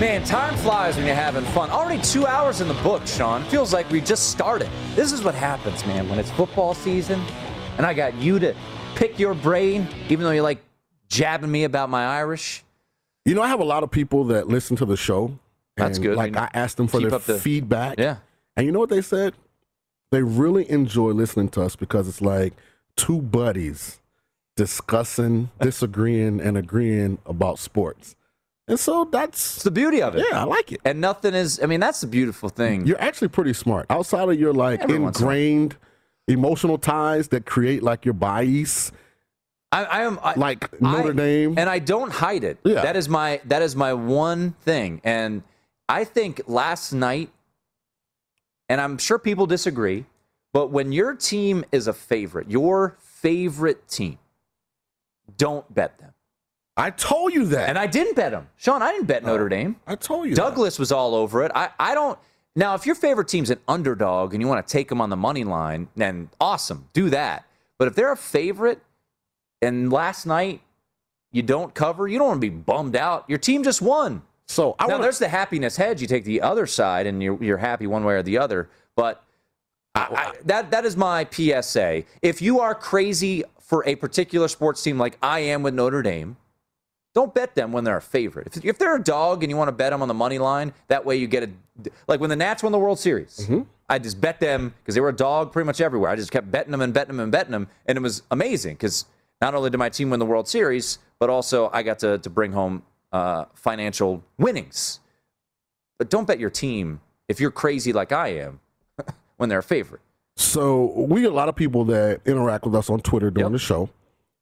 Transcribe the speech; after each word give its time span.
Man, 0.00 0.22
time 0.24 0.54
flies 0.58 0.96
when 0.98 1.06
you're 1.06 1.14
having 1.14 1.42
fun. 1.46 1.70
Already 1.70 2.02
two 2.02 2.26
hours 2.26 2.60
in 2.60 2.68
the 2.68 2.74
book, 2.74 3.06
Sean. 3.06 3.42
Feels 3.44 3.72
like 3.72 3.88
we 3.90 4.02
just 4.02 4.28
started. 4.30 4.68
This 4.94 5.10
is 5.10 5.22
what 5.22 5.34
happens, 5.34 5.86
man, 5.86 6.06
when 6.10 6.18
it's 6.18 6.30
football 6.32 6.74
season, 6.74 7.18
and 7.78 7.86
I 7.86 7.94
got 7.94 8.14
you 8.16 8.38
to 8.40 8.54
pick 8.94 9.18
your 9.18 9.32
brain, 9.32 9.88
even 10.10 10.24
though 10.24 10.32
you're 10.32 10.42
like 10.42 10.62
jabbing 11.08 11.50
me 11.50 11.64
about 11.64 11.88
my 11.88 12.04
Irish. 12.04 12.62
You 13.24 13.34
know, 13.34 13.40
I 13.40 13.48
have 13.48 13.60
a 13.60 13.64
lot 13.64 13.84
of 13.84 13.90
people 13.90 14.24
that 14.24 14.48
listen 14.48 14.76
to 14.76 14.84
the 14.84 14.98
show. 14.98 15.38
That's 15.78 15.98
good. 15.98 16.14
Like 16.14 16.36
I 16.36 16.40
mean, 16.40 16.48
I 16.54 16.58
asked 16.58 16.76
them 16.76 16.88
for 16.88 17.00
their 17.00 17.18
the- 17.18 17.38
feedback. 17.38 17.98
Yeah. 17.98 18.18
And 18.54 18.66
you 18.66 18.72
know 18.72 18.80
what 18.80 18.90
they 18.90 19.02
said? 19.02 19.32
They 20.12 20.22
really 20.22 20.70
enjoy 20.70 21.12
listening 21.12 21.48
to 21.50 21.62
us 21.62 21.74
because 21.74 22.06
it's 22.06 22.20
like 22.20 22.52
two 22.96 23.22
buddies 23.22 23.98
discussing, 24.56 25.50
disagreeing, 25.58 26.38
and 26.40 26.58
agreeing 26.58 27.16
about 27.24 27.58
sports. 27.58 28.14
And 28.68 28.78
so 28.80 29.04
that's 29.04 29.56
It's 29.56 29.62
the 29.64 29.70
beauty 29.70 30.02
of 30.02 30.16
it. 30.16 30.24
yeah, 30.28 30.40
I 30.40 30.44
like 30.44 30.72
it. 30.72 30.80
And 30.84 31.00
nothing 31.00 31.34
is, 31.34 31.60
I 31.62 31.66
mean, 31.66 31.78
that's 31.80 32.00
the 32.00 32.06
beautiful 32.08 32.48
thing. 32.48 32.84
You're 32.86 33.00
actually 33.00 33.28
pretty 33.28 33.52
smart. 33.52 33.86
Outside 33.90 34.28
of 34.28 34.38
your 34.40 34.52
like 34.52 34.80
Everyone's 34.80 35.18
smart. 35.18 35.36
ingrained 35.36 35.76
emotional 36.26 36.76
ties 36.76 37.28
that 37.28 37.46
create 37.46 37.82
like 37.84 38.04
your 38.04 38.14
bias, 38.14 38.90
I, 39.70 39.84
I 39.84 40.02
am 40.02 40.18
I, 40.22 40.34
like 40.34 40.80
Notre 40.80 41.10
I- 41.10 41.14
Dame. 41.14 41.58
and 41.58 41.70
I 41.70 41.78
don't 41.78 42.10
hide 42.12 42.42
it. 42.42 42.58
Yeah. 42.64 42.82
That 42.82 42.96
is 42.96 43.08
my 43.08 43.40
that 43.44 43.62
is 43.62 43.76
my 43.76 43.92
one 43.94 44.52
thing. 44.62 45.00
And 45.04 45.44
I 45.88 46.02
think 46.02 46.42
last 46.48 46.92
night, 46.92 47.30
and 48.68 48.80
I'm 48.80 48.98
sure 48.98 49.18
people 49.20 49.46
disagree, 49.46 50.06
but 50.52 50.72
when 50.72 50.90
your 50.90 51.14
team 51.14 51.64
is 51.70 51.86
a 51.86 51.92
favorite, 51.92 52.50
your 52.50 52.96
favorite 53.00 53.86
team, 53.86 54.18
don't 55.36 55.72
bet 55.72 55.98
them. 55.98 56.12
I 56.76 56.90
told 56.90 57.32
you 57.32 57.46
that. 57.46 57.68
And 57.68 57.78
I 57.78 57.86
didn't 57.86 58.16
bet 58.16 58.32
them, 58.32 58.48
Sean. 58.56 58.82
I 58.82 58.92
didn't 58.92 59.06
bet 59.06 59.22
oh, 59.24 59.28
Notre 59.28 59.48
Dame. 59.48 59.76
I 59.86 59.94
told 59.94 60.28
you 60.28 60.34
that. 60.34 60.40
Douglas 60.40 60.78
was 60.78 60.92
all 60.92 61.14
over 61.14 61.42
it. 61.42 61.52
I, 61.54 61.70
I 61.78 61.94
don't. 61.94 62.18
Now, 62.54 62.74
if 62.74 62.86
your 62.86 62.94
favorite 62.94 63.28
team's 63.28 63.50
an 63.50 63.60
underdog 63.68 64.32
and 64.32 64.42
you 64.42 64.48
want 64.48 64.66
to 64.66 64.70
take 64.70 64.88
them 64.88 65.00
on 65.00 65.10
the 65.10 65.16
money 65.16 65.44
line, 65.44 65.88
then 65.96 66.30
awesome, 66.40 66.88
do 66.92 67.10
that. 67.10 67.44
But 67.78 67.88
if 67.88 67.94
they're 67.94 68.12
a 68.12 68.16
favorite 68.16 68.80
and 69.60 69.92
last 69.92 70.26
night 70.26 70.62
you 71.32 71.42
don't 71.42 71.74
cover, 71.74 72.08
you 72.08 72.18
don't 72.18 72.28
want 72.28 72.40
to 72.40 72.50
be 72.50 72.56
bummed 72.56 72.96
out. 72.96 73.24
Your 73.28 73.38
team 73.38 73.62
just 73.62 73.82
won. 73.82 74.22
So 74.46 74.74
I 74.78 74.86
now, 74.86 74.94
want 74.94 75.02
there's 75.02 75.18
the 75.18 75.28
happiness 75.28 75.76
hedge. 75.76 76.00
You 76.00 76.06
take 76.06 76.24
the 76.24 76.40
other 76.40 76.66
side 76.66 77.06
and 77.06 77.22
you're, 77.22 77.42
you're 77.42 77.58
happy 77.58 77.86
one 77.86 78.04
way 78.04 78.14
or 78.14 78.22
the 78.22 78.38
other. 78.38 78.70
But 78.94 79.22
I, 79.94 80.00
I, 80.00 80.32
that, 80.44 80.70
that 80.70 80.84
is 80.86 80.96
my 80.96 81.26
PSA. 81.30 82.04
If 82.22 82.40
you 82.40 82.60
are 82.60 82.74
crazy 82.74 83.44
for 83.60 83.86
a 83.86 83.96
particular 83.96 84.48
sports 84.48 84.82
team 84.82 84.98
like 84.98 85.18
I 85.22 85.40
am 85.40 85.62
with 85.62 85.74
Notre 85.74 86.00
Dame, 86.00 86.36
don't 87.16 87.32
bet 87.32 87.54
them 87.54 87.72
when 87.72 87.82
they're 87.82 87.96
a 87.96 88.02
favorite. 88.02 88.46
If, 88.58 88.62
if 88.62 88.78
they're 88.78 88.94
a 88.94 89.02
dog 89.02 89.42
and 89.42 89.48
you 89.50 89.56
want 89.56 89.68
to 89.68 89.72
bet 89.72 89.90
them 89.90 90.02
on 90.02 90.08
the 90.08 90.12
money 90.12 90.38
line, 90.38 90.74
that 90.88 91.06
way 91.06 91.16
you 91.16 91.26
get 91.26 91.44
a 91.44 91.50
like 92.06 92.20
when 92.20 92.28
the 92.28 92.36
Nats 92.36 92.62
won 92.62 92.72
the 92.72 92.78
World 92.78 92.98
Series. 92.98 93.38
Mm-hmm. 93.38 93.62
I 93.88 93.98
just 93.98 94.20
bet 94.20 94.38
them 94.38 94.74
because 94.82 94.94
they 94.94 95.00
were 95.00 95.08
a 95.08 95.16
dog 95.16 95.50
pretty 95.50 95.64
much 95.64 95.80
everywhere. 95.80 96.10
I 96.10 96.16
just 96.16 96.30
kept 96.30 96.50
betting 96.50 96.72
them 96.72 96.82
and 96.82 96.92
betting 96.92 97.16
them 97.16 97.20
and 97.20 97.32
betting 97.32 97.52
them, 97.52 97.68
and 97.86 97.96
it 97.96 98.02
was 98.02 98.22
amazing 98.30 98.74
because 98.74 99.06
not 99.40 99.54
only 99.54 99.70
did 99.70 99.78
my 99.78 99.88
team 99.88 100.10
win 100.10 100.20
the 100.20 100.26
World 100.26 100.46
Series, 100.46 100.98
but 101.18 101.30
also 101.30 101.70
I 101.72 101.82
got 101.82 101.98
to 102.00 102.18
to 102.18 102.28
bring 102.28 102.52
home 102.52 102.82
uh, 103.12 103.46
financial 103.54 104.22
winnings. 104.36 105.00
But 105.98 106.10
don't 106.10 106.26
bet 106.26 106.38
your 106.38 106.50
team 106.50 107.00
if 107.28 107.40
you're 107.40 107.50
crazy 107.50 107.94
like 107.94 108.12
I 108.12 108.28
am 108.34 108.60
when 109.38 109.48
they're 109.48 109.60
a 109.60 109.62
favorite. 109.62 110.02
So 110.36 110.92
we 110.94 111.22
get 111.22 111.32
a 111.32 111.34
lot 111.34 111.48
of 111.48 111.56
people 111.56 111.86
that 111.86 112.20
interact 112.26 112.66
with 112.66 112.74
us 112.74 112.90
on 112.90 113.00
Twitter 113.00 113.30
during 113.30 113.46
Yep. 113.46 113.52
the 113.52 113.58
show. 113.58 113.88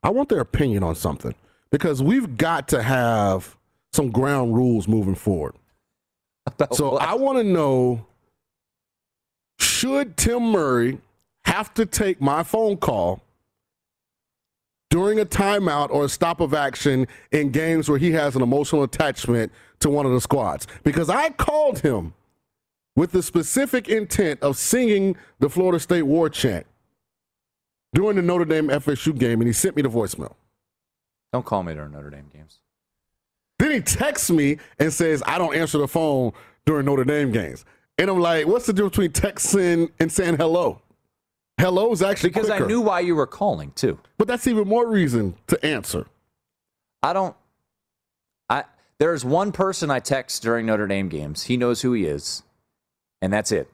I 0.02 0.10
want 0.10 0.28
their 0.28 0.40
opinion 0.40 0.82
on 0.82 0.96
something 0.96 1.36
because 1.70 2.02
we've 2.02 2.36
got 2.36 2.68
to 2.68 2.82
have 2.82 3.56
some 3.92 4.10
ground 4.10 4.54
rules 4.54 4.88
moving 4.88 5.14
forward. 5.14 5.54
So 6.72 6.92
what? 6.92 7.02
I 7.02 7.14
want 7.14 7.38
to 7.38 7.44
know 7.44 8.06
should 9.58 10.16
Tim 10.16 10.42
Murray 10.50 10.98
have 11.46 11.72
to 11.74 11.86
take 11.86 12.20
my 12.20 12.42
phone 12.42 12.76
call 12.76 13.22
during 14.90 15.18
a 15.20 15.24
timeout 15.24 15.90
or 15.90 16.04
a 16.04 16.08
stop 16.08 16.40
of 16.40 16.52
action 16.52 17.08
in 17.32 17.50
games 17.50 17.88
where 17.88 17.98
he 17.98 18.12
has 18.12 18.36
an 18.36 18.42
emotional 18.42 18.82
attachment 18.82 19.52
to 19.80 19.88
one 19.88 20.04
of 20.04 20.12
the 20.12 20.20
squads? 20.20 20.66
Because 20.82 21.08
I 21.08 21.30
called 21.30 21.80
him 21.80 22.12
with 22.96 23.12
the 23.12 23.22
specific 23.22 23.88
intent 23.88 24.40
of 24.42 24.56
singing 24.56 25.16
the 25.40 25.48
Florida 25.48 25.80
State 25.80 26.02
war 26.02 26.28
chant 26.28 26.66
during 27.94 28.16
the 28.16 28.22
Notre 28.22 28.44
Dame 28.44 28.68
FSU 28.68 29.16
game, 29.18 29.40
and 29.40 29.46
he 29.46 29.52
sent 29.52 29.76
me 29.76 29.82
the 29.82 29.88
voicemail. 29.88 30.34
Don't 31.34 31.44
call 31.44 31.64
me 31.64 31.74
during 31.74 31.90
Notre 31.90 32.10
Dame 32.10 32.30
games. 32.32 32.60
Then 33.58 33.72
he 33.72 33.80
texts 33.80 34.30
me 34.30 34.58
and 34.78 34.92
says, 34.92 35.20
I 35.26 35.36
don't 35.36 35.56
answer 35.56 35.78
the 35.78 35.88
phone 35.88 36.30
during 36.64 36.86
Notre 36.86 37.02
Dame 37.02 37.32
games. 37.32 37.64
And 37.98 38.08
I'm 38.08 38.20
like, 38.20 38.46
what's 38.46 38.66
the 38.66 38.72
difference 38.72 38.92
between 38.96 39.10
texting 39.10 39.90
and 39.98 40.12
saying 40.12 40.36
hello? 40.36 40.80
Hello 41.58 41.90
is 41.90 42.02
actually 42.02 42.30
Because 42.30 42.50
I 42.50 42.60
knew 42.60 42.80
why 42.80 43.00
you 43.00 43.16
were 43.16 43.26
calling 43.26 43.72
too. 43.72 43.98
But 44.16 44.28
that's 44.28 44.46
even 44.46 44.68
more 44.68 44.88
reason 44.88 45.34
to 45.48 45.66
answer. 45.66 46.06
I 47.02 47.12
don't. 47.12 47.34
I 48.48 48.62
there's 49.00 49.24
one 49.24 49.50
person 49.50 49.90
I 49.90 49.98
text 49.98 50.40
during 50.40 50.66
Notre 50.66 50.86
Dame 50.86 51.08
games. 51.08 51.42
He 51.42 51.56
knows 51.56 51.82
who 51.82 51.94
he 51.94 52.04
is, 52.04 52.44
and 53.20 53.32
that's 53.32 53.50
it. 53.50 53.72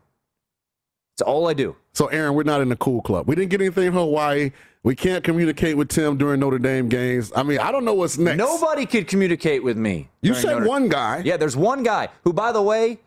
It's 1.21 1.29
all 1.29 1.49
I 1.49 1.53
do. 1.53 1.77
So, 1.93 2.07
Aaron, 2.07 2.33
we're 2.33 2.45
not 2.45 2.63
in 2.63 2.71
the 2.71 2.77
cool 2.77 3.03
club. 3.03 3.29
We 3.29 3.35
didn't 3.35 3.51
get 3.51 3.61
anything 3.61 3.89
from 3.89 3.99
Hawaii. 3.99 4.53
We 4.83 4.97
can't 4.97 5.23
communicate 5.23 5.77
with 5.77 5.91
Tim 5.91 6.17
during 6.17 6.41
Notre 6.41 6.59
Dame 6.59 6.89
games. 6.89 7.31
I 7.37 7.43
mean, 7.43 7.59
I 7.59 7.71
don't 7.71 7.85
know 7.85 7.93
what's 7.93 8.17
next. 8.17 8.39
Nobody 8.39 8.87
could 8.87 9.07
communicate 9.07 9.63
with 9.63 9.77
me. 9.77 10.09
You 10.23 10.33
said 10.33 10.53
Notre- 10.53 10.67
one 10.67 10.89
guy. 10.89 11.21
Yeah, 11.23 11.37
there's 11.37 11.59
one 11.59 11.83
guy 11.83 12.09
who, 12.25 12.33
by 12.33 12.53
the 12.53 12.63
way, 12.63 13.01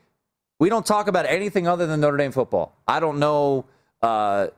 we 0.59 0.69
don't 0.69 0.85
talk 0.85 1.07
about 1.07 1.25
anything 1.25 1.67
other 1.67 1.87
than 1.87 2.01
Notre 2.01 2.17
Dame 2.17 2.31
football. 2.31 2.75
I 2.87 2.99
don't 2.99 3.17
know. 3.17 3.65
Uh, 4.03 4.49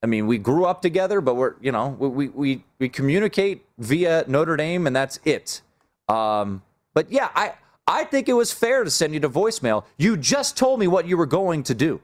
I 0.00 0.06
mean, 0.06 0.28
we 0.28 0.38
grew 0.38 0.64
up 0.64 0.80
together, 0.80 1.20
but 1.20 1.34
we're 1.34 1.54
you 1.60 1.72
know 1.72 1.88
we 1.88 2.28
we 2.28 2.64
we 2.78 2.88
communicate 2.88 3.64
via 3.78 4.24
Notre 4.28 4.56
Dame, 4.56 4.86
and 4.86 4.94
that's 4.94 5.18
it. 5.24 5.60
Um, 6.08 6.62
but 6.94 7.10
yeah, 7.10 7.30
I 7.34 7.54
I 7.88 8.04
think 8.04 8.28
it 8.28 8.34
was 8.34 8.52
fair 8.52 8.84
to 8.84 8.90
send 8.90 9.12
you 9.12 9.18
to 9.20 9.28
voicemail. 9.28 9.82
You 9.98 10.16
just 10.16 10.56
told 10.56 10.78
me 10.78 10.86
what 10.86 11.08
you 11.08 11.16
were 11.16 11.26
going 11.26 11.64
to 11.64 11.74
do. 11.74 12.00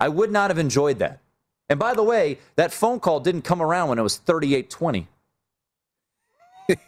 I 0.00 0.08
would 0.08 0.30
not 0.30 0.50
have 0.50 0.58
enjoyed 0.58 0.98
that. 1.00 1.20
And 1.68 1.78
by 1.78 1.94
the 1.94 2.02
way, 2.02 2.38
that 2.56 2.72
phone 2.72 2.98
call 3.00 3.20
didn't 3.20 3.42
come 3.42 3.60
around 3.60 3.88
when 3.90 3.98
it 3.98 4.02
was 4.02 4.16
3820. 4.16 5.08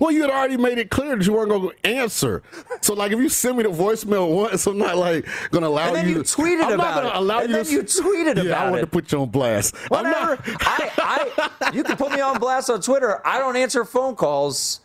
Well, 0.00 0.10
you 0.10 0.20
had 0.20 0.30
already 0.30 0.58
made 0.58 0.76
it 0.76 0.90
clear 0.90 1.16
that 1.16 1.24
you 1.26 1.32
weren't 1.32 1.48
going 1.48 1.70
to 1.70 1.86
answer. 1.86 2.42
So, 2.82 2.92
like, 2.92 3.10
if 3.10 3.18
you 3.18 3.30
send 3.30 3.56
me 3.56 3.62
the 3.62 3.70
voicemail 3.70 4.30
once, 4.34 4.66
I'm 4.66 4.76
not 4.76 4.98
like 4.98 5.24
going 5.50 5.62
to 5.62 5.68
allow 5.68 5.94
you. 5.94 6.08
you 6.08 6.14
to, 6.16 6.20
tweeted 6.20 6.62
I'm 6.62 6.72
about 6.72 6.76
not 6.76 6.94
gonna 7.04 7.08
it. 7.08 7.14
Allow 7.16 7.38
And 7.40 7.50
you 7.50 7.64
to, 7.64 7.70
you 7.72 7.82
tweeted 7.84 8.36
yeah, 8.36 8.42
about 8.50 8.66
I 8.66 8.70
want 8.70 8.80
to 8.82 8.86
put 8.86 9.10
you 9.10 9.22
on 9.22 9.30
blast. 9.30 9.74
I'm 9.74 9.88
Whatever. 9.88 10.36
not- 10.36 10.40
I, 10.60 11.30
I, 11.62 11.70
you 11.72 11.84
can 11.84 11.96
put 11.96 12.12
me 12.12 12.20
on 12.20 12.38
blast 12.38 12.68
on 12.68 12.82
Twitter. 12.82 13.26
I 13.26 13.38
don't 13.38 13.56
answer 13.56 13.82
phone 13.86 14.14
calls 14.14 14.80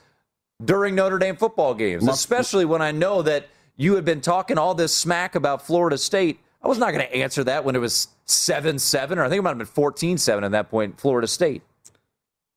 during 0.63 0.95
Notre 0.95 1.19
Dame 1.19 1.35
football 1.35 1.73
games, 1.73 2.07
especially 2.07 2.63
when 2.63 2.81
I 2.81 2.91
know 2.91 3.21
that 3.23 3.49
you 3.75 3.95
had 3.95 4.05
been 4.05 4.21
talking 4.21 4.57
all 4.57 4.73
this 4.73 4.95
smack 4.95 5.35
about 5.35 5.67
Florida 5.67 5.97
State. 5.97 6.39
I 6.63 6.67
was 6.67 6.77
not 6.77 6.93
going 6.93 7.05
to 7.05 7.15
answer 7.15 7.43
that 7.43 7.65
when 7.65 7.75
it 7.75 7.79
was 7.79 8.07
7 8.25 8.79
7, 8.79 9.17
or 9.19 9.23
I 9.25 9.29
think 9.29 9.39
it 9.39 9.41
might 9.41 9.49
have 9.51 9.57
been 9.57 9.67
14 9.67 10.17
7 10.17 10.43
at 10.43 10.51
that 10.51 10.69
point, 10.69 10.99
Florida 10.99 11.27
State. 11.27 11.61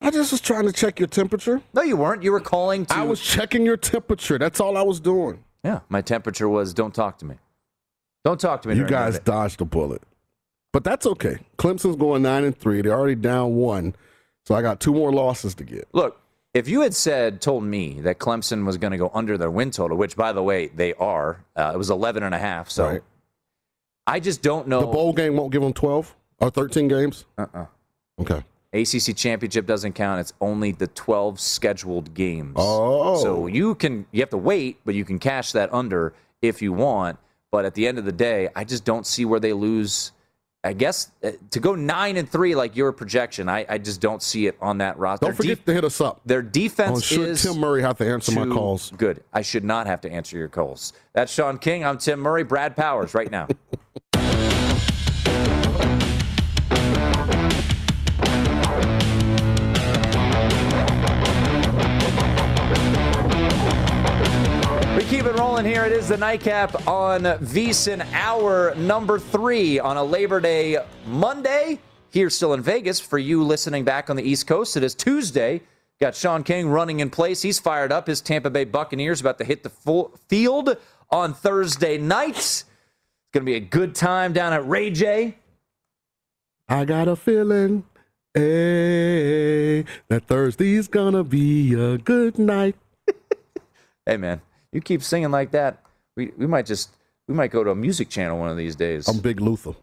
I 0.00 0.10
just 0.10 0.30
was 0.30 0.40
trying 0.40 0.66
to 0.66 0.72
check 0.72 1.00
your 1.00 1.08
temperature. 1.08 1.60
No, 1.74 1.82
you 1.82 1.96
weren't. 1.96 2.22
You 2.22 2.30
were 2.30 2.40
calling 2.40 2.86
to. 2.86 2.94
I 2.94 3.02
was 3.02 3.20
checking 3.20 3.64
your 3.64 3.78
temperature. 3.78 4.38
That's 4.38 4.60
all 4.60 4.76
I 4.76 4.82
was 4.82 5.00
doing. 5.00 5.42
Yeah, 5.64 5.80
my 5.88 6.02
temperature 6.02 6.48
was 6.48 6.74
don't 6.74 6.94
talk 6.94 7.18
to 7.18 7.24
me. 7.24 7.36
Don't 8.24 8.38
talk 8.38 8.62
to 8.62 8.68
me. 8.68 8.76
You 8.76 8.86
guys 8.86 9.18
dodged 9.18 9.60
a 9.60 9.64
bullet. 9.64 10.02
But 10.72 10.84
that's 10.84 11.06
okay. 11.06 11.38
Clemson's 11.56 11.96
going 11.96 12.22
nine 12.22 12.44
and 12.44 12.56
three. 12.56 12.82
They're 12.82 12.92
already 12.92 13.14
down 13.14 13.54
one. 13.56 13.96
So 14.44 14.54
I 14.54 14.62
got 14.62 14.78
two 14.78 14.92
more 14.92 15.10
losses 15.12 15.54
to 15.54 15.64
get. 15.64 15.88
Look, 15.92 16.20
if 16.52 16.68
you 16.68 16.82
had 16.82 16.94
said, 16.94 17.40
told 17.40 17.64
me 17.64 18.00
that 18.02 18.18
Clemson 18.18 18.66
was 18.66 18.76
going 18.76 18.90
to 18.90 18.98
go 18.98 19.10
under 19.14 19.38
their 19.38 19.50
win 19.50 19.70
total, 19.70 19.96
which 19.96 20.16
by 20.16 20.32
the 20.32 20.42
way, 20.42 20.68
they 20.68 20.92
are, 20.94 21.44
uh, 21.56 21.72
it 21.74 21.78
was 21.78 21.88
11 21.90 22.22
and 22.22 22.34
a 22.34 22.38
half. 22.38 22.68
So 22.68 22.88
Right. 22.88 23.02
I 24.06 24.20
just 24.20 24.42
don't 24.42 24.68
know. 24.68 24.80
The 24.80 24.86
bowl 24.86 25.12
game 25.12 25.36
won't 25.36 25.52
give 25.52 25.62
them 25.62 25.72
12 25.72 26.14
or 26.40 26.50
13 26.50 26.88
games? 26.88 27.24
Uh-uh. 27.36 27.66
Okay. 28.20 28.42
ACC 28.72 29.16
championship 29.16 29.66
doesn't 29.66 29.94
count. 29.94 30.20
It's 30.20 30.32
only 30.40 30.72
the 30.72 30.86
12 30.88 31.40
scheduled 31.40 32.12
games. 32.14 32.54
Oh. 32.56 33.16
So 33.22 33.46
you 33.46 33.74
can, 33.74 34.06
you 34.12 34.20
have 34.20 34.30
to 34.30 34.36
wait, 34.38 34.78
but 34.84 34.94
you 34.94 35.04
can 35.04 35.18
cash 35.18 35.52
that 35.52 35.72
under 35.72 36.12
if 36.42 36.60
you 36.62 36.72
want. 36.72 37.18
But 37.50 37.64
at 37.64 37.74
the 37.74 37.86
end 37.86 37.98
of 37.98 38.04
the 38.04 38.12
day, 38.12 38.48
I 38.54 38.64
just 38.64 38.84
don't 38.84 39.06
see 39.06 39.24
where 39.24 39.40
they 39.40 39.52
lose. 39.52 40.12
I 40.62 40.72
guess 40.72 41.12
uh, 41.22 41.30
to 41.52 41.60
go 41.60 41.74
nine 41.76 42.16
and 42.16 42.28
three 42.28 42.54
like 42.56 42.74
your 42.76 42.90
projection, 42.92 43.48
I, 43.48 43.64
I 43.68 43.78
just 43.78 44.00
don't 44.00 44.20
see 44.20 44.46
it 44.48 44.56
on 44.60 44.78
that 44.78 44.98
roster. 44.98 45.26
Don't 45.26 45.34
forget 45.36 45.64
to 45.64 45.72
hit 45.72 45.84
us 45.84 46.00
up. 46.00 46.20
Their 46.26 46.40
Oh, 46.40 46.42
defense 46.42 47.04
should 47.04 47.28
is 47.28 47.42
Tim 47.42 47.58
Murray 47.60 47.82
have 47.82 47.98
to 47.98 48.06
answer 48.06 48.32
my 48.32 48.52
calls? 48.52 48.90
Good. 48.96 49.22
I 49.32 49.42
should 49.42 49.64
not 49.64 49.86
have 49.86 50.00
to 50.02 50.10
answer 50.10 50.36
your 50.36 50.48
calls. 50.48 50.92
That's 51.14 51.32
Sean 51.32 51.58
King. 51.58 51.84
I'm 51.84 51.98
Tim 51.98 52.18
Murray. 52.18 52.42
Brad 52.42 52.74
Powers 52.76 53.14
right 53.14 53.30
now. 53.30 53.46
here. 65.64 65.84
It 65.84 65.92
is 65.92 66.08
the 66.08 66.16
nightcap 66.16 66.86
on 66.86 67.22
VSIN, 67.22 68.06
hour 68.12 68.74
number 68.74 69.18
three 69.18 69.78
on 69.78 69.96
a 69.96 70.04
Labor 70.04 70.40
Day 70.40 70.78
Monday. 71.06 71.78
Here, 72.10 72.28
still 72.30 72.52
in 72.52 72.62
Vegas. 72.62 73.00
For 73.00 73.18
you 73.18 73.42
listening 73.42 73.84
back 73.84 74.10
on 74.10 74.16
the 74.16 74.22
East 74.22 74.46
Coast, 74.46 74.76
it 74.76 74.82
is 74.82 74.94
Tuesday. 74.94 75.62
Got 76.00 76.14
Sean 76.14 76.44
King 76.44 76.68
running 76.68 77.00
in 77.00 77.10
place. 77.10 77.42
He's 77.42 77.58
fired 77.58 77.90
up. 77.92 78.06
His 78.06 78.20
Tampa 78.20 78.50
Bay 78.50 78.64
Buccaneers 78.64 79.20
about 79.20 79.38
to 79.38 79.44
hit 79.44 79.62
the 79.62 79.70
full 79.70 80.18
field 80.28 80.76
on 81.10 81.32
Thursday 81.32 81.96
night. 81.96 82.36
It's 82.36 82.64
going 83.32 83.44
to 83.44 83.50
be 83.50 83.56
a 83.56 83.60
good 83.60 83.94
time 83.94 84.32
down 84.32 84.52
at 84.52 84.66
Ray 84.68 84.90
Jay. 84.90 85.36
I 86.68 86.84
got 86.84 87.06
a 87.06 87.14
feeling, 87.14 87.84
hey, 88.34 89.84
that 90.08 90.26
Thursday's 90.26 90.88
gonna 90.88 91.22
be 91.22 91.74
a 91.74 91.98
good 91.98 92.38
night. 92.38 92.76
Hey, 94.08 94.16
man, 94.16 94.40
you 94.76 94.82
keep 94.82 95.02
singing 95.02 95.30
like 95.30 95.52
that. 95.52 95.82
We, 96.14 96.32
we 96.36 96.46
might 96.46 96.66
just 96.66 96.90
we 97.26 97.34
might 97.34 97.50
go 97.50 97.64
to 97.64 97.70
a 97.70 97.74
music 97.74 98.08
channel 98.08 98.38
one 98.38 98.50
of 98.50 98.56
these 98.56 98.76
days. 98.76 99.08
I'm 99.08 99.18
Big 99.18 99.40
Luther. 99.40 99.74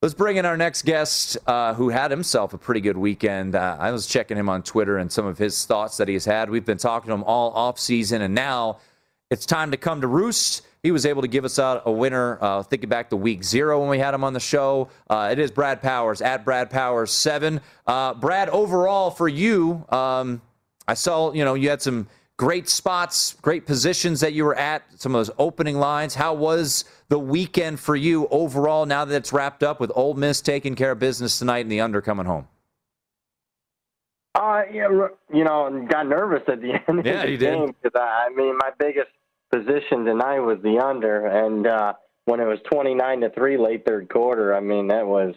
Let's 0.00 0.14
bring 0.14 0.36
in 0.36 0.46
our 0.46 0.56
next 0.56 0.82
guest 0.82 1.38
uh, 1.46 1.74
who 1.74 1.90
had 1.90 2.10
himself 2.10 2.54
a 2.54 2.58
pretty 2.58 2.80
good 2.80 2.96
weekend. 2.96 3.54
Uh, 3.54 3.76
I 3.78 3.92
was 3.92 4.06
checking 4.08 4.36
him 4.36 4.48
on 4.48 4.64
Twitter 4.64 4.98
and 4.98 5.12
some 5.12 5.26
of 5.26 5.38
his 5.38 5.64
thoughts 5.64 5.98
that 5.98 6.08
he's 6.08 6.24
had. 6.24 6.50
We've 6.50 6.64
been 6.64 6.78
talking 6.78 7.08
to 7.08 7.14
him 7.14 7.22
all 7.22 7.52
off 7.52 7.78
season, 7.78 8.20
and 8.20 8.34
now 8.34 8.78
it's 9.30 9.46
time 9.46 9.70
to 9.70 9.76
come 9.76 10.00
to 10.00 10.08
roost. 10.08 10.62
He 10.82 10.90
was 10.90 11.06
able 11.06 11.22
to 11.22 11.28
give 11.28 11.44
us 11.44 11.60
out 11.60 11.82
a 11.86 11.92
winner, 11.92 12.38
uh, 12.40 12.64
thinking 12.64 12.88
back 12.88 13.10
to 13.10 13.16
week 13.16 13.44
zero 13.44 13.78
when 13.78 13.90
we 13.90 14.00
had 14.00 14.12
him 14.12 14.24
on 14.24 14.32
the 14.32 14.40
show. 14.40 14.88
Uh, 15.08 15.28
it 15.30 15.38
is 15.38 15.52
Brad 15.52 15.80
Powers 15.82 16.20
at 16.20 16.44
Brad 16.44 16.70
Powers 16.70 17.12
seven. 17.12 17.60
Uh, 17.86 18.14
Brad, 18.14 18.48
overall 18.48 19.12
for 19.12 19.28
you, 19.28 19.84
um, 19.90 20.42
I 20.88 20.94
saw 20.94 21.32
you 21.32 21.44
know 21.44 21.54
you 21.54 21.68
had 21.68 21.80
some 21.80 22.08
great 22.42 22.68
spots, 22.68 23.36
great 23.40 23.66
positions 23.66 24.18
that 24.18 24.32
you 24.32 24.44
were 24.44 24.56
at, 24.56 24.82
some 25.00 25.14
of 25.14 25.20
those 25.20 25.30
opening 25.38 25.76
lines. 25.78 26.16
How 26.16 26.34
was 26.34 26.84
the 27.08 27.16
weekend 27.16 27.78
for 27.78 27.94
you 27.94 28.26
overall 28.32 28.84
now 28.84 29.04
that 29.04 29.14
it's 29.14 29.32
wrapped 29.32 29.62
up 29.62 29.78
with 29.78 29.92
Ole 29.94 30.14
Miss 30.14 30.40
taking 30.40 30.74
care 30.74 30.90
of 30.90 30.98
business 30.98 31.38
tonight 31.38 31.60
and 31.60 31.70
the 31.70 31.80
under 31.80 32.02
coming 32.02 32.26
home? 32.26 32.48
Uh, 34.34 34.62
yeah, 34.72 34.88
you 35.32 35.44
know, 35.44 35.86
got 35.88 36.08
nervous 36.08 36.42
at 36.48 36.60
the 36.60 36.72
end 36.88 37.04
Yeah, 37.04 37.20
of 37.20 37.22
the 37.22 37.30
you 37.30 37.36
did. 37.36 37.54
game 37.54 37.76
because 37.80 37.92
I, 37.94 38.26
I 38.26 38.34
mean, 38.34 38.58
my 38.58 38.70
biggest 38.76 39.10
position 39.52 40.04
tonight 40.04 40.40
was 40.40 40.58
the 40.64 40.80
under, 40.84 41.26
and 41.26 41.64
uh, 41.64 41.92
when 42.24 42.40
it 42.40 42.46
was 42.46 42.58
twenty 42.72 42.94
nine 42.94 43.20
to 43.20 43.30
three 43.30 43.56
late 43.56 43.84
third 43.86 44.08
quarter, 44.08 44.52
I 44.52 44.58
mean, 44.58 44.88
that 44.88 45.06
was 45.06 45.36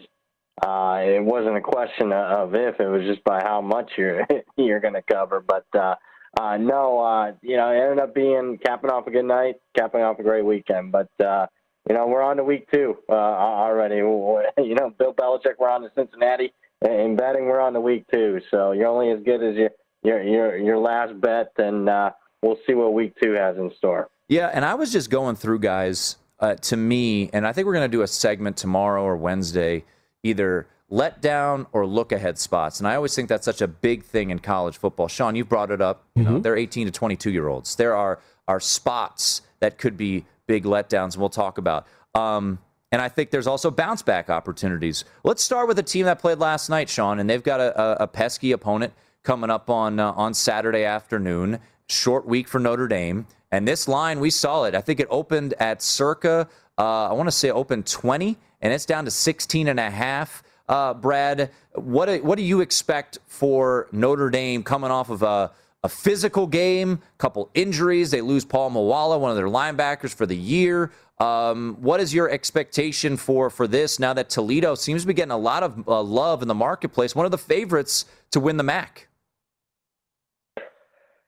uh, 0.60 1.02
it 1.04 1.22
wasn't 1.22 1.56
a 1.56 1.60
question 1.60 2.10
of 2.10 2.56
if, 2.56 2.80
it 2.80 2.88
was 2.88 3.02
just 3.02 3.22
by 3.22 3.42
how 3.44 3.60
much 3.60 3.92
you're 3.96 4.26
you're 4.56 4.80
going 4.80 4.94
to 4.94 5.02
cover. 5.02 5.38
But 5.38 5.66
uh, 5.78 5.94
uh, 6.40 6.56
no, 6.56 7.00
uh, 7.00 7.32
you 7.42 7.56
know, 7.56 7.70
it 7.70 7.78
ended 7.78 7.98
up 7.98 8.14
being 8.14 8.58
capping 8.64 8.90
off 8.90 9.06
a 9.06 9.10
good 9.10 9.24
night, 9.24 9.56
capping 9.76 10.02
off 10.02 10.18
a 10.18 10.22
great 10.22 10.44
weekend. 10.44 10.92
But 10.92 11.08
uh, 11.24 11.46
you 11.88 11.94
know, 11.94 12.06
we're 12.06 12.22
on 12.22 12.36
to 12.36 12.44
week 12.44 12.68
two 12.72 12.96
uh, 13.08 13.12
already. 13.12 13.96
You 14.58 14.74
know, 14.74 14.90
Bill 14.98 15.14
Belichick, 15.14 15.54
we're 15.58 15.68
on 15.68 15.82
to 15.82 15.90
Cincinnati. 15.94 16.52
In 16.82 17.16
betting, 17.16 17.46
we're 17.46 17.60
on 17.60 17.72
to 17.72 17.80
week 17.80 18.04
two, 18.12 18.40
so 18.50 18.72
you're 18.72 18.86
only 18.86 19.10
as 19.10 19.22
good 19.22 19.42
as 19.42 19.56
your 19.56 19.70
your 20.02 20.22
your, 20.22 20.56
your 20.56 20.78
last 20.78 21.18
bet, 21.20 21.52
and 21.56 21.88
uh, 21.88 22.10
we'll 22.42 22.58
see 22.66 22.74
what 22.74 22.92
week 22.92 23.14
two 23.22 23.32
has 23.32 23.56
in 23.56 23.70
store. 23.78 24.08
Yeah, 24.28 24.50
and 24.52 24.64
I 24.64 24.74
was 24.74 24.92
just 24.92 25.08
going 25.08 25.36
through 25.36 25.60
guys 25.60 26.16
uh, 26.40 26.54
to 26.54 26.76
me, 26.76 27.30
and 27.32 27.46
I 27.46 27.52
think 27.52 27.66
we're 27.66 27.74
going 27.74 27.90
to 27.90 27.96
do 27.96 28.02
a 28.02 28.06
segment 28.06 28.56
tomorrow 28.56 29.02
or 29.02 29.16
Wednesday, 29.16 29.84
either 30.22 30.66
let 30.88 31.20
down 31.20 31.66
or 31.72 31.86
look 31.86 32.12
ahead 32.12 32.38
spots. 32.38 32.78
And 32.78 32.86
I 32.86 32.94
always 32.94 33.14
think 33.14 33.28
that's 33.28 33.44
such 33.44 33.60
a 33.60 33.66
big 33.66 34.04
thing 34.04 34.30
in 34.30 34.38
college 34.38 34.76
football. 34.76 35.08
Sean, 35.08 35.34
you've 35.34 35.48
brought 35.48 35.70
it 35.70 35.80
up. 35.80 36.04
You 36.14 36.22
know, 36.22 36.38
they're 36.38 36.56
18 36.56 36.86
to 36.86 36.92
22 36.92 37.30
year 37.30 37.48
olds. 37.48 37.74
There 37.76 37.94
are 37.96 38.20
are 38.48 38.60
spots 38.60 39.42
that 39.58 39.78
could 39.78 39.96
be 39.96 40.24
big 40.46 40.64
letdowns, 40.64 41.14
and 41.14 41.16
we'll 41.16 41.28
talk 41.28 41.58
about. 41.58 41.86
Um, 42.14 42.60
and 42.92 43.02
I 43.02 43.08
think 43.08 43.30
there's 43.30 43.48
also 43.48 43.70
bounce 43.70 44.02
back 44.02 44.30
opportunities. 44.30 45.04
Let's 45.24 45.42
start 45.42 45.66
with 45.66 45.78
a 45.80 45.82
team 45.82 46.06
that 46.06 46.20
played 46.20 46.38
last 46.38 46.68
night, 46.68 46.88
Sean, 46.88 47.18
and 47.18 47.28
they've 47.28 47.42
got 47.42 47.60
a, 47.60 47.80
a, 47.80 48.04
a 48.04 48.06
pesky 48.06 48.52
opponent 48.52 48.92
coming 49.24 49.50
up 49.50 49.68
on 49.68 49.98
uh, 49.98 50.12
on 50.12 50.34
Saturday 50.34 50.84
afternoon. 50.84 51.58
Short 51.88 52.26
week 52.26 52.48
for 52.48 52.58
Notre 52.60 52.88
Dame, 52.88 53.26
and 53.50 53.66
this 53.66 53.88
line 53.88 54.20
we 54.20 54.30
saw 54.30 54.64
it. 54.64 54.74
I 54.74 54.80
think 54.80 55.00
it 55.00 55.08
opened 55.10 55.54
at 55.58 55.82
circa 55.82 56.48
uh, 56.78 57.08
I 57.08 57.12
want 57.14 57.26
to 57.26 57.32
say 57.32 57.50
open 57.50 57.82
20, 57.82 58.36
and 58.60 58.72
it's 58.72 58.84
down 58.84 59.04
to 59.06 59.10
16 59.10 59.68
and 59.68 59.80
a 59.80 59.90
half. 59.90 60.42
Uh, 60.68 60.94
Brad, 60.94 61.50
what 61.74 62.06
do, 62.06 62.22
what 62.22 62.36
do 62.36 62.42
you 62.42 62.60
expect 62.60 63.18
for 63.26 63.88
Notre 63.92 64.30
Dame 64.30 64.62
coming 64.62 64.90
off 64.90 65.10
of 65.10 65.22
a 65.22 65.52
a 65.86 65.88
physical 65.88 66.48
game, 66.48 67.00
couple 67.16 67.48
injuries. 67.54 68.10
They 68.10 68.20
lose 68.20 68.44
Paul 68.44 68.72
Moala, 68.72 69.20
one 69.20 69.30
of 69.30 69.36
their 69.36 69.46
linebackers 69.46 70.12
for 70.12 70.26
the 70.26 70.36
year. 70.36 70.90
Um, 71.20 71.76
what 71.80 72.00
is 72.00 72.12
your 72.12 72.28
expectation 72.28 73.16
for 73.16 73.50
for 73.50 73.68
this 73.68 74.00
now 74.00 74.12
that 74.12 74.28
Toledo 74.28 74.74
seems 74.74 75.02
to 75.02 75.06
be 75.06 75.14
getting 75.14 75.30
a 75.30 75.38
lot 75.38 75.62
of 75.62 75.88
uh, 75.88 76.02
love 76.02 76.42
in 76.42 76.48
the 76.48 76.54
marketplace? 76.54 77.14
One 77.14 77.24
of 77.24 77.30
the 77.30 77.38
favorites 77.38 78.04
to 78.32 78.40
win 78.40 78.56
the 78.56 78.64
MAC. 78.64 79.08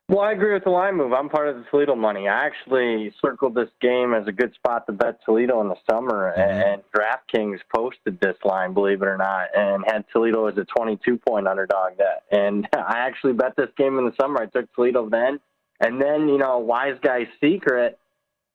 Well, 0.09 0.21
I 0.21 0.33
agree 0.33 0.55
with 0.55 0.65
the 0.65 0.71
line 0.71 0.97
move. 0.97 1.13
I'm 1.13 1.29
part 1.29 1.49
of 1.49 1.57
the 1.57 1.65
Toledo 1.71 1.95
money. 1.95 2.29
I 2.29 2.47
actually 2.47 3.13
circled 3.23 3.55
this 3.55 3.69
game 3.83 4.15
as 4.15 4.27
a 4.27 4.33
good 4.33 4.55
spot 4.55 4.87
to 4.87 4.93
bet 4.93 5.23
Toledo 5.23 5.61
in 5.61 5.69
the 5.69 5.77
summer, 5.89 6.33
mm-hmm. 6.35 6.51
and 6.51 6.83
DraftKings 6.97 7.59
posted 7.75 8.19
this 8.19 8.37
line, 8.43 8.73
believe 8.73 9.03
it 9.03 9.07
or 9.07 9.19
not, 9.19 9.49
and 9.55 9.85
had 9.87 10.07
Toledo 10.11 10.47
as 10.47 10.57
a 10.57 10.65
22 10.65 11.19
point 11.19 11.47
underdog. 11.47 11.99
That, 11.99 12.23
and 12.33 12.67
I 12.75 13.01
actually 13.01 13.35
bet 13.35 13.55
this 13.57 13.69
game 13.77 13.99
in 13.99 14.07
the 14.07 14.15
summer. 14.19 14.41
I 14.41 14.47
took 14.47 14.73
Toledo 14.75 15.11
then, 15.11 15.41
and 15.81 16.01
then 16.01 16.27
you 16.29 16.39
know, 16.39 16.59
wise 16.59 16.97
guy 17.03 17.29
secret 17.39 17.99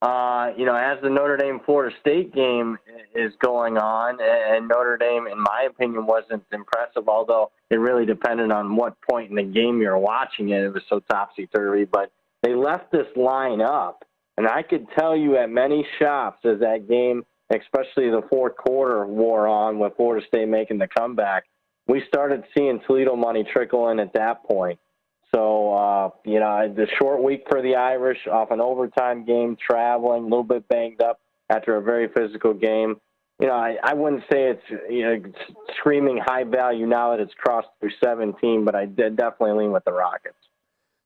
uh, 0.04 0.52
you 0.58 0.66
know, 0.66 0.76
as 0.76 1.02
the 1.02 1.10
Notre 1.10 1.38
Dame 1.38 1.62
Florida 1.66 1.96
State 2.02 2.36
game 2.36 2.78
is 3.16 3.32
going 3.40 3.78
on, 3.78 4.18
and 4.20 4.68
Notre 4.68 4.98
Dame, 4.98 5.28
in 5.28 5.40
my 5.40 5.68
opinion, 5.70 6.06
wasn't 6.06 6.44
impressive, 6.52 7.08
although 7.08 7.52
it 7.70 7.76
really 7.76 8.06
depended 8.06 8.52
on 8.52 8.76
what 8.76 8.98
point 9.10 9.30
in 9.30 9.38
the 9.38 9.44
game 9.44 9.80
you're 9.80 9.98
watching 9.98 10.50
it. 10.50 10.62
It 10.62 10.74
was 10.74 10.84
so 10.90 11.00
topsy 11.10 11.48
turvy, 11.48 11.86
but 11.86 12.12
they 12.42 12.54
left 12.54 12.92
this 12.92 13.08
line 13.16 13.62
up. 13.62 14.04
And 14.36 14.46
I 14.46 14.62
could 14.62 14.88
tell 15.00 15.16
you 15.16 15.38
at 15.38 15.50
many 15.50 15.88
shops 16.00 16.40
as 16.44 16.60
that 16.60 16.90
game, 16.90 17.24
especially 17.50 18.10
the 18.10 18.24
fourth 18.30 18.58
quarter, 18.58 19.06
wore 19.06 19.48
on 19.48 19.80
with 19.80 19.96
Florida 19.96 20.26
State 20.28 20.50
making 20.50 20.80
the 20.80 20.88
comeback, 20.88 21.46
we 21.88 22.04
started 22.10 22.44
seeing 22.58 22.82
Toledo 22.86 23.16
money 23.16 23.46
trickle 23.54 23.88
in 23.88 24.00
at 24.00 24.12
that 24.14 24.44
point. 24.44 24.80
So, 25.34 25.74
uh, 25.74 26.10
you 26.26 26.40
know, 26.40 26.72
the 26.74 26.88
short 27.00 27.24
week 27.24 27.46
for 27.50 27.62
the 27.62 27.76
Irish 27.76 28.20
off 28.32 28.52
an 28.52 28.62
overtime 28.62 29.26
game, 29.26 29.58
traveling, 29.66 30.22
a 30.22 30.26
little 30.26 30.44
bit 30.44 30.68
banged 30.68 31.02
up 31.02 31.20
after 31.50 31.76
a 31.76 31.82
very 31.82 32.08
physical 32.08 32.54
game. 32.54 32.98
You 33.40 33.48
know, 33.48 33.56
I, 33.56 33.78
I 33.84 33.94
wouldn't 33.94 34.24
say 34.32 34.52
it's 34.52 34.64
you 34.90 35.02
know 35.04 35.22
screaming 35.78 36.20
high 36.24 36.44
value 36.44 36.86
now 36.86 37.12
that 37.12 37.20
it's 37.20 37.34
crossed 37.34 37.68
through 37.80 37.92
17, 38.04 38.64
but 38.64 38.76
I 38.76 38.86
did 38.86 39.18
definitely 39.18 39.64
lean 39.64 39.72
with 39.72 39.84
the 39.86 39.92
Rockets. 39.92 40.36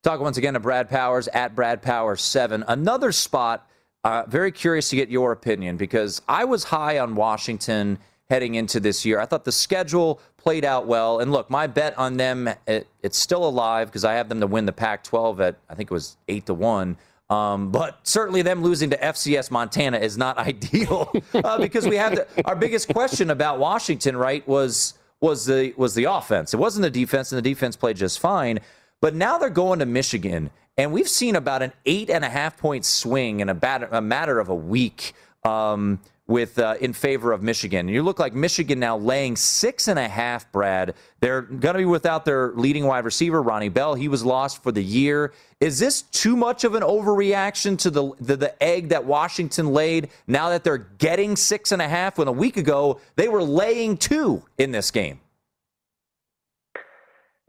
Talk 0.04 0.20
once 0.20 0.38
again 0.38 0.54
to 0.54 0.60
Brad 0.60 0.90
Powers 0.90 1.28
at 1.30 1.56
Brad 1.56 1.82
Powers 1.82 2.22
seven. 2.22 2.64
Another 2.68 3.12
spot. 3.12 3.68
Uh, 4.04 4.24
very 4.28 4.52
curious 4.52 4.90
to 4.90 4.96
get 4.96 5.10
your 5.10 5.32
opinion 5.32 5.76
because 5.76 6.22
I 6.30 6.46
was 6.46 6.66
high 6.66 7.00
on 7.00 7.16
Washington 7.16 7.98
heading 8.30 8.56
into 8.56 8.80
this 8.80 9.06
year. 9.06 9.20
I 9.20 9.26
thought 9.26 9.46
the 9.46 9.52
schedule 9.52 10.20
played 10.38 10.66
out 10.66 10.88
well. 10.88 11.20
And 11.20 11.32
look, 11.32 11.50
my 11.50 11.68
bet 11.68 11.98
on 11.98 12.18
them, 12.18 12.50
it, 12.68 12.88
it's 13.02 13.18
still 13.18 13.48
alive 13.48 13.88
because 13.88 14.06
I 14.06 14.14
have 14.14 14.30
them 14.30 14.42
to 14.42 14.48
win 14.48 14.66
the 14.66 14.74
Pac 14.74 15.04
12 15.04 15.42
at, 15.42 15.56
I 15.70 15.76
think 15.76 15.92
it 15.92 15.94
was 15.94 16.18
8 16.28 16.46
to 16.48 16.54
1. 16.54 16.98
Um, 17.30 17.72
but 17.72 18.00
certainly 18.04 18.42
them 18.42 18.64
losing 18.64 18.90
to 18.92 18.98
FCS 18.98 19.52
Montana 19.52 19.98
is 19.98 20.18
not 20.18 20.38
ideal 20.48 21.12
uh, 21.34 21.58
because 21.58 21.88
we 21.88 21.98
have 21.98 22.16
the, 22.16 22.28
our 22.46 22.56
biggest 22.56 22.88
question 22.88 23.30
about 23.30 23.60
Washington, 23.60 24.16
right, 24.16 24.48
was 24.48 24.94
was 25.20 25.46
the 25.46 25.74
was 25.78 25.96
the 25.96 26.06
offense. 26.06 26.54
It 26.54 26.58
wasn't 26.58 26.84
the 26.84 26.90
defense, 26.90 27.32
and 27.32 27.38
the 27.38 27.50
defense 27.50 27.76
played 27.76 27.98
just 27.98 28.20
fine. 28.20 28.60
But 29.02 29.14
now 29.14 29.38
they're 29.38 29.50
going 29.50 29.80
to 29.80 29.86
Michigan, 29.86 30.52
and 30.78 30.92
we've 30.92 31.10
seen 31.10 31.36
about 31.36 31.62
an 31.62 31.74
eight 31.86 32.10
and 32.10 32.24
a 32.24 32.30
half 32.30 32.58
point 32.58 32.86
swing 32.86 33.42
in 33.42 33.50
a, 33.50 34.02
matter 34.02 34.40
of 34.40 34.50
a 34.50 34.56
week. 34.56 35.14
Um, 35.44 36.00
with 36.28 36.60
uh, 36.60 36.76
in 36.82 36.94
favor 36.94 37.32
of 37.32 37.42
Michigan. 37.42 37.88
You 37.88 38.04
look 38.04 38.20
like 38.20 38.34
Michigan 38.34 38.80
now 38.80 38.98
laying 38.98 39.36
six 39.36 39.88
and 39.88 39.98
a 39.98 40.08
half. 40.08 40.52
Brad, 40.52 40.94
they're 41.22 41.42
going 41.42 41.74
to 41.74 41.80
be 41.80 41.86
without 41.86 42.26
their 42.26 42.52
leading 42.52 42.86
wide 42.86 43.06
receiver 43.06 43.42
Ronnie 43.42 43.70
Bell. 43.70 43.96
He 43.96 44.08
was 44.08 44.26
lost 44.26 44.62
for 44.62 44.72
the 44.72 44.84
year. 44.84 45.34
Is 45.60 45.80
this 45.80 46.02
too 46.04 46.36
much 46.36 46.64
of 46.64 46.76
an 46.76 46.84
overreaction 46.84 47.78
to 47.80 47.90
the, 47.90 48.12
the 48.20 48.36
the 48.36 48.64
egg 48.64 48.90
that 48.90 49.06
Washington 49.06 49.74
laid? 49.74 50.10
Now 50.28 50.50
that 50.50 50.64
they're 50.64 50.78
getting 50.78 51.36
six 51.36 51.72
and 51.72 51.82
a 51.82 51.88
half, 51.88 52.18
when 52.18 52.28
a 52.28 52.32
week 52.34 52.58
ago 52.58 53.00
they 53.16 53.30
were 53.30 53.44
laying 53.44 53.98
two 53.98 54.44
in 54.58 54.72
this 54.72 54.92
game. 54.92 55.20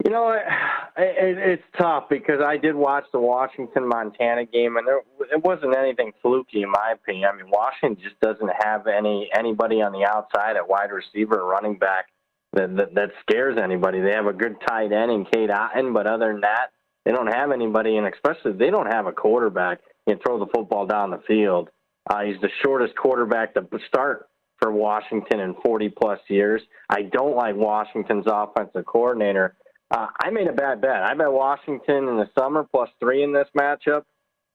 You 0.03 0.11
know, 0.11 0.31
it, 0.31 0.43
it, 0.97 1.37
it's 1.37 1.63
tough 1.77 2.05
because 2.09 2.41
I 2.41 2.57
did 2.57 2.73
watch 2.73 3.03
the 3.11 3.19
Washington 3.19 3.87
Montana 3.87 4.45
game, 4.45 4.77
and 4.77 4.87
there 4.87 5.01
it 5.31 5.43
wasn't 5.43 5.75
anything 5.75 6.13
fluky 6.21 6.61
in 6.61 6.71
my 6.71 6.93
opinion. 6.93 7.29
I 7.31 7.35
mean, 7.35 7.51
Washington 7.51 8.01
just 8.01 8.19
doesn't 8.21 8.51
have 8.63 8.87
any 8.87 9.29
anybody 9.37 9.81
on 9.81 9.91
the 9.91 10.05
outside 10.05 10.55
at 10.55 10.67
wide 10.67 10.91
receiver, 10.91 11.41
or 11.41 11.49
running 11.49 11.77
back 11.77 12.07
that, 12.53 12.75
that 12.77 12.95
that 12.95 13.09
scares 13.21 13.57
anybody. 13.61 13.99
They 13.99 14.13
have 14.13 14.27
a 14.27 14.33
good 14.33 14.55
tight 14.67 14.91
end 14.93 15.11
in 15.11 15.25
Cade 15.25 15.49
Otton, 15.49 15.93
but 15.93 16.07
other 16.07 16.31
than 16.31 16.41
that, 16.41 16.71
they 17.03 17.11
don't 17.11 17.27
have 17.27 17.51
anybody, 17.51 17.97
and 17.97 18.07
especially 18.07 18.53
they 18.53 18.69
don't 18.69 18.91
have 18.91 19.05
a 19.05 19.11
quarterback. 19.11 19.79
Can 20.07 20.17
throw 20.25 20.39
the 20.39 20.47
football 20.55 20.87
down 20.87 21.11
the 21.11 21.21
field. 21.27 21.69
Uh, 22.09 22.23
he's 22.23 22.39
the 22.41 22.49
shortest 22.63 22.95
quarterback 22.95 23.53
to 23.53 23.67
start 23.87 24.29
for 24.59 24.71
Washington 24.71 25.39
in 25.39 25.55
40 25.63 25.89
plus 25.89 26.19
years. 26.27 26.61
I 26.89 27.03
don't 27.03 27.35
like 27.35 27.55
Washington's 27.55 28.25
offensive 28.27 28.85
coordinator. 28.85 29.55
Uh, 29.91 30.07
I 30.23 30.29
made 30.29 30.47
a 30.47 30.53
bad 30.53 30.81
bet. 30.81 31.03
I 31.03 31.13
bet 31.15 31.31
Washington 31.31 32.07
in 32.07 32.17
the 32.17 32.29
summer 32.37 32.65
plus 32.71 32.89
three 32.99 33.23
in 33.23 33.33
this 33.33 33.47
matchup. 33.57 34.03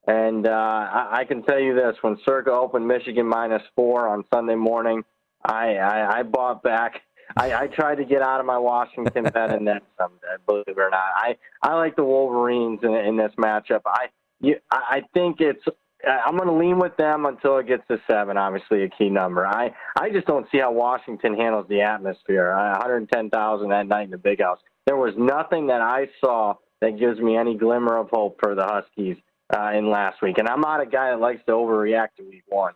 And 0.06 0.46
uh, 0.46 0.50
I, 0.50 1.08
I 1.20 1.24
can 1.24 1.42
tell 1.42 1.58
you 1.58 1.74
this: 1.74 1.96
when 2.02 2.18
Circa 2.24 2.52
opened 2.52 2.86
Michigan 2.86 3.26
minus 3.26 3.62
four 3.74 4.08
on 4.08 4.24
Sunday 4.32 4.54
morning, 4.54 5.02
I, 5.44 5.76
I, 5.76 6.18
I 6.18 6.22
bought 6.22 6.62
back. 6.62 7.00
I, 7.36 7.54
I 7.54 7.66
tried 7.68 7.96
to 7.96 8.04
get 8.04 8.20
out 8.20 8.38
of 8.38 8.46
my 8.46 8.58
Washington 8.58 9.24
bet 9.24 9.50
and 9.50 9.66
then 9.66 9.80
some. 9.98 10.12
Believe 10.46 10.64
it 10.68 10.78
or 10.78 10.90
not, 10.90 11.00
I 11.16 11.36
I 11.62 11.74
like 11.74 11.96
the 11.96 12.04
Wolverines 12.04 12.80
in, 12.82 12.94
in 12.94 13.16
this 13.16 13.32
matchup. 13.38 13.80
I 13.86 14.08
you, 14.40 14.56
I 14.70 15.02
think 15.14 15.40
it's 15.40 15.64
I'm 16.06 16.36
going 16.36 16.48
to 16.48 16.54
lean 16.54 16.78
with 16.78 16.96
them 16.98 17.24
until 17.24 17.56
it 17.56 17.66
gets 17.66 17.86
to 17.88 17.98
seven. 18.06 18.36
Obviously, 18.36 18.82
a 18.84 18.90
key 18.90 19.08
number. 19.08 19.46
I 19.46 19.74
I 19.96 20.10
just 20.10 20.26
don't 20.26 20.46
see 20.52 20.58
how 20.58 20.72
Washington 20.72 21.34
handles 21.34 21.66
the 21.68 21.80
atmosphere. 21.80 22.54
110,000 22.54 23.68
that 23.70 23.86
night 23.86 24.04
in 24.04 24.10
the 24.10 24.18
Big 24.18 24.42
House 24.42 24.58
there 24.86 24.96
was 24.96 25.14
nothing 25.16 25.68
that 25.68 25.80
I 25.80 26.08
saw 26.20 26.56
that 26.80 26.98
gives 26.98 27.18
me 27.18 27.36
any 27.36 27.56
glimmer 27.56 27.96
of 27.96 28.10
hope 28.10 28.38
for 28.40 28.54
the 28.54 28.64
Huskies 28.64 29.16
uh, 29.54 29.72
in 29.74 29.90
last 29.90 30.20
week. 30.22 30.38
And 30.38 30.48
I'm 30.48 30.60
not 30.60 30.80
a 30.80 30.86
guy 30.86 31.10
that 31.10 31.20
likes 31.20 31.42
to 31.46 31.52
overreact 31.52 32.16
to 32.18 32.24
week 32.24 32.44
one. 32.48 32.74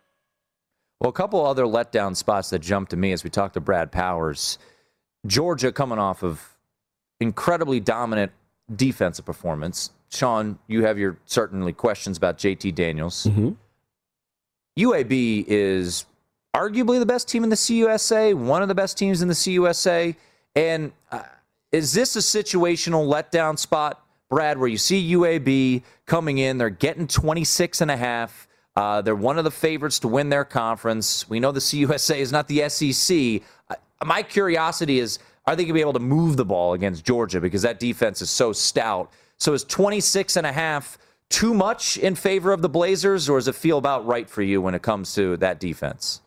Well, 1.01 1.11
a 1.11 1.13
couple 1.13 1.45
other 1.45 1.65
letdown 1.65 2.17
spots 2.17 2.51
that 2.51 2.61
jumped 2.61 2.91
to 2.91 2.97
me 2.97 3.13
as 3.13 3.23
we 3.23 3.31
talked 3.31 3.55
to 3.55 3.61
Brad 3.61 3.93
Powers. 3.93 4.59
Georgia 5.27 5.71
coming 5.71 5.99
off 5.99 6.23
of 6.23 6.57
incredibly 7.21 7.81
dominant 7.81 8.33
defensive 8.75 9.25
performance. 9.25 9.91
Sean, 10.11 10.59
you 10.67 10.85
have 10.85 10.99
your 10.99 11.19
certainly 11.27 11.73
questions 11.73 12.17
about 12.17 12.39
JT 12.39 12.75
Daniels. 12.75 13.25
Mm-hmm. 13.25 13.51
UAB 14.79 15.45
is 15.47 16.07
arguably 16.55 16.99
the 16.99 17.07
best 17.07 17.29
team 17.29 17.45
in 17.45 17.51
the 17.51 17.57
CUSA, 17.57 18.35
one 18.35 18.63
of 18.63 18.69
the 18.69 18.75
best 18.75 18.97
teams 18.97 19.23
in 19.23 19.29
the 19.29 19.35
CUSA. 19.35 20.17
And 20.57 20.93
uh, 21.13 21.23
is 21.73 21.93
this 21.93 22.17
a 22.17 22.21
situational 22.21 23.07
letdown 23.07 23.59
spot, 23.59 24.03
Brad, 24.29 24.59
where 24.59 24.69
you 24.69 24.79
see 24.79 25.13
UAB 25.13 25.83
coming 26.07 26.39
in, 26.39 26.59
they're 26.59 26.71
getting 26.71 27.07
26 27.07 27.81
and 27.81 27.91
a 27.91 27.97
half. 27.97 28.49
Uh, 28.77 29.03
they're 29.03 29.15
one 29.15 29.39
of 29.39 29.45
the 29.45 29.51
favorites 29.51 29.99
to 30.01 30.09
win 30.09 30.29
their 30.29 30.45
conference. 30.45 31.29
We 31.29 31.41
know 31.41 31.53
the 31.53 31.61
CUSA 31.61 32.17
is 32.17 32.31
not 32.31 32.47
the 32.47 32.69
SEC. 32.69 33.43
Uh, 33.69 33.75
my 34.05 34.23
curiosity 34.23 35.01
is, 35.01 35.19
are 35.47 35.57
they 35.57 35.65
going 35.65 35.69
to 35.69 35.75
be 35.75 35.81
able 35.81 35.95
to 35.95 35.99
move 35.99 36.37
the 36.37 36.45
ball 36.45 36.75
against 36.75 37.05
Georgia 37.05 37.41
because 37.41 37.63
that 37.63 37.81
defense 37.81 38.23
is 38.23 38.31
so 38.31 38.53
stout? 38.53 39.11
So 39.39 39.53
is 39.53 39.65
26 39.65 40.37
and 40.37 40.47
a 40.47 40.53
half 40.53 40.99
too 41.29 41.55
much 41.55 41.99
in 41.99 42.15
favor 42.15 42.53
of 42.53 42.63
the 42.63 42.69
Blazers, 42.69 43.29
or 43.29 43.39
does 43.39 43.49
it 43.49 43.55
feel 43.55 43.79
about 43.79 44.07
right 44.07 44.29
for 44.29 44.43
you 44.43 44.63
when 44.63 44.75
it 44.75 44.83
comes 44.83 45.15
to 45.15 45.37
that 45.39 45.61
defense? 45.61 46.21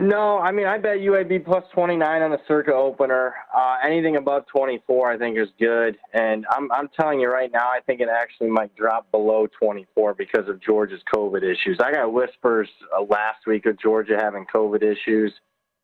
No, 0.00 0.38
I 0.38 0.50
mean 0.50 0.66
I 0.66 0.78
bet 0.78 0.96
UAB 0.98 1.44
plus 1.44 1.62
29 1.74 2.22
on 2.22 2.30
the 2.30 2.40
Circa 2.48 2.72
opener. 2.72 3.34
Uh, 3.54 3.76
anything 3.84 4.16
above 4.16 4.46
24, 4.46 5.12
I 5.12 5.18
think 5.18 5.36
is 5.36 5.48
good. 5.58 5.98
And 6.14 6.46
I'm 6.50 6.72
I'm 6.72 6.88
telling 6.98 7.20
you 7.20 7.28
right 7.28 7.52
now, 7.52 7.68
I 7.68 7.80
think 7.84 8.00
it 8.00 8.08
actually 8.08 8.48
might 8.48 8.74
drop 8.76 9.10
below 9.10 9.46
24 9.60 10.14
because 10.14 10.48
of 10.48 10.58
Georgia's 10.62 11.02
COVID 11.14 11.42
issues. 11.42 11.78
I 11.84 11.92
got 11.92 12.10
whispers 12.14 12.68
uh, 12.96 13.02
last 13.02 13.46
week 13.46 13.66
of 13.66 13.78
Georgia 13.78 14.16
having 14.18 14.46
COVID 14.46 14.82
issues, 14.82 15.34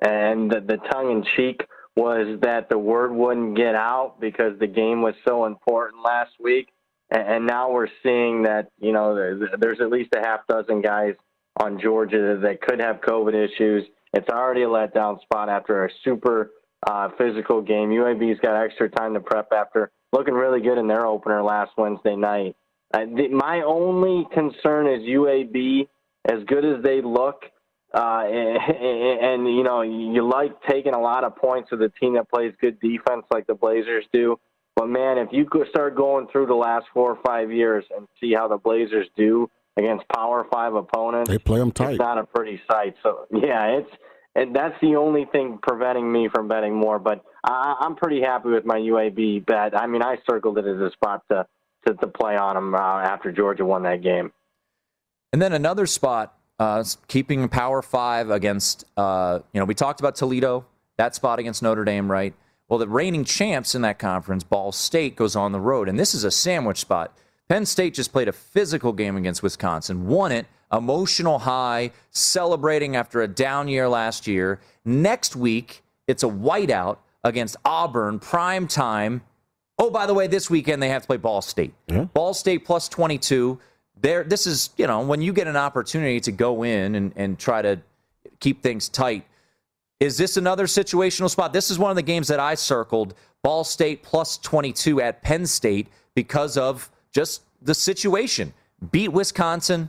and 0.01 0.51
the, 0.51 0.61
the 0.61 0.79
tongue 0.91 1.11
in 1.13 1.23
cheek 1.37 1.61
was 1.95 2.39
that 2.41 2.71
the 2.71 2.79
word 2.79 3.13
wouldn't 3.13 3.55
get 3.55 3.75
out 3.75 4.19
because 4.19 4.59
the 4.59 4.67
game 4.67 5.03
was 5.03 5.15
so 5.29 5.45
important 5.45 6.03
last 6.03 6.33
week. 6.41 6.69
And, 7.11 7.29
and 7.29 7.47
now 7.47 7.71
we're 7.71 7.89
seeing 8.03 8.45
that 8.45 8.71
you 8.79 8.93
know 8.93 9.15
there's, 9.15 9.43
there's 9.61 9.81
at 9.83 9.91
least 9.91 10.15
a 10.15 10.21
half 10.21 10.47
dozen 10.47 10.81
guys 10.81 11.13
on 11.61 11.79
Georgia 11.79 12.39
that 12.41 12.63
could 12.63 12.81
have 12.81 13.03
COVID 13.03 13.35
issues 13.35 13.85
it's 14.13 14.29
already 14.29 14.63
a 14.63 14.69
letdown 14.69 15.21
spot 15.23 15.49
after 15.49 15.85
a 15.85 15.91
super 16.05 16.53
uh, 16.87 17.09
physical 17.19 17.61
game. 17.63 17.91
UAB's 17.91 18.41
got 18.41 18.63
extra 18.63 18.89
time 18.89 19.15
to 19.15 19.21
prep 19.21 19.53
after 19.53 19.91
looking 20.13 20.35
really 20.35 20.61
good 20.61 20.79
in 20.79 20.87
their 20.87 21.07
opener 21.07 21.43
last 21.43 21.73
Wednesday 21.77 22.17
night. 22.17 22.57
Uh, 22.95 23.01
the, 23.01 23.29
my 23.29 23.63
only 23.67 24.27
concern 24.33 24.87
is 24.87 25.03
UAB, 25.03 25.89
as 26.31 26.45
good 26.47 26.65
as 26.65 26.83
they 26.83 27.03
look, 27.03 27.43
uh, 27.95 28.25
and, 28.27 29.47
and, 29.47 29.57
you 29.57 29.63
know 29.63 29.81
you 29.83 30.29
like 30.29 30.53
taking 30.69 30.93
a 30.93 31.01
lot 31.01 31.25
of 31.25 31.37
points 31.37 31.71
with 31.71 31.81
a 31.83 31.89
team 32.01 32.15
that 32.15 32.29
plays 32.29 32.53
good 32.61 32.79
defense 32.81 33.25
like 33.33 33.47
the 33.47 33.55
Blazers 33.55 34.05
do. 34.13 34.39
But 34.75 34.89
man, 34.89 35.19
if 35.19 35.29
you 35.33 35.47
could 35.47 35.69
start 35.71 35.97
going 35.97 36.29
through 36.31 36.47
the 36.47 36.55
last 36.55 36.87
four 36.93 37.13
or 37.13 37.19
five 37.25 37.51
years 37.51 37.85
and 37.97 38.07
see 38.21 38.35
how 38.35 38.49
the 38.49 38.59
Blazers 38.59 39.07
do 39.17 39.49
against 39.77 40.05
Power 40.09 40.47
Five 40.53 40.75
opponents, 40.75 41.31
they 41.31 41.39
play 41.39 41.59
them 41.59 41.73
tight. 41.73 41.93
It's 41.93 41.99
not 41.99 42.19
a 42.19 42.25
pretty 42.25 42.61
sight. 42.71 42.95
So 43.03 43.27
yeah, 43.33 43.79
it's 43.79 43.91
and 44.35 44.55
that's 44.55 44.75
the 44.81 44.97
only 44.97 45.25
thing 45.25 45.59
preventing 45.63 46.11
me 46.11 46.29
from 46.33 46.49
betting 46.49 46.75
more. 46.75 46.99
But 46.99 47.25
I, 47.45 47.77
I'm 47.81 47.97
pretty 47.97 48.21
happy 48.21 48.51
with 48.51 48.65
my 48.65 48.79
UAB 48.79 49.47
bet. 49.47 49.79
I 49.79 49.87
mean, 49.87 50.03
I 50.03 50.19
circled 50.29 50.59
it 50.59 50.67
as 50.67 50.81
a 50.81 50.91
spot 50.93 51.23
to 51.31 51.47
to, 51.87 51.95
to 51.95 52.07
play 52.07 52.37
on 52.37 52.55
them 52.55 52.75
uh, 52.75 52.79
after 52.79 53.33
Georgia 53.33 53.65
won 53.65 53.83
that 53.85 54.03
game. 54.03 54.33
And 55.33 55.41
then 55.41 55.53
another 55.53 55.87
spot, 55.87 56.37
uh, 56.59 56.85
keeping 57.09 57.49
Power 57.49 57.83
Five 57.83 58.31
against, 58.31 58.85
uh, 58.97 59.41
you 59.53 59.61
know, 59.61 59.65
we 59.65 59.75
talked 59.75 60.01
about 60.01 60.17
Toledo, 60.17 60.67
that 60.97 61.15
spot 61.15 61.39
against 61.39 61.63
Notre 61.63 61.85
Dame, 61.85 62.11
right? 62.11 62.35
Well, 62.69 62.79
the 62.79 62.89
reigning 62.89 63.25
champs 63.25 63.75
in 63.75 63.83
that 63.83 63.99
conference, 63.99 64.43
Ball 64.43 64.73
State, 64.73 65.15
goes 65.15 65.37
on 65.37 65.53
the 65.53 65.61
road, 65.61 65.89
and 65.89 65.99
this 65.99 66.15
is 66.15 66.25
a 66.25 66.31
sandwich 66.31 66.79
spot. 66.79 67.17
Penn 67.49 67.67
State 67.67 67.95
just 67.95 68.13
played 68.13 68.29
a 68.29 68.33
physical 68.33 68.93
game 68.93 69.17
against 69.17 69.43
Wisconsin, 69.43 70.07
won 70.07 70.33
it, 70.33 70.47
emotional 70.73 71.39
high, 71.39 71.93
celebrating 72.11 72.97
after 72.97 73.23
a 73.23 73.29
down 73.29 73.69
year 73.69 73.89
last 73.89 74.27
year. 74.27 74.61
Next 74.85 75.37
week, 75.37 75.83
it's 76.07 76.23
a 76.23 76.29
whiteout 76.29 76.99
against 77.23 77.57
Auburn, 77.65 78.19
prime 78.19 78.67
time. 78.67 79.23
Oh, 79.79 79.91
by 79.91 80.07
the 80.07 80.15
way, 80.15 80.27
this 80.27 80.51
weekend 80.51 80.83
they 80.83 80.89
have 80.89 81.03
to 81.03 81.07
play 81.07 81.19
Ball 81.19 81.43
State. 81.43 81.75
Yeah. 81.87 82.05
Ball 82.05 82.35
State 82.35 82.65
plus 82.65 82.89
22. 82.89 83.61
There, 84.01 84.25
this 84.25 84.47
is, 84.47 84.71
you 84.77 84.87
know, 84.87 85.01
when 85.01 85.23
you 85.23 85.33
get 85.33 85.47
an 85.47 85.57
opportunity 85.57 86.21
to 86.21 86.33
go 86.33 86.65
in 86.65 86.95
and, 86.95 87.13
and 87.17 87.39
try 87.39 87.63
to 87.63 87.81
keep 88.41 88.63
things 88.63 88.89
tight. 88.89 89.25
Is 89.99 90.19
this 90.19 90.37
another 90.37 90.67
situational 90.67 91.31
spot? 91.31 91.53
This 91.53 91.71
is 91.71 91.79
one 91.79 91.91
of 91.91 91.97
the 91.97 92.03
games 92.03 92.29
that 92.29 92.41
I 92.41 92.55
circled 92.55 93.15
Ball 93.43 93.65
State 93.65 94.03
plus 94.03 94.37
22 94.39 95.01
at 95.01 95.23
Penn 95.23 95.47
State 95.47 95.89
because 96.15 96.59
of 96.59 96.91
just 97.17 97.45
the 97.63 97.75
situation. 97.75 98.53
Beat 98.91 99.09
Wisconsin, 99.09 99.89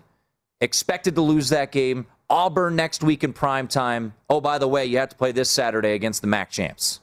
expected 0.61 1.15
to 1.15 1.21
lose 1.21 1.49
that 1.49 1.73
game. 1.73 2.07
Auburn 2.29 2.77
next 2.77 3.03
week 3.03 3.21
in 3.21 3.33
prime 3.33 3.67
time. 3.67 4.13
Oh, 4.29 4.39
by 4.39 4.57
the 4.57 4.67
way, 4.67 4.85
you 4.85 4.97
have 4.97 5.09
to 5.09 5.15
play 5.17 5.33
this 5.33 5.49
Saturday 5.49 5.93
against 5.93 6.21
the 6.21 6.27
MAC 6.27 6.49
champs. 6.49 7.01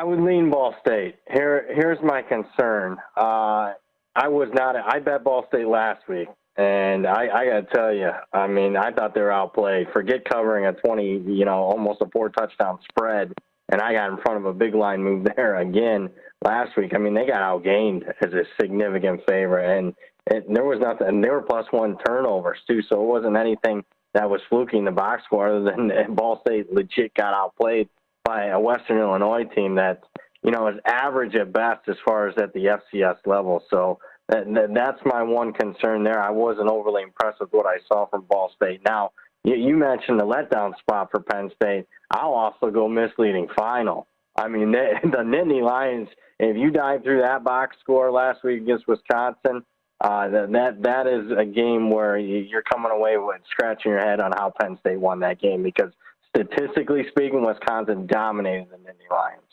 I 0.00 0.04
would 0.04 0.20
lean 0.20 0.50
Ball 0.50 0.74
State. 0.80 1.16
Here, 1.30 1.66
here's 1.74 1.98
my 2.02 2.22
concern. 2.22 2.96
Uh, 3.14 3.74
I 4.16 4.28
was 4.28 4.48
not. 4.54 4.74
I 4.74 4.98
bet 4.98 5.22
Ball 5.22 5.44
State 5.48 5.66
last 5.66 6.08
week, 6.08 6.28
and 6.56 7.06
I, 7.06 7.28
I 7.28 7.44
got 7.46 7.60
to 7.60 7.66
tell 7.74 7.94
you, 7.94 8.10
I 8.32 8.46
mean, 8.46 8.74
I 8.76 8.90
thought 8.90 9.14
they 9.14 9.20
were 9.20 9.30
outplayed. 9.30 9.88
Forget 9.92 10.24
covering 10.24 10.64
a 10.64 10.72
20, 10.72 11.24
you 11.26 11.44
know, 11.44 11.58
almost 11.58 12.00
a 12.00 12.06
four 12.10 12.30
touchdown 12.30 12.78
spread, 12.90 13.34
and 13.72 13.80
I 13.80 13.94
got 13.94 14.10
in 14.10 14.18
front 14.18 14.38
of 14.38 14.44
a 14.44 14.52
big 14.52 14.74
line 14.74 15.02
move 15.02 15.26
there 15.36 15.56
again 15.56 16.10
last 16.44 16.76
week. 16.76 16.92
I 16.94 16.98
mean, 16.98 17.14
they 17.14 17.26
got 17.26 17.40
outgained 17.40 18.04
as 18.20 18.32
a 18.32 18.44
significant 18.60 19.22
favorite, 19.26 19.78
and 19.78 19.94
there 20.26 20.64
was 20.64 20.78
nothing. 20.80 21.08
And 21.08 21.24
they 21.24 21.30
were 21.30 21.42
plus 21.42 21.66
one 21.72 21.96
turnovers 22.06 22.58
too, 22.68 22.82
so 22.88 23.02
it 23.02 23.06
wasn't 23.06 23.36
anything 23.36 23.82
that 24.14 24.28
was 24.28 24.42
fluking 24.48 24.84
the 24.84 24.90
box 24.90 25.24
score 25.24 25.48
other 25.48 25.64
than 25.64 25.90
Ball 26.14 26.40
State 26.46 26.72
legit 26.72 27.14
got 27.14 27.34
outplayed 27.34 27.88
by 28.24 28.46
a 28.48 28.60
Western 28.60 28.98
Illinois 28.98 29.44
team 29.44 29.74
that 29.76 30.04
you 30.44 30.52
know 30.52 30.68
is 30.68 30.76
average 30.86 31.34
at 31.34 31.52
best 31.52 31.88
as 31.88 31.96
far 32.04 32.28
as 32.28 32.34
at 32.38 32.52
the 32.52 32.78
FCS 32.94 33.16
level. 33.26 33.64
So 33.70 33.98
that, 34.28 34.44
that's 34.74 35.00
my 35.04 35.22
one 35.22 35.52
concern 35.52 36.04
there. 36.04 36.20
I 36.20 36.30
wasn't 36.30 36.70
overly 36.70 37.02
impressed 37.02 37.40
with 37.40 37.50
what 37.52 37.66
I 37.66 37.78
saw 37.88 38.06
from 38.06 38.26
Ball 38.28 38.52
State. 38.54 38.82
Now 38.84 39.12
you, 39.44 39.54
you 39.54 39.76
mentioned 39.76 40.20
the 40.20 40.24
letdown 40.24 40.78
spot 40.78 41.10
for 41.10 41.20
Penn 41.20 41.50
State. 41.54 41.86
I'll 42.10 42.34
also 42.34 42.70
go 42.70 42.88
misleading 42.88 43.48
final. 43.56 44.06
I 44.36 44.48
mean 44.48 44.72
they, 44.72 44.92
the 45.02 45.18
Nittany 45.18 45.62
Lions. 45.62 46.08
If 46.38 46.56
you 46.56 46.70
dive 46.70 47.02
through 47.02 47.22
that 47.22 47.44
box 47.44 47.76
score 47.80 48.10
last 48.10 48.42
week 48.42 48.62
against 48.62 48.88
Wisconsin, 48.88 49.62
uh, 50.00 50.28
that 50.28 50.82
that 50.82 51.06
is 51.06 51.30
a 51.38 51.44
game 51.44 51.88
where 51.90 52.18
you're 52.18 52.62
coming 52.62 52.90
away 52.90 53.16
with 53.18 53.40
scratching 53.48 53.92
your 53.92 54.00
head 54.00 54.20
on 54.20 54.32
how 54.32 54.52
Penn 54.60 54.76
State 54.80 54.98
won 54.98 55.20
that 55.20 55.40
game 55.40 55.62
because 55.62 55.92
statistically 56.34 57.04
speaking, 57.10 57.44
Wisconsin 57.44 58.06
dominated 58.06 58.68
the 58.70 58.78
Nittany 58.78 59.10
Lions. 59.10 59.51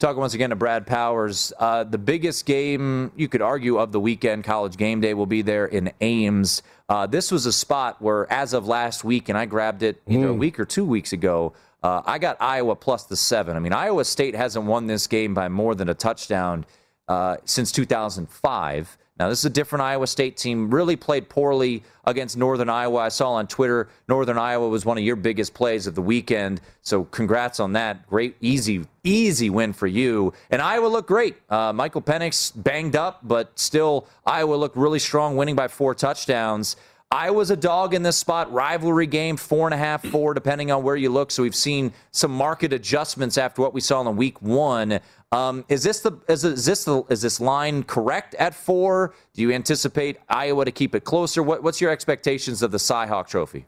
Talking 0.00 0.20
once 0.20 0.32
again 0.32 0.48
to 0.48 0.56
Brad 0.56 0.86
Powers, 0.86 1.52
uh, 1.58 1.84
the 1.84 1.98
biggest 1.98 2.46
game 2.46 3.12
you 3.16 3.28
could 3.28 3.42
argue 3.42 3.76
of 3.76 3.92
the 3.92 4.00
weekend, 4.00 4.44
College 4.44 4.78
Game 4.78 5.02
Day, 5.02 5.12
will 5.12 5.26
be 5.26 5.42
there 5.42 5.66
in 5.66 5.92
Ames. 6.00 6.62
Uh, 6.88 7.06
this 7.06 7.30
was 7.30 7.44
a 7.44 7.52
spot 7.52 8.00
where, 8.00 8.26
as 8.32 8.54
of 8.54 8.66
last 8.66 9.04
week, 9.04 9.28
and 9.28 9.36
I 9.36 9.44
grabbed 9.44 9.82
it 9.82 10.00
either 10.08 10.28
mm. 10.28 10.30
a 10.30 10.34
week 10.34 10.58
or 10.58 10.64
two 10.64 10.86
weeks 10.86 11.12
ago, 11.12 11.52
uh, 11.82 12.00
I 12.06 12.18
got 12.18 12.38
Iowa 12.40 12.76
plus 12.76 13.04
the 13.04 13.16
seven. 13.16 13.58
I 13.58 13.60
mean, 13.60 13.74
Iowa 13.74 14.06
State 14.06 14.34
hasn't 14.34 14.64
won 14.64 14.86
this 14.86 15.06
game 15.06 15.34
by 15.34 15.50
more 15.50 15.74
than 15.74 15.90
a 15.90 15.94
touchdown 15.94 16.64
uh, 17.06 17.36
since 17.44 17.70
2005. 17.70 18.96
Now, 19.20 19.28
this 19.28 19.40
is 19.40 19.44
a 19.44 19.50
different 19.50 19.82
Iowa 19.82 20.06
State 20.06 20.38
team. 20.38 20.70
Really 20.70 20.96
played 20.96 21.28
poorly 21.28 21.82
against 22.06 22.38
Northern 22.38 22.70
Iowa. 22.70 23.00
I 23.00 23.10
saw 23.10 23.32
on 23.32 23.46
Twitter 23.46 23.90
Northern 24.08 24.38
Iowa 24.38 24.66
was 24.66 24.86
one 24.86 24.96
of 24.96 25.04
your 25.04 25.14
biggest 25.14 25.52
plays 25.52 25.86
of 25.86 25.94
the 25.94 26.00
weekend. 26.00 26.62
So, 26.80 27.04
congrats 27.04 27.60
on 27.60 27.74
that. 27.74 28.08
Great, 28.08 28.36
easy, 28.40 28.86
easy 29.04 29.50
win 29.50 29.74
for 29.74 29.86
you. 29.86 30.32
And 30.50 30.62
Iowa 30.62 30.86
looked 30.86 31.08
great. 31.08 31.36
Uh, 31.50 31.70
Michael 31.74 32.00
Penix 32.00 32.50
banged 32.56 32.96
up, 32.96 33.20
but 33.22 33.58
still, 33.58 34.08
Iowa 34.24 34.54
looked 34.54 34.78
really 34.78 34.98
strong, 34.98 35.36
winning 35.36 35.54
by 35.54 35.68
four 35.68 35.94
touchdowns. 35.94 36.76
Iowa's 37.12 37.50
a 37.50 37.56
dog 37.56 37.92
in 37.92 38.04
this 38.04 38.16
spot. 38.16 38.52
Rivalry 38.52 39.08
game, 39.08 39.36
four 39.36 39.66
and 39.66 39.74
a 39.74 39.76
half, 39.76 40.06
four, 40.06 40.32
depending 40.32 40.70
on 40.70 40.84
where 40.84 40.94
you 40.94 41.10
look. 41.10 41.32
So 41.32 41.42
we've 41.42 41.56
seen 41.56 41.92
some 42.12 42.30
market 42.30 42.72
adjustments 42.72 43.36
after 43.36 43.62
what 43.62 43.74
we 43.74 43.80
saw 43.80 44.00
in 44.00 44.16
week 44.16 44.40
one. 44.40 45.00
Um, 45.32 45.64
is 45.68 45.82
this 45.82 46.00
the 46.00 46.12
is, 46.28 46.42
this 46.42 46.84
the 46.84 47.02
is 47.08 47.20
this 47.20 47.40
line 47.40 47.82
correct 47.82 48.34
at 48.36 48.54
four? 48.54 49.12
Do 49.34 49.42
you 49.42 49.50
anticipate 49.50 50.18
Iowa 50.28 50.64
to 50.64 50.70
keep 50.70 50.94
it 50.94 51.02
closer? 51.02 51.42
What, 51.42 51.64
what's 51.64 51.80
your 51.80 51.90
expectations 51.90 52.62
of 52.62 52.70
the 52.70 52.78
Cyhawk 52.78 53.26
Trophy? 53.26 53.66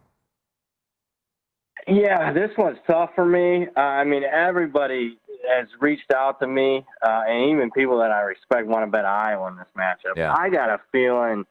Yeah, 1.88 2.32
this 2.32 2.50
one's 2.56 2.78
tough 2.86 3.10
for 3.16 3.24
me. 3.24 3.66
Uh, 3.76 3.80
I 3.80 4.04
mean, 4.04 4.22
everybody 4.22 5.18
has 5.52 5.66
reached 5.80 6.12
out 6.12 6.38
to 6.38 6.46
me, 6.46 6.84
uh, 7.04 7.22
and 7.26 7.50
even 7.50 7.72
people 7.72 7.98
that 7.98 8.12
I 8.12 8.20
respect 8.20 8.68
want 8.68 8.86
to 8.86 8.90
bet 8.90 9.04
Iowa 9.04 9.48
in 9.48 9.56
this 9.56 9.66
matchup. 9.76 10.16
Yeah. 10.16 10.32
I 10.32 10.48
got 10.48 10.70
a 10.70 10.80
feeling 10.92 11.44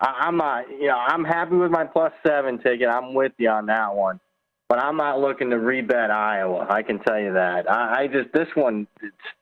I, 0.00 0.28
am 0.28 0.36
not, 0.36 0.70
you 0.70 0.86
know, 0.86 0.96
I'm 0.96 1.24
happy 1.24 1.56
with 1.56 1.70
my 1.70 1.84
plus 1.84 2.12
seven 2.26 2.58
ticket. 2.58 2.88
I'm 2.88 3.14
with 3.14 3.32
you 3.38 3.48
on 3.48 3.66
that 3.66 3.94
one, 3.94 4.20
but 4.68 4.78
I'm 4.78 4.96
not 4.96 5.20
looking 5.20 5.50
to 5.50 5.56
rebet 5.56 6.10
Iowa. 6.10 6.66
I 6.70 6.82
can 6.82 7.00
tell 7.00 7.18
you 7.18 7.32
that. 7.32 7.70
I, 7.70 8.02
I 8.02 8.06
just 8.06 8.32
this 8.32 8.48
one, 8.54 8.86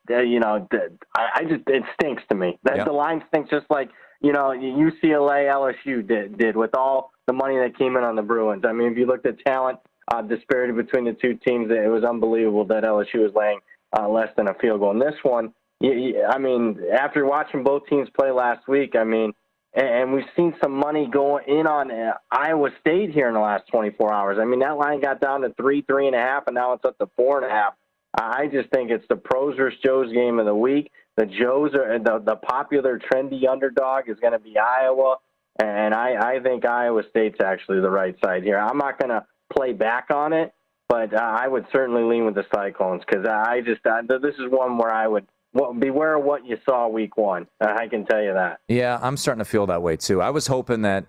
uh, 0.09 0.21
you 0.21 0.39
know, 0.39 0.67
I, 1.15 1.27
I 1.35 1.43
just 1.43 1.63
it 1.67 1.83
stinks 1.93 2.23
to 2.29 2.35
me. 2.35 2.57
That 2.63 2.85
the 2.85 2.91
line 2.91 3.23
stinks 3.27 3.49
just 3.51 3.67
like 3.69 3.89
you 4.21 4.33
know 4.33 4.49
UCLA, 4.49 5.47
LSU 5.51 6.07
did 6.07 6.37
did 6.37 6.55
with 6.55 6.73
all 6.75 7.11
the 7.27 7.33
money 7.33 7.57
that 7.57 7.77
came 7.77 7.95
in 7.95 8.03
on 8.03 8.15
the 8.15 8.23
Bruins. 8.23 8.63
I 8.67 8.71
mean, 8.71 8.91
if 8.91 8.97
you 8.97 9.05
looked 9.05 9.27
at 9.27 9.39
talent 9.45 9.79
uh, 10.11 10.21
disparity 10.21 10.73
between 10.73 11.05
the 11.05 11.13
two 11.13 11.35
teams, 11.35 11.69
it 11.69 11.89
was 11.89 12.03
unbelievable 12.03 12.65
that 12.65 12.83
LSU 12.83 13.21
was 13.21 13.31
laying 13.35 13.59
uh, 13.97 14.07
less 14.09 14.29
than 14.37 14.47
a 14.47 14.53
field 14.55 14.79
goal. 14.79 14.91
In 14.91 14.99
this 14.99 15.15
one, 15.21 15.53
I 15.83 16.37
mean, 16.39 16.79
after 16.97 17.25
watching 17.25 17.63
both 17.63 17.85
teams 17.87 18.09
play 18.17 18.31
last 18.31 18.67
week, 18.67 18.95
I 18.95 19.03
mean 19.03 19.33
and 19.77 20.11
we've 20.11 20.25
seen 20.35 20.55
some 20.61 20.71
money 20.71 21.07
go 21.11 21.37
in 21.37 21.67
on 21.67 21.91
uh, 21.91 22.13
Iowa 22.31 22.69
State 22.81 23.11
here 23.11 23.27
in 23.27 23.35
the 23.35 23.39
last 23.39 23.67
24 23.67 24.11
hours. 24.11 24.37
I 24.41 24.45
mean, 24.45 24.59
that 24.61 24.77
line 24.77 25.01
got 25.01 25.21
down 25.21 25.41
to 25.41 25.53
three, 25.53 25.83
three 25.83 26.07
and 26.07 26.15
a 26.15 26.19
half, 26.19 26.47
and 26.47 26.55
now 26.55 26.73
it's 26.73 26.83
up 26.83 26.97
to 26.97 27.07
four 27.15 27.37
and 27.37 27.45
a 27.45 27.53
half. 27.53 27.75
I 28.19 28.47
just 28.47 28.69
think 28.71 28.89
it's 28.89 29.05
the 29.07 29.15
pros 29.15 29.55
versus 29.55 29.79
Joes 29.85 30.11
game 30.11 30.39
of 30.39 30.47
the 30.47 30.55
week. 30.55 30.91
The 31.15 31.27
Joes 31.27 31.75
are 31.75 31.99
the 31.99 32.19
the 32.25 32.35
popular 32.37 32.99
trendy 32.99 33.47
underdog 33.47 34.09
is 34.09 34.17
going 34.19 34.33
to 34.33 34.39
be 34.39 34.57
Iowa, 34.57 35.17
and 35.61 35.93
I 35.93 36.35
I 36.35 36.39
think 36.39 36.65
Iowa 36.65 37.03
State's 37.11 37.39
actually 37.43 37.79
the 37.79 37.89
right 37.91 38.15
side 38.23 38.43
here. 38.43 38.57
I'm 38.57 38.77
not 38.77 38.97
going 38.97 39.09
to 39.09 39.25
play 39.55 39.73
back 39.73 40.07
on 40.09 40.33
it, 40.33 40.53
but 40.89 41.13
uh, 41.13 41.21
I 41.21 41.47
would 41.47 41.67
certainly 41.71 42.03
lean 42.03 42.25
with 42.25 42.35
the 42.35 42.45
Cyclones 42.53 43.03
because 43.07 43.27
I 43.27 43.61
just 43.61 43.85
uh, 43.85 44.01
this 44.07 44.35
is 44.35 44.49
one 44.49 44.79
where 44.79 44.91
I 44.91 45.07
would 45.07 45.27
well, 45.53 45.73
beware 45.73 46.15
of 46.15 46.23
what 46.23 46.45
you 46.45 46.57
saw 46.65 46.87
week 46.87 47.17
one. 47.17 47.47
I 47.59 47.87
can 47.87 48.05
tell 48.05 48.21
you 48.21 48.33
that. 48.33 48.59
Yeah, 48.67 48.99
I'm 49.01 49.17
starting 49.17 49.43
to 49.43 49.49
feel 49.49 49.65
that 49.67 49.81
way 49.81 49.97
too. 49.97 50.21
I 50.21 50.29
was 50.29 50.47
hoping 50.47 50.83
that 50.83 51.05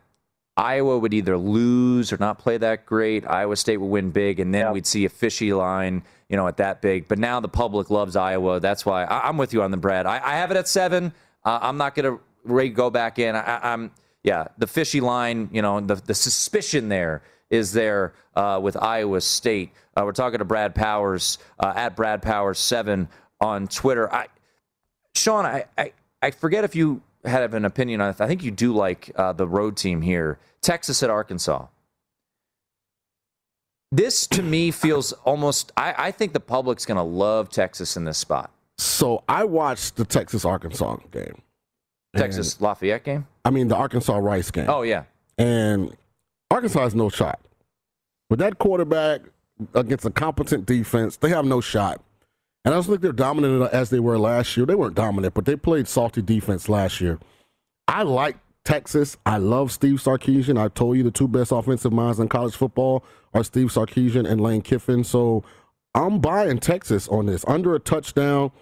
Iowa 0.56 0.98
would 0.98 1.14
either 1.14 1.38
lose 1.38 2.12
or 2.12 2.16
not 2.18 2.38
play 2.38 2.58
that 2.58 2.84
great. 2.84 3.24
Iowa 3.26 3.56
State 3.56 3.76
would 3.76 3.86
win 3.86 4.10
big, 4.10 4.40
and 4.40 4.52
then 4.52 4.66
yep. 4.66 4.72
we'd 4.74 4.86
see 4.86 5.04
a 5.04 5.08
fishy 5.08 5.52
line, 5.52 6.02
you 6.28 6.36
know, 6.36 6.48
at 6.48 6.56
that 6.56 6.82
big. 6.82 7.06
But 7.06 7.18
now 7.18 7.38
the 7.38 7.48
public 7.48 7.90
loves 7.90 8.16
Iowa. 8.16 8.58
That's 8.58 8.84
why 8.84 9.04
I, 9.04 9.28
am 9.28 9.36
with 9.36 9.52
you 9.52 9.62
on 9.62 9.70
the 9.70 9.76
Brad. 9.76 10.04
I, 10.04 10.16
I 10.16 10.36
have 10.36 10.50
it 10.50 10.56
at 10.56 10.66
seven. 10.66 11.12
Uh, 11.44 11.60
I'm 11.62 11.76
not 11.76 11.94
going 11.94 12.18
to 12.48 12.70
go 12.70 12.90
back 12.90 13.20
in. 13.20 13.36
I, 13.36 13.72
am 13.72 13.92
yeah, 14.24 14.48
the 14.58 14.66
fishy 14.66 15.00
line. 15.00 15.48
You 15.52 15.62
know, 15.62 15.80
the 15.80 15.94
the 15.94 16.14
suspicion 16.14 16.88
there 16.88 17.22
is 17.50 17.72
there 17.72 18.14
uh, 18.34 18.58
with 18.60 18.76
Iowa 18.76 19.20
State. 19.20 19.70
Uh, 19.96 20.02
we're 20.04 20.12
talking 20.12 20.38
to 20.38 20.44
Brad 20.44 20.74
Powers 20.74 21.38
uh, 21.60 21.72
at 21.76 21.94
Brad 21.94 22.20
Powers 22.20 22.58
seven 22.58 23.08
on 23.40 23.68
Twitter. 23.68 24.12
I, 24.12 24.26
Sean, 25.14 25.46
I, 25.46 25.64
I, 25.76 25.92
I 26.22 26.30
forget 26.30 26.64
if 26.64 26.74
you 26.74 27.02
had 27.24 27.54
an 27.54 27.64
opinion 27.64 28.00
on 28.00 28.10
it. 28.10 28.20
I 28.20 28.26
think 28.26 28.42
you 28.42 28.50
do 28.50 28.72
like 28.72 29.10
uh, 29.16 29.32
the 29.32 29.46
road 29.46 29.76
team 29.76 30.02
here, 30.02 30.38
Texas 30.60 31.02
at 31.02 31.10
Arkansas. 31.10 31.66
This 33.90 34.26
to 34.28 34.42
me 34.42 34.70
feels 34.70 35.12
almost. 35.12 35.72
I, 35.76 35.94
I 35.96 36.10
think 36.10 36.32
the 36.34 36.40
public's 36.40 36.84
going 36.84 36.98
to 36.98 37.02
love 37.02 37.48
Texas 37.48 37.96
in 37.96 38.04
this 38.04 38.18
spot. 38.18 38.50
So 38.76 39.24
I 39.28 39.44
watched 39.44 39.96
the 39.96 40.04
Texas 40.04 40.44
Arkansas 40.44 40.96
game. 41.10 41.42
Texas 42.16 42.60
Lafayette 42.60 43.04
game. 43.04 43.26
I 43.44 43.50
mean 43.50 43.68
the 43.68 43.76
Arkansas 43.76 44.16
Rice 44.16 44.50
game. 44.50 44.68
Oh 44.68 44.82
yeah. 44.82 45.04
And 45.36 45.96
Arkansas 46.50 46.80
has 46.80 46.94
no 46.94 47.08
shot 47.08 47.40
with 48.30 48.38
that 48.40 48.58
quarterback 48.58 49.22
against 49.74 50.04
a 50.04 50.10
competent 50.10 50.66
defense. 50.66 51.16
They 51.16 51.30
have 51.30 51.44
no 51.44 51.60
shot. 51.60 52.00
And 52.68 52.74
I 52.74 52.76
don't 52.76 52.84
think 52.84 53.00
they're 53.00 53.12
dominant 53.12 53.72
as 53.72 53.88
they 53.88 53.98
were 53.98 54.18
last 54.18 54.54
year. 54.54 54.66
They 54.66 54.74
weren't 54.74 54.94
dominant, 54.94 55.32
but 55.32 55.46
they 55.46 55.56
played 55.56 55.88
salty 55.88 56.20
defense 56.20 56.68
last 56.68 57.00
year. 57.00 57.18
I 57.88 58.02
like 58.02 58.36
Texas. 58.62 59.16
I 59.24 59.38
love 59.38 59.72
Steve 59.72 60.00
Sarkisian. 60.00 60.60
I 60.60 60.68
told 60.68 60.98
you 60.98 61.02
the 61.02 61.10
two 61.10 61.28
best 61.28 61.50
offensive 61.50 61.94
minds 61.94 62.20
in 62.20 62.28
college 62.28 62.54
football 62.54 63.06
are 63.32 63.42
Steve 63.42 63.68
Sarkisian 63.68 64.30
and 64.30 64.42
Lane 64.42 64.60
Kiffin. 64.60 65.02
So 65.02 65.44
I'm 65.94 66.18
buying 66.18 66.58
Texas 66.58 67.08
on 67.08 67.24
this. 67.24 67.42
Under 67.48 67.74
a 67.74 67.78
touchdown. 67.78 68.52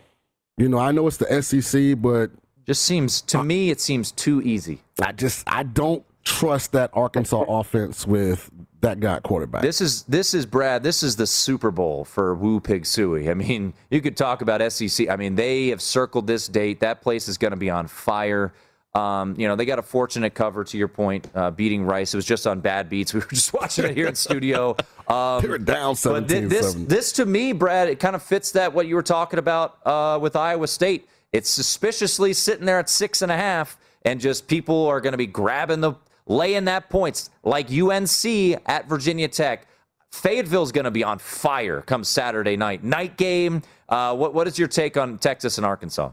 You 0.56 0.68
know, 0.68 0.78
I 0.78 0.92
know 0.92 1.08
it's 1.08 1.16
the 1.16 1.42
SEC, 1.42 2.00
but 2.00 2.30
just 2.64 2.82
seems 2.82 3.22
to 3.22 3.42
me 3.42 3.70
it 3.70 3.80
seems 3.80 4.12
too 4.12 4.40
easy. 4.42 4.82
I 5.02 5.10
just 5.10 5.42
I 5.48 5.64
don't 5.64 6.04
trust 6.26 6.72
that 6.72 6.90
Arkansas 6.92 7.42
offense 7.48 8.06
with 8.06 8.50
that 8.80 9.00
guy 9.00 9.20
quarterback. 9.20 9.62
This 9.62 9.80
is 9.80 10.02
this 10.02 10.34
is 10.34 10.44
Brad. 10.44 10.82
This 10.82 11.02
is 11.02 11.16
the 11.16 11.26
Super 11.26 11.70
Bowl 11.70 12.04
for 12.04 12.34
Woo 12.34 12.60
Pig 12.60 12.82
Sooie. 12.82 13.30
I 13.30 13.34
mean, 13.34 13.72
you 13.90 14.02
could 14.02 14.16
talk 14.16 14.42
about 14.42 14.60
SEC. 14.72 15.08
I 15.08 15.16
mean, 15.16 15.34
they 15.34 15.68
have 15.68 15.80
circled 15.80 16.26
this 16.26 16.48
date. 16.48 16.80
That 16.80 17.00
place 17.00 17.28
is 17.28 17.38
going 17.38 17.52
to 17.52 17.56
be 17.56 17.70
on 17.70 17.86
fire. 17.86 18.52
Um, 18.94 19.34
you 19.36 19.46
know, 19.46 19.56
they 19.56 19.66
got 19.66 19.78
a 19.78 19.82
fortunate 19.82 20.34
cover 20.34 20.64
to 20.64 20.78
your 20.78 20.88
point, 20.88 21.28
uh, 21.34 21.50
beating 21.50 21.84
Rice. 21.84 22.14
It 22.14 22.16
was 22.16 22.24
just 22.24 22.46
on 22.46 22.60
bad 22.60 22.88
beats. 22.88 23.12
We 23.14 23.20
were 23.20 23.26
just 23.26 23.52
watching 23.52 23.84
it 23.84 23.94
here 23.96 24.08
in 24.08 24.14
studio. 24.14 24.76
Um, 25.06 25.40
they 25.40 25.46
were 25.46 25.58
down 25.58 25.94
17 25.94 26.48
this, 26.48 26.74
this 26.74 27.12
to 27.12 27.26
me, 27.26 27.52
Brad, 27.52 27.88
it 27.88 28.00
kind 28.00 28.16
of 28.16 28.24
fits 28.24 28.50
that 28.50 28.72
what 28.72 28.88
you 28.88 28.96
were 28.96 29.04
talking 29.04 29.38
about 29.38 29.78
uh, 29.86 30.18
with 30.20 30.34
Iowa 30.34 30.66
State. 30.66 31.08
It's 31.32 31.48
suspiciously 31.48 32.32
sitting 32.32 32.66
there 32.66 32.80
at 32.80 32.90
six 32.90 33.22
and 33.22 33.30
a 33.30 33.36
half, 33.36 33.78
and 34.02 34.20
just 34.20 34.48
people 34.48 34.84
are 34.86 35.00
going 35.00 35.12
to 35.12 35.16
be 35.16 35.28
grabbing 35.28 35.80
the 35.80 35.94
laying 36.26 36.64
that 36.64 36.90
points 36.90 37.30
like 37.42 37.70
UNC 37.70 38.60
at 38.66 38.88
Virginia 38.88 39.28
Tech. 39.28 39.66
Fayetteville's 40.12 40.72
going 40.72 40.84
to 40.84 40.90
be 40.90 41.04
on 41.04 41.18
fire 41.18 41.82
come 41.82 42.04
Saturday 42.04 42.56
night. 42.56 42.82
Night 42.82 43.16
game. 43.16 43.62
Uh, 43.88 44.14
what 44.16 44.34
what 44.34 44.46
is 44.46 44.58
your 44.58 44.68
take 44.68 44.96
on 44.96 45.18
Texas 45.18 45.58
and 45.58 45.66
Arkansas? 45.66 46.10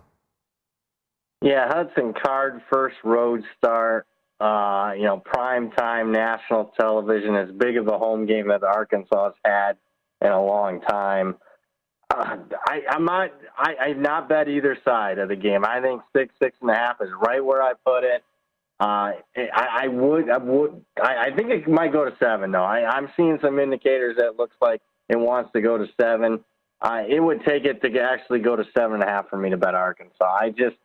Yeah, 1.41 1.67
Hudson 1.67 2.13
Card 2.23 2.61
first 2.71 2.95
road 3.03 3.43
start. 3.57 4.07
Uh, 4.39 4.93
you 4.97 5.03
know, 5.03 5.21
prime 5.23 5.71
time 5.71 6.11
national 6.11 6.73
television, 6.79 7.35
as 7.35 7.49
big 7.51 7.77
of 7.77 7.87
a 7.87 7.97
home 7.97 8.25
game 8.25 8.49
that 8.49 8.63
Arkansas 8.63 9.25
has 9.25 9.33
had 9.45 9.77
in 10.21 10.31
a 10.31 10.43
long 10.43 10.81
time. 10.81 11.35
Uh, 12.13 12.37
I, 12.67 12.81
I'm 12.89 13.05
not. 13.05 13.31
I, 13.57 13.75
I've 13.81 13.97
not 13.97 14.27
bet 14.27 14.47
either 14.49 14.77
side 14.83 15.17
of 15.17 15.29
the 15.29 15.35
game. 15.35 15.63
I 15.65 15.81
think 15.81 16.01
six, 16.15 16.33
six 16.41 16.57
and 16.61 16.69
a 16.69 16.75
half 16.75 17.01
is 17.01 17.09
right 17.25 17.43
where 17.43 17.61
I 17.61 17.73
put 17.85 18.03
it. 18.03 18.23
Uh, 18.79 19.13
I, 19.35 19.83
I 19.83 19.87
would. 19.87 20.29
I 20.29 20.37
would. 20.37 20.83
I, 21.01 21.27
I 21.27 21.35
think 21.35 21.49
it 21.49 21.67
might 21.67 21.93
go 21.93 22.05
to 22.05 22.15
seven. 22.17 22.51
though. 22.51 22.63
I, 22.63 22.85
I'm 22.85 23.09
seeing 23.15 23.37
some 23.41 23.59
indicators 23.59 24.17
that 24.17 24.37
looks 24.37 24.55
like 24.61 24.81
it 25.09 25.17
wants 25.17 25.51
to 25.53 25.61
go 25.61 25.77
to 25.77 25.85
seven. 25.99 26.43
Uh, 26.81 27.03
it 27.07 27.21
would 27.21 27.45
take 27.45 27.65
it 27.65 27.81
to 27.81 27.99
actually 28.01 28.39
go 28.39 28.55
to 28.55 28.65
seven 28.77 28.95
and 28.95 29.03
a 29.03 29.07
half 29.07 29.29
for 29.29 29.37
me 29.37 29.49
to 29.49 29.57
bet 29.57 29.73
Arkansas. 29.73 30.25
I 30.25 30.49
just 30.49 30.75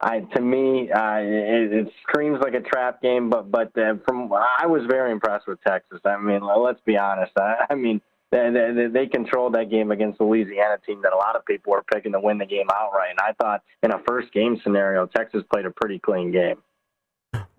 I 0.00 0.20
to 0.20 0.42
me, 0.42 0.90
uh, 0.90 1.18
it, 1.18 1.72
it 1.72 1.92
screams 2.02 2.40
like 2.42 2.54
a 2.54 2.60
trap 2.60 3.00
game. 3.00 3.30
But 3.30 3.50
but 3.50 3.72
from 3.74 4.30
I 4.32 4.66
was 4.66 4.82
very 4.88 5.10
impressed 5.12 5.46
with 5.46 5.58
Texas. 5.66 6.00
I 6.04 6.18
mean, 6.18 6.40
let's 6.42 6.80
be 6.84 6.98
honest. 6.98 7.32
I, 7.38 7.66
I 7.70 7.74
mean, 7.74 8.02
they, 8.30 8.50
they, 8.50 8.88
they 8.92 9.06
controlled 9.06 9.54
that 9.54 9.70
game 9.70 9.90
against 9.92 10.18
the 10.18 10.24
Louisiana 10.24 10.78
team 10.84 11.00
that 11.02 11.12
a 11.12 11.16
lot 11.16 11.36
of 11.36 11.46
people 11.46 11.72
were 11.72 11.84
picking 11.92 12.12
to 12.12 12.20
win 12.20 12.38
the 12.38 12.46
game 12.46 12.66
outright. 12.74 13.10
And 13.10 13.20
I 13.20 13.32
thought 13.40 13.62
in 13.82 13.92
a 13.92 14.00
first 14.06 14.32
game 14.32 14.60
scenario, 14.62 15.06
Texas 15.06 15.42
played 15.50 15.64
a 15.64 15.70
pretty 15.70 15.98
clean 15.98 16.32
game. 16.32 16.56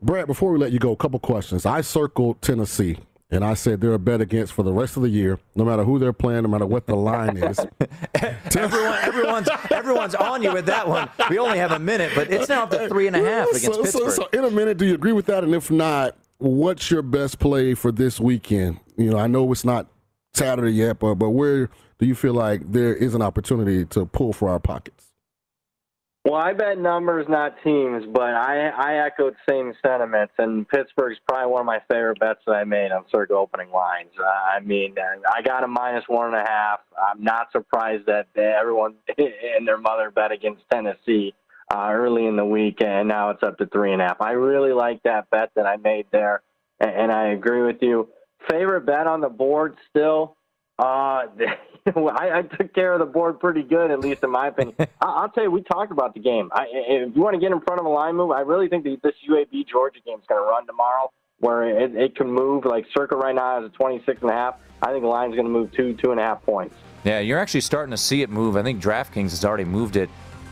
Brad, 0.02 0.28
before 0.28 0.52
we 0.52 0.60
let 0.60 0.72
you 0.72 0.80
go, 0.80 0.92
a 0.92 0.96
couple 0.96 1.20
questions. 1.20 1.66
I 1.66 1.82
circled 1.82 2.42
Tennessee 2.42 2.98
and 3.30 3.44
I 3.44 3.56
said 3.56 3.82
they're 3.82 3.94
a 3.94 4.00
bet 4.00 4.22
against 4.22 4.54
for 4.54 4.64
the 4.64 4.72
rest 4.72 4.96
of 4.96 5.04
the 5.04 5.10
year, 5.10 5.40
no 5.56 5.66
matter 5.66 5.84
who 5.84 6.00
they're 6.00 6.14
playing, 6.14 6.44
no 6.44 6.50
matter 6.50 6.66
what 6.66 6.86
the 6.86 6.96
line 6.96 7.36
is. 7.38 7.60
Everyone, 8.56 9.00
everyone's 9.02 9.50
everyone's 9.72 10.16
on 10.16 10.42
you 10.42 10.54
with 10.54 10.66
that 10.68 10.88
one. 10.88 11.10
We 11.30 11.38
only 11.40 11.58
have 11.58 11.72
a 11.72 11.80
minute, 11.80 12.12
but 12.16 12.32
it's 12.32 12.48
now 12.48 12.64
up 12.64 12.72
to 12.72 12.88
three 12.88 13.08
and 13.08 13.16
a 13.16 13.24
half 13.24 13.50
against 13.50 13.66
so, 13.66 13.84
Pittsburgh. 13.84 14.12
So, 14.12 14.28
so, 14.32 14.40
in 14.40 14.46
a 14.46 14.52
minute, 14.52 14.78
do 14.78 14.86
you 14.86 14.94
agree 14.94 15.12
with 15.12 15.26
that? 15.26 15.44
And 15.44 15.54
if 15.54 15.70
not, 15.70 16.16
what's 16.38 16.90
your 16.90 17.02
best 17.02 17.40
play 17.40 17.74
for 17.74 17.92
this 17.92 18.20
weekend? 18.20 18.80
You 18.96 19.12
know, 19.12 19.18
I 19.18 19.28
know 19.28 19.52
it's 19.52 19.66
not 19.66 19.88
Saturday 20.34 20.72
yet, 20.72 21.00
but 21.00 21.16
but 21.16 21.32
where 21.32 21.70
do 22.00 22.06
you 22.06 22.16
feel 22.16 22.34
like 22.34 22.72
there 22.72 22.96
is 22.96 23.14
an 23.14 23.22
opportunity 23.22 23.86
to 23.86 24.06
pull 24.06 24.32
for 24.32 24.50
our 24.50 24.60
pockets? 24.60 24.97
Well, 26.28 26.42
I 26.42 26.52
bet 26.52 26.78
numbers, 26.78 27.26
not 27.30 27.56
teams, 27.64 28.04
but 28.14 28.34
I 28.34 28.68
I 28.68 29.06
echoed 29.06 29.38
same 29.50 29.72
sentiments. 29.82 30.34
And 30.38 30.68
Pittsburgh's 30.68 31.18
probably 31.26 31.50
one 31.50 31.62
of 31.62 31.66
my 31.66 31.80
favorite 31.90 32.20
bets 32.20 32.42
that 32.46 32.52
I 32.52 32.66
made 32.66 32.92
on 32.92 33.06
circa 33.10 33.34
opening 33.34 33.72
lines. 33.72 34.12
Uh, 34.20 34.26
I 34.26 34.60
mean, 34.60 34.94
I 35.34 35.42
got 35.42 35.64
a 35.64 35.68
minus 35.70 36.04
one 36.08 36.28
and 36.28 36.36
a 36.36 36.46
half. 36.46 36.82
I'm 37.02 37.24
not 37.24 37.54
surprised 37.54 38.08
that 38.08 38.28
everyone 38.36 38.96
and 39.18 39.66
their 39.66 39.78
mother 39.78 40.12
bet 40.12 40.34
against 40.34 40.64
Tennessee 40.70 41.34
uh, 41.74 41.92
early 41.92 42.26
in 42.26 42.36
the 42.36 42.46
week, 42.46 42.82
and 42.82 43.08
now 43.08 43.30
it's 43.30 43.42
up 43.42 43.58
to 43.60 43.66
three 43.68 43.94
and 43.94 44.02
a 44.02 44.08
half. 44.08 44.20
I 44.20 44.32
really 44.32 44.74
like 44.74 45.04
that 45.04 45.30
bet 45.30 45.52
that 45.56 45.66
I 45.66 45.78
made 45.78 46.08
there, 46.12 46.42
and, 46.82 46.92
and 46.92 47.12
I 47.14 47.28
agree 47.30 47.62
with 47.62 47.82
you. 47.82 48.10
Favorite 48.50 48.86
bet 48.86 49.08
on 49.08 49.22
the 49.22 49.30
board 49.30 49.78
still. 49.90 50.36
Uh, 50.80 50.84
I, 51.96 52.40
I 52.40 52.42
took 52.42 52.74
care 52.74 52.94
of 52.94 53.00
the 53.00 53.06
board 53.06 53.40
pretty 53.40 53.64
good, 53.64 53.92
at 53.92 54.00
least 54.00 54.24
in 54.24 54.32
my 54.32 54.48
opinion. 54.48 54.76
I, 55.02 55.22
will 55.22 55.30
tell 55.30 55.44
you, 55.44 55.52
we 55.52 55.64
talked 55.64 55.92
about 55.92 56.14
the 56.14 56.20
game. 56.20 56.50
I, 56.52 56.66
if 56.72 57.16
you 57.16 57.22
want 57.22 57.36
to 57.36 57.40
get 57.40 57.52
in 57.52 57.62
front 57.62 57.80
of 57.80 57.86
a 57.86 57.90
line 57.90 58.16
move, 58.16 58.32
I 58.32 58.42
really 58.42 58.68
think 58.68 58.84
that 58.84 58.98
this 59.04 59.16
UAB 59.30 59.68
Georgia 59.68 60.00
game 60.06 60.20
is 60.20 60.26
going 60.28 60.42
to 60.42 60.48
run 60.48 60.66
tomorrow, 60.68 61.12
where 61.40 61.64
it, 61.64 61.96
it 61.96 62.16
can 62.16 62.32
move. 62.32 62.66
Like 62.66 62.86
Circa 62.96 63.16
right 63.16 63.36
now 63.36 63.64
is 63.64 63.66
a 63.66 63.70
26 63.70 64.22
and 64.22 64.32
a 64.32 64.34
half. 64.34 64.56
I 64.82 64.92
think 64.92 65.02
the 65.02 65.08
line's 65.08 65.34
going 65.34 65.46
to 65.46 65.52
move 65.52 65.72
two, 65.72 65.96
two 65.96 66.12
and 66.12 66.20
a 66.20 66.24
half 66.24 66.44
points. 66.44 66.76
Yeah, 67.04 67.20
you're 67.20 67.40
actually 67.40 67.62
starting 67.62 67.92
to 67.92 67.98
see 67.98 68.22
it 68.22 68.30
move. 68.30 68.58
I 68.58 68.64
think 68.64 68.82
DraftKings 68.82 69.32
has 69.32 69.46
already 69.46 69.64
moved 69.64 69.96
it 69.96 70.10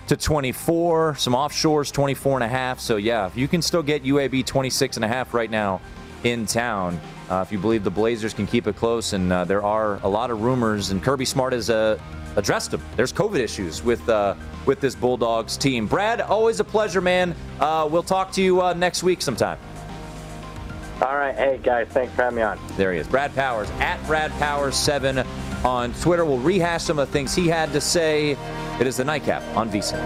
to 0.08 0.16
24. 0.16 1.16
Some 1.16 1.34
offshores 1.34 1.92
24 1.92 2.38
and 2.38 2.44
a 2.44 2.48
half. 2.48 2.80
So 2.80 2.96
yeah, 2.96 3.30
you 3.36 3.48
can 3.48 3.62
still 3.62 3.84
get 3.84 4.04
UAB 4.04 4.46
26 4.46 4.96
and 4.96 5.06
a 5.06 5.08
half 5.08 5.34
right 5.34 5.50
now 5.50 5.82
in 6.26 6.46
town. 6.46 7.00
Uh, 7.30 7.44
if 7.46 7.52
you 7.52 7.58
believe 7.58 7.84
the 7.84 7.92
Blazers 7.92 8.34
can 8.34 8.46
keep 8.46 8.68
it 8.68 8.76
close, 8.76 9.14
and 9.14 9.32
uh, 9.32 9.46
there 9.46 9.64
are 9.64 10.00
a 10.04 10.10
lot 10.10 10.30
of 10.32 10.42
rumors, 10.42 10.92
and 10.92 11.02
Kirby 11.02 11.26
Smart 11.26 11.54
has 11.54 11.70
uh, 11.70 11.98
addressed 12.36 12.72
them. 12.72 12.82
There's 12.96 13.14
COVID 13.14 13.40
issues 13.40 13.84
with 13.84 14.08
uh, 14.10 14.36
with 14.66 14.82
this 14.82 14.96
Bulldogs 14.96 15.56
team. 15.56 15.88
Brad, 15.88 16.22
always 16.22 16.60
a 16.60 16.64
pleasure, 16.64 17.02
man. 17.02 17.36
Uh, 17.60 17.88
we'll 17.90 18.04
talk 18.04 18.32
to 18.34 18.42
you 18.42 18.62
uh, 18.62 18.74
next 18.74 19.04
week 19.04 19.22
sometime. 19.22 19.58
All 21.02 21.16
right, 21.16 21.36
hey 21.36 21.60
guys, 21.62 21.88
thanks 21.90 22.14
for 22.16 22.24
having 22.24 22.38
me 22.38 22.42
on. 22.42 22.58
There 22.78 22.94
he 22.94 23.00
is, 23.00 23.08
Brad 23.08 23.36
Powers 23.36 23.70
at 23.80 24.04
Brad 24.08 24.32
Powers 24.34 24.76
seven 24.76 25.20
on 25.64 25.94
Twitter. 25.96 26.26
We'll 26.26 26.40
rehash 26.40 26.84
some 26.84 27.00
of 27.00 27.08
the 27.08 27.14
things 27.14 27.36
he 27.36 27.48
had 27.48 27.72
to 27.74 27.82
say. 27.82 28.38
It 28.80 28.88
is 28.88 28.98
the 28.98 29.04
nightcap 29.04 29.44
on 29.58 29.70
VSIN. 29.70 30.06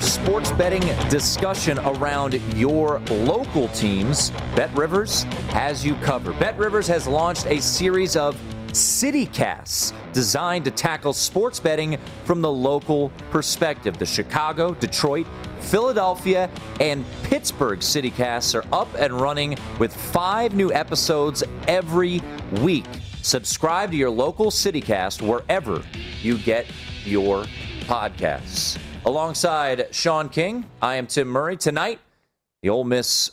Sports 0.00 0.52
betting 0.52 0.82
discussion 1.08 1.78
around 1.80 2.34
your 2.54 3.00
local 3.10 3.68
teams, 3.68 4.30
Bet 4.54 4.74
Rivers 4.76 5.22
has 5.50 5.84
you 5.84 5.94
covered. 5.96 6.38
Bet 6.38 6.56
Rivers 6.58 6.86
has 6.88 7.06
launched 7.06 7.46
a 7.46 7.60
series 7.60 8.16
of 8.16 8.36
CityCasts 8.68 9.92
designed 10.12 10.64
to 10.64 10.70
tackle 10.70 11.12
sports 11.12 11.58
betting 11.58 11.98
from 12.24 12.40
the 12.40 12.50
local 12.50 13.10
perspective. 13.30 13.98
The 13.98 14.06
Chicago, 14.06 14.74
Detroit, 14.74 15.26
Philadelphia, 15.60 16.50
and 16.80 17.04
Pittsburgh 17.24 17.80
CityCasts 17.80 18.54
are 18.54 18.64
up 18.72 18.88
and 18.98 19.20
running 19.20 19.56
with 19.78 19.94
five 19.94 20.54
new 20.54 20.72
episodes 20.72 21.42
every 21.66 22.22
week. 22.60 22.86
Subscribe 23.22 23.90
to 23.90 23.96
your 23.96 24.10
local 24.10 24.46
CityCast 24.46 25.22
wherever 25.22 25.82
you 26.22 26.38
get 26.38 26.66
your 27.04 27.44
podcasts. 27.80 28.78
Alongside 29.08 29.86
Sean 29.90 30.28
King, 30.28 30.66
I 30.82 30.96
am 30.96 31.06
Tim 31.06 31.28
Murray. 31.28 31.56
Tonight, 31.56 31.98
the 32.60 32.68
Ole 32.68 32.84
Miss 32.84 33.30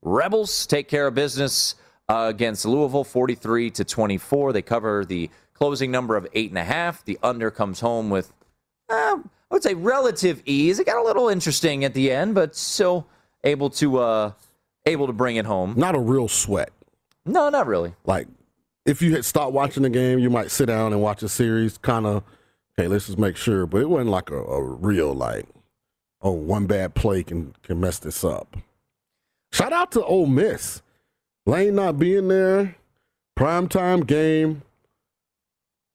Rebels 0.00 0.66
take 0.66 0.88
care 0.88 1.06
of 1.06 1.14
business 1.14 1.74
uh, 2.08 2.24
against 2.30 2.64
Louisville, 2.64 3.04
43 3.04 3.70
to 3.72 3.84
24. 3.84 4.54
They 4.54 4.62
cover 4.62 5.04
the 5.04 5.28
closing 5.52 5.90
number 5.90 6.16
of 6.16 6.26
eight 6.32 6.48
and 6.48 6.56
a 6.56 6.64
half. 6.64 7.04
The 7.04 7.18
under 7.22 7.50
comes 7.50 7.80
home 7.80 8.08
with, 8.08 8.32
uh, 8.88 9.18
I 9.18 9.20
would 9.50 9.62
say, 9.62 9.74
relative 9.74 10.42
ease. 10.46 10.78
It 10.78 10.86
got 10.86 10.96
a 10.96 11.04
little 11.04 11.28
interesting 11.28 11.84
at 11.84 11.92
the 11.92 12.10
end, 12.10 12.34
but 12.34 12.56
still 12.56 13.06
able 13.44 13.68
to 13.68 13.98
uh, 13.98 14.32
able 14.86 15.06
to 15.06 15.12
bring 15.12 15.36
it 15.36 15.44
home. 15.44 15.74
Not 15.76 15.96
a 15.96 16.00
real 16.00 16.28
sweat. 16.28 16.70
No, 17.26 17.50
not 17.50 17.66
really. 17.66 17.92
Like, 18.06 18.26
if 18.86 19.02
you 19.02 19.12
had 19.12 19.26
stopped 19.26 19.52
watching 19.52 19.82
the 19.82 19.90
game, 19.90 20.18
you 20.18 20.30
might 20.30 20.50
sit 20.50 20.64
down 20.64 20.94
and 20.94 21.02
watch 21.02 21.22
a 21.22 21.28
series, 21.28 21.76
kind 21.76 22.06
of, 22.06 22.24
okay, 22.78 22.88
let's 22.88 23.06
just 23.06 23.18
make 23.18 23.36
sure. 23.36 23.66
But 23.66 23.82
it 23.82 23.90
wasn't 23.90 24.10
like 24.10 24.30
a, 24.30 24.36
a 24.36 24.62
real, 24.62 25.12
like, 25.14 25.46
oh, 26.22 26.32
one 26.32 26.66
bad 26.66 26.94
play 26.94 27.22
can, 27.22 27.54
can 27.62 27.80
mess 27.80 27.98
this 27.98 28.24
up. 28.24 28.56
Shout 29.52 29.72
out 29.72 29.92
to 29.92 30.04
Ole 30.04 30.26
Miss. 30.26 30.82
Lane 31.46 31.74
not 31.74 31.98
being 31.98 32.28
there, 32.28 32.76
primetime 33.38 34.06
game. 34.06 34.62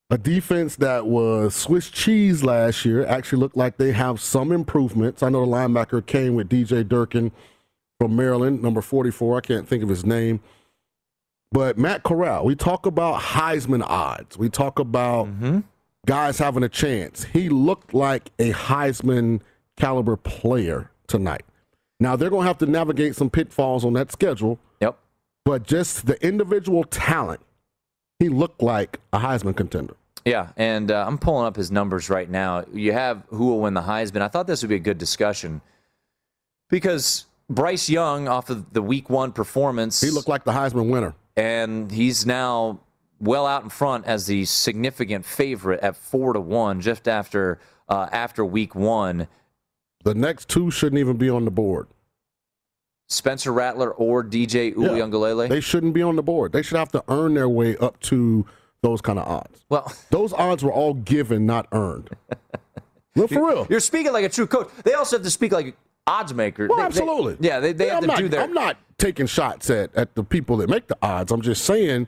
A 0.09 0.17
defense 0.17 0.75
that 0.77 1.05
was 1.05 1.55
Swiss 1.55 1.89
cheese 1.89 2.43
last 2.43 2.85
year 2.85 3.05
actually 3.05 3.39
looked 3.39 3.57
like 3.57 3.77
they 3.77 3.91
have 3.91 4.19
some 4.19 4.51
improvements. 4.51 5.23
I 5.23 5.29
know 5.29 5.45
the 5.45 5.51
linebacker 5.51 6.05
came 6.05 6.35
with 6.35 6.49
DJ 6.49 6.87
Durkin 6.87 7.31
from 7.99 8.15
Maryland, 8.15 8.61
number 8.61 8.81
44. 8.81 9.37
I 9.37 9.41
can't 9.41 9.67
think 9.67 9.81
of 9.81 9.89
his 9.89 10.05
name. 10.05 10.39
But 11.51 11.77
Matt 11.77 12.03
Corral, 12.03 12.45
we 12.45 12.55
talk 12.55 12.85
about 12.85 13.21
Heisman 13.21 13.83
odds. 13.83 14.37
We 14.37 14.49
talk 14.49 14.79
about 14.79 15.27
mm-hmm. 15.27 15.59
Guys 16.05 16.37
having 16.39 16.63
a 16.63 16.69
chance. 16.69 17.23
He 17.25 17.49
looked 17.49 17.93
like 17.93 18.31
a 18.39 18.51
Heisman 18.51 19.41
caliber 19.77 20.15
player 20.17 20.91
tonight. 21.07 21.43
Now 21.99 22.15
they're 22.15 22.29
going 22.29 22.43
to 22.43 22.47
have 22.47 22.57
to 22.59 22.65
navigate 22.65 23.15
some 23.15 23.29
pitfalls 23.29 23.85
on 23.85 23.93
that 23.93 24.11
schedule, 24.11 24.59
Yep. 24.81 24.97
but 25.45 25.63
just 25.63 26.05
the 26.05 26.21
individual 26.25 26.83
talent, 26.83 27.39
he 28.19 28.29
looked 28.29 28.61
like 28.61 28.99
a 29.13 29.19
Heisman 29.19 29.55
contender. 29.55 29.95
Yeah, 30.25 30.49
and 30.55 30.89
uh, 30.89 31.05
I'm 31.05 31.17
pulling 31.17 31.45
up 31.45 31.55
his 31.57 31.69
numbers 31.71 32.09
right 32.09 32.29
now. 32.29 32.63
You 32.73 32.93
have 32.93 33.23
who 33.27 33.47
will 33.47 33.59
win 33.59 33.73
the 33.73 33.81
Heisman. 33.81 34.21
I 34.21 34.29
thought 34.29 34.47
this 34.47 34.61
would 34.61 34.69
be 34.69 34.75
a 34.75 34.79
good 34.79 34.97
discussion 34.97 35.61
because 36.69 37.25
Bryce 37.49 37.89
Young, 37.89 38.27
off 38.27 38.49
of 38.49 38.71
the 38.73 38.81
Week 38.81 39.09
One 39.09 39.31
performance, 39.33 39.99
He 40.01 40.09
looked 40.09 40.29
like 40.29 40.43
the 40.45 40.51
Heisman 40.53 40.89
winner. 40.89 41.13
and 41.35 41.91
he's 41.91 42.25
now 42.25 42.79
well 43.23 43.45
out 43.47 43.63
in 43.63 43.69
front 43.69 44.05
as 44.05 44.27
the 44.27 44.45
significant 44.45 45.25
favorite 45.25 45.79
at 45.81 45.95
four 45.95 46.33
to 46.33 46.39
one, 46.41 46.81
just 46.81 47.07
after 47.07 47.59
uh, 47.89 48.07
after 48.11 48.43
Week 48.45 48.75
One. 48.75 49.27
The 50.03 50.13
next 50.13 50.49
two 50.49 50.69
shouldn't 50.69 50.99
even 50.99 51.17
be 51.17 51.29
on 51.29 51.45
the 51.45 51.51
board. 51.51 51.87
Spencer 53.09 53.51
Rattler 53.53 53.91
or 53.91 54.23
DJ 54.23 54.69
Yeah. 54.71 54.89
Uiagalelei. 54.89 55.49
They 55.49 55.59
shouldn't 55.61 55.93
be 55.93 56.01
on 56.01 56.15
the 56.15 56.23
board. 56.23 56.51
They 56.51 56.61
should 56.61 56.77
have 56.77 56.91
to 56.93 57.03
earn 57.07 57.33
their 57.35 57.49
way 57.49 57.77
up 57.77 57.99
to 58.01 58.45
those 58.81 59.01
kind 59.01 59.19
of 59.19 59.27
odds. 59.27 59.63
well, 59.69 59.91
Those 60.09 60.33
odds 60.33 60.63
were 60.63 60.71
all 60.73 60.93
given, 60.93 61.45
not 61.45 61.67
earned. 61.71 62.09
no, 63.15 63.27
for 63.27 63.47
real. 63.47 63.67
you're 63.69 63.79
speaking 63.79 64.11
like 64.11 64.25
a 64.25 64.29
true 64.29 64.47
coach. 64.47 64.69
They 64.83 64.93
also 64.93 65.17
have 65.17 65.23
to 65.23 65.29
speak 65.29 65.51
like 65.51 65.75
odds 66.07 66.33
makers. 66.33 66.69
Well, 66.69 66.77
They- 66.77 66.81
they- 66.83 66.87
absolutely. 66.87 67.37
yeah, 67.39 67.59
they, 67.59 67.71
they 67.71 67.85
Yeah, 67.87 67.93
have 67.95 68.03
I'm 68.03 68.09
to 68.09 68.13
not, 68.15 68.17
do 68.19 68.29
their. 68.29 68.41
I'm 68.41 68.53
not 68.53 68.77
taking 68.97 69.25
shots 69.27 69.69
at, 69.69 69.93
at 69.95 70.15
the 70.15 70.23
people 70.23 70.57
that 70.57 70.69
make 70.69 70.87
the 70.87 70.97
odds. 71.01 71.31
I'm 71.31 71.41
just 71.41 71.63
saying 71.65 72.07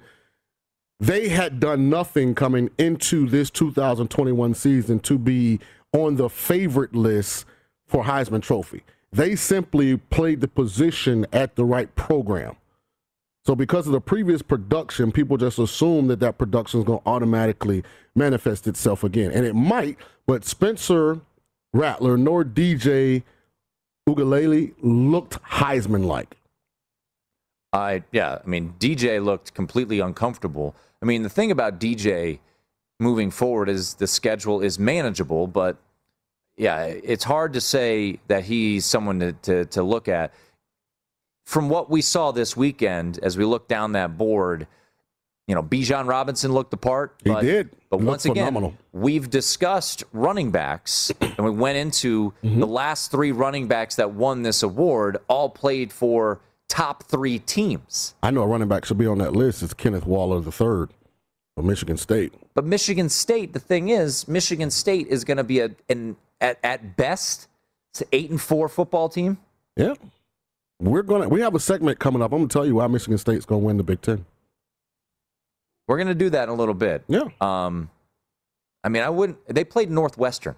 they 0.99 1.29
had 1.29 1.59
done 1.59 1.89
nothing 1.89 2.35
coming 2.35 2.69
into 2.77 3.27
this 3.27 3.49
2021 3.49 4.53
season 4.53 4.99
to 5.01 5.17
be 5.17 5.59
on 5.93 6.15
the 6.15 6.29
favorite 6.29 6.95
list 6.95 7.45
for 7.87 8.03
Heisman 8.03 8.41
Trophy. 8.41 8.83
They 9.11 9.35
simply 9.35 9.97
played 9.97 10.41
the 10.41 10.47
position 10.47 11.25
at 11.31 11.55
the 11.55 11.65
right 11.65 11.93
program. 11.95 12.55
So 13.45 13.55
because 13.55 13.85
of 13.85 13.93
the 13.93 14.01
previous 14.01 14.41
production, 14.41 15.11
people 15.11 15.37
just 15.37 15.59
assume 15.59 16.07
that 16.07 16.19
that 16.19 16.37
production 16.37 16.79
is 16.79 16.85
going 16.85 16.99
to 16.99 17.07
automatically 17.07 17.83
manifest 18.15 18.67
itself 18.67 19.03
again, 19.03 19.31
and 19.31 19.45
it 19.45 19.53
might. 19.53 19.97
But 20.25 20.43
Spencer 20.45 21.21
Rattler 21.73 22.17
nor 22.17 22.43
DJ 22.43 23.23
Uiagalelei 24.09 24.73
looked 24.81 25.41
Heisman 25.43 26.05
like. 26.05 26.37
I 27.75 28.03
yeah, 28.11 28.39
I 28.43 28.47
mean 28.47 28.73
DJ 28.79 29.23
looked 29.23 29.53
completely 29.53 29.99
uncomfortable. 29.99 30.75
I 31.01 31.05
mean 31.05 31.23
the 31.23 31.29
thing 31.29 31.51
about 31.51 31.79
DJ 31.79 32.39
moving 32.99 33.29
forward 33.31 33.69
is 33.69 33.95
the 33.95 34.07
schedule 34.07 34.61
is 34.61 34.79
manageable, 34.79 35.47
but 35.47 35.77
yeah, 36.57 36.85
it's 36.85 37.23
hard 37.25 37.53
to 37.53 37.61
say 37.61 38.19
that 38.27 38.45
he's 38.45 38.85
someone 38.85 39.19
to 39.19 39.33
to, 39.33 39.65
to 39.65 39.83
look 39.83 40.07
at. 40.07 40.33
from 41.45 41.69
what 41.69 41.89
we 41.89 42.01
saw 42.01 42.31
this 42.31 42.55
weekend, 42.57 43.19
as 43.21 43.37
we 43.37 43.45
look 43.45 43.67
down 43.67 43.91
that 43.91 44.17
board, 44.17 44.67
you 45.47 45.53
know, 45.53 45.61
Bijan 45.61 46.07
Robinson 46.07 46.51
looked 46.53 46.71
the 46.71 46.77
part. 46.77 47.15
He 47.23 47.29
but, 47.29 47.41
did. 47.41 47.69
But 47.89 47.99
He 47.99 48.05
once 48.05 48.25
again, 48.25 48.45
phenomenal. 48.47 48.73
we've 48.93 49.29
discussed 49.29 50.03
running 50.11 50.49
backs, 50.51 51.11
and 51.21 51.37
we 51.45 51.51
went 51.51 51.77
into 51.77 52.33
Mm-hmm. 52.43 52.59
the 52.61 52.67
last 52.67 53.11
three 53.11 53.31
running 53.31 53.67
backs 53.67 53.95
that 53.97 54.11
won 54.11 54.41
this 54.41 54.63
award 54.63 55.17
all 55.27 55.49
played 55.49 55.91
for 55.93 56.39
top 56.69 57.03
three 57.03 57.39
teams. 57.39 58.15
I 58.23 58.31
know 58.31 58.43
a 58.43 58.47
running 58.47 58.67
back 58.67 58.85
should 58.85 58.97
be 58.97 59.07
on 59.07 59.17
that 59.19 59.33
list. 59.33 59.63
It's 59.63 59.73
Kenneth 59.73 60.05
Walker 60.05 60.43
III 60.45 60.87
of 61.57 61.65
Michigan 61.65 61.97
State. 61.97 62.33
But 62.53 62.65
Michigan 62.65 63.09
State, 63.09 63.53
the 63.53 63.59
thing 63.59 63.89
is, 63.89 64.27
Michigan 64.27 64.71
State 64.71 65.07
is 65.07 65.23
going 65.23 65.37
to 65.37 65.43
be 65.43 65.59
a 65.59 65.71
an 65.89 66.15
at 66.41 66.59
at 66.63 66.97
best, 66.97 67.47
it's 67.91 68.01
an 68.01 68.07
eight 68.11 68.29
and 68.29 68.41
four 68.41 68.67
football 68.67 69.09
team. 69.09 69.37
Yeah. 69.75 69.93
We're 70.79 71.03
gonna 71.03 71.29
we 71.29 71.39
have 71.39 71.55
a 71.55 71.59
segment 71.59 71.99
coming 71.99 72.21
up. 72.21 72.33
I'm 72.33 72.39
gonna 72.39 72.49
tell 72.49 72.65
you 72.65 72.75
why 72.75 72.87
Michigan 72.87 73.17
State's 73.17 73.45
gonna 73.45 73.59
win 73.59 73.77
the 73.77 73.83
Big 73.83 74.01
Ten. 74.01 74.25
We're 75.87 75.97
going 75.97 76.07
to 76.07 76.15
do 76.15 76.29
that 76.31 76.43
in 76.43 76.49
a 76.49 76.53
little 76.53 76.73
bit. 76.73 77.03
Yeah. 77.07 77.29
Um, 77.41 77.89
I 78.83 78.89
mean, 78.89 79.03
I 79.03 79.09
wouldn't. 79.09 79.37
They 79.47 79.63
played 79.63 79.91
Northwestern. 79.91 80.55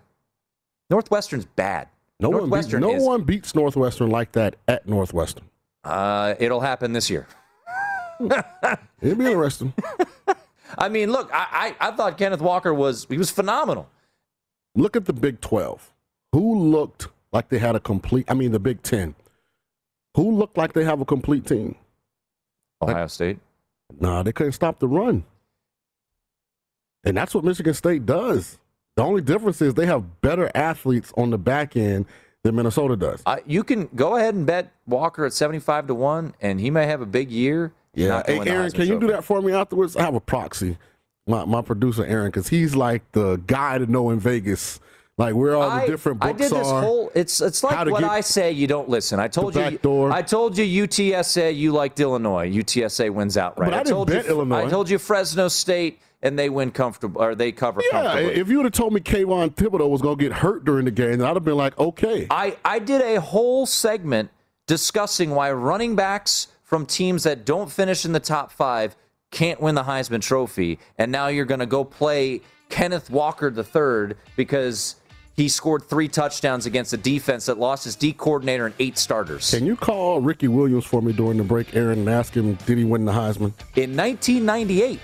Northwestern's 0.90 1.46
bad. 1.46 1.90
No 2.20 2.30
one 2.30 2.50
beats, 2.50 2.74
no 2.74 2.96
is. 2.96 3.04
one 3.04 3.24
beats 3.24 3.54
Northwestern 3.54 4.10
like 4.10 4.32
that 4.32 4.56
at 4.68 4.88
Northwestern. 4.88 5.46
Uh, 5.88 6.36
it'll 6.40 6.60
happen 6.60 6.92
this 6.94 7.10
year. 7.10 7.28
It'd 9.02 9.18
be 9.18 9.26
interesting. 9.26 9.74
I 10.78 10.90
mean, 10.90 11.12
look, 11.12 11.30
I, 11.34 11.76
I 11.80 11.88
I 11.88 11.92
thought 11.92 12.18
Kenneth 12.18 12.42
Walker 12.42 12.74
was 12.74 13.08
he 13.10 13.18
was 13.18 13.32
phenomenal. 13.32 13.90
Look 14.76 14.96
at 14.96 15.06
the 15.06 15.14
Big 15.14 15.40
12. 15.42 15.94
Who 16.34 16.60
looked 16.60 17.08
like 17.32 17.50
they 17.50 17.58
had 17.58 17.76
a 17.76 17.80
complete, 17.80 18.26
I 18.30 18.34
mean, 18.34 18.52
the 18.52 18.60
Big 18.60 18.84
10. 18.84 19.16
Who 20.16 20.32
looked 20.32 20.58
like 20.58 20.74
they 20.74 20.84
have 20.84 21.02
a 21.02 21.06
complete 21.06 21.46
team? 21.46 21.76
Ohio 22.82 23.08
State. 23.08 23.40
Nah, 24.00 24.24
they 24.24 24.32
couldn't 24.32 24.52
stop 24.54 24.80
the 24.80 24.88
run. 24.88 25.24
And 27.04 27.16
that's 27.16 27.34
what 27.34 27.44
Michigan 27.44 27.74
State 27.74 28.06
does. 28.06 28.60
The 28.98 29.04
only 29.04 29.22
difference 29.22 29.62
is 29.62 29.74
they 29.74 29.86
have 29.86 30.22
better 30.22 30.52
athletes 30.54 31.14
on 31.16 31.30
the 31.30 31.38
back 31.38 31.78
end 31.78 32.06
than 32.48 32.56
Minnesota 32.56 32.96
does. 32.96 33.22
Uh, 33.26 33.38
you 33.46 33.64
can 33.64 33.90
go 33.96 34.16
ahead 34.16 34.34
and 34.34 34.46
bet 34.46 34.72
Walker 34.88 35.26
at 35.26 35.34
seventy 35.34 35.60
five 35.60 35.88
to 35.88 35.94
one, 35.94 36.34
and 36.42 36.60
he 36.60 36.72
may 36.72 36.88
have 36.88 37.02
a 37.02 37.06
big 37.06 37.30
year. 37.30 37.74
Yeah. 37.94 38.24
Hey, 38.26 38.40
Aaron, 38.50 38.72
can 38.72 38.88
you 38.88 39.00
do 39.00 39.08
that 39.08 39.24
for 39.24 39.42
me 39.42 39.54
afterwards? 39.54 39.96
I 39.96 40.04
have 40.04 40.16
a 40.16 40.20
proxy. 40.20 40.78
My, 41.26 41.44
my 41.46 41.62
producer, 41.62 42.06
Aaron, 42.06 42.28
because 42.30 42.48
he's 42.48 42.74
like 42.76 43.12
the 43.12 43.36
guy 43.48 43.78
to 43.80 43.86
know 43.86 44.10
in 44.12 44.20
Vegas. 44.20 44.80
Like 45.18 45.34
where 45.34 45.56
all 45.56 45.68
the 45.68 45.76
I- 45.84 45.88
different 45.88 46.24
I 46.24 46.32
did 46.32 46.52
this 46.52 46.68
are. 46.68 46.82
whole. 46.84 47.12
It's 47.16 47.42
it's 47.42 47.64
like 47.64 47.90
what 47.90 48.04
I 48.04 48.22
say. 48.22 48.52
You 48.52 48.68
don't 48.68 48.88
listen. 48.88 49.20
I 49.20 49.28
told 49.28 49.56
the 49.56 49.72
you. 49.72 49.78
door. 49.80 50.12
I 50.12 50.22
told 50.22 50.58
you 50.58 50.88
UTSA. 50.88 51.58
You 51.58 51.72
liked 51.72 52.00
Illinois. 52.00 52.48
UTSA 52.50 53.10
wins 53.10 53.36
outright. 53.36 53.72
But 53.72 53.74
I 53.74 53.78
didn't 53.84 53.94
told 53.96 54.10
you, 54.12 54.20
Illinois. 54.20 54.66
I 54.66 54.70
told 54.70 54.90
you 54.92 55.00
Fresno 55.00 55.48
State, 55.48 56.00
and 56.22 56.38
they 56.38 56.50
win 56.50 56.72
comfortable, 56.72 57.22
or 57.22 57.36
they 57.36 57.52
cover 57.52 57.82
yeah, 57.92 58.18
if 58.18 58.50
you 58.50 58.58
would 58.58 58.66
have 58.66 58.74
told 58.74 58.94
me 58.94 59.00
Kayvon 59.00 59.54
Thibodeaux 59.54 59.90
was 59.90 60.02
going 60.02 60.18
to 60.18 60.24
get 60.24 60.34
hurt 60.34 60.66
during 60.66 60.86
the 60.86 60.92
game, 60.92 61.20
then 61.20 61.28
I'd 61.28 61.36
have 61.36 61.46
been 61.46 61.58
like, 61.58 61.78
okay. 61.78 62.28
I, 62.30 62.58
I 62.66 62.80
did 62.80 63.02
a 63.02 63.22
whole 63.22 63.66
segment 63.66 64.32
discussing 64.66 65.32
why 65.32 65.52
running 65.52 65.96
backs 65.96 66.48
from 66.64 66.86
teams 66.86 67.24
that 67.24 67.46
don't 67.46 67.72
finish 67.72 68.04
in 68.04 68.14
the 68.14 68.20
top 68.20 68.52
five 68.52 68.96
can't 69.32 69.62
win 69.62 69.76
the 69.76 69.84
Heisman 69.84 70.22
Trophy. 70.22 70.80
And 70.98 71.12
now 71.12 71.28
you're 71.28 71.46
going 71.46 71.60
to 71.60 71.66
go 71.66 71.84
play 71.84 72.42
Kenneth 72.70 73.10
Walker 73.10 73.54
III 73.56 74.16
because 74.36 74.96
he 75.36 75.48
scored 75.48 75.84
three 75.84 76.08
touchdowns 76.08 76.66
against 76.66 76.92
a 76.94 76.98
defense 76.98 77.46
that 77.46 77.58
lost 77.60 77.84
his 77.86 77.96
D 77.96 78.12
coordinator 78.12 78.66
and 78.66 78.76
eight 78.80 78.98
starters. 78.98 79.52
Can 79.52 79.66
you 79.66 79.76
call 79.76 80.20
Ricky 80.20 80.48
Williams 80.48 80.86
for 80.86 81.02
me 81.02 81.14
during 81.14 81.38
the 81.38 81.44
break, 81.44 81.76
Aaron, 81.76 82.00
and 82.00 82.10
ask 82.10 82.34
him, 82.34 82.56
did 82.66 82.78
he 82.78 82.84
win 82.84 83.06
the 83.06 83.12
Heisman? 83.12 83.54
in 83.76 83.96
1998. 83.96 85.00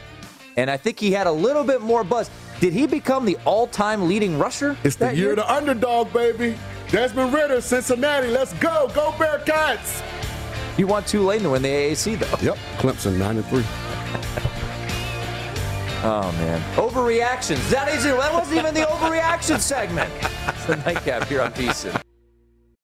And 0.58 0.70
I 0.70 0.78
think 0.78 1.00
he 1.00 1.12
had 1.12 1.28
a 1.28 1.32
little 1.32 1.64
bit 1.64 1.82
more 1.82 2.04
buzz. 2.04 2.30
Did 2.60 2.74
he 2.74 2.88
become 2.88 3.26
the 3.26 3.38
all 3.46 3.68
time 3.68 4.08
leading 4.08 4.38
rusher? 4.40 4.78
It's 4.84 4.96
the 4.96 5.16
year 5.16 5.32
of 5.32 5.38
the 5.38 5.52
underdog, 5.52 6.14
baby. 6.14 6.58
Desmond 6.90 7.34
Ridder, 7.34 7.60
Cincinnati. 7.62 8.28
Let's 8.28 8.54
go. 8.54 8.90
Go 8.94 9.12
Bearcats. 9.14 10.04
You 10.78 10.88
want 10.88 11.08
Tulane 11.08 11.42
to 11.42 11.52
win 11.52 11.62
the 11.62 11.70
AAC, 11.70 12.20
though. 12.20 12.46
Yep. 12.46 12.58
Clemson, 12.78 13.18
9 13.18 13.38
and 13.38 13.46
3. 13.46 13.64
Oh 16.06 16.30
man, 16.34 16.62
overreactions. 16.76 17.70
That 17.70 17.88
is 17.88 18.04
it. 18.04 18.18
That 18.18 18.34
wasn't 18.34 18.58
even 18.58 18.74
the 18.74 18.82
overreaction 18.82 19.58
segment. 19.58 20.12
It's 20.50 20.66
the 20.66 20.76
nightcap 20.76 21.30
here 21.30 21.42
on 21.42 21.54
VSiN. 21.54 21.98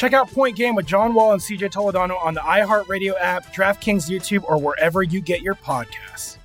Check 0.00 0.14
out 0.14 0.30
Point 0.30 0.56
Game 0.56 0.74
with 0.74 0.86
John 0.86 1.12
Wall 1.12 1.32
and 1.34 1.42
CJ 1.42 1.72
Toledano 1.72 2.18
on 2.24 2.32
the 2.32 2.40
iHeartRadio 2.40 3.12
app, 3.20 3.52
DraftKings 3.52 4.08
YouTube, 4.08 4.44
or 4.44 4.56
wherever 4.58 5.02
you 5.02 5.20
get 5.20 5.42
your 5.42 5.54
podcasts. 5.54 6.38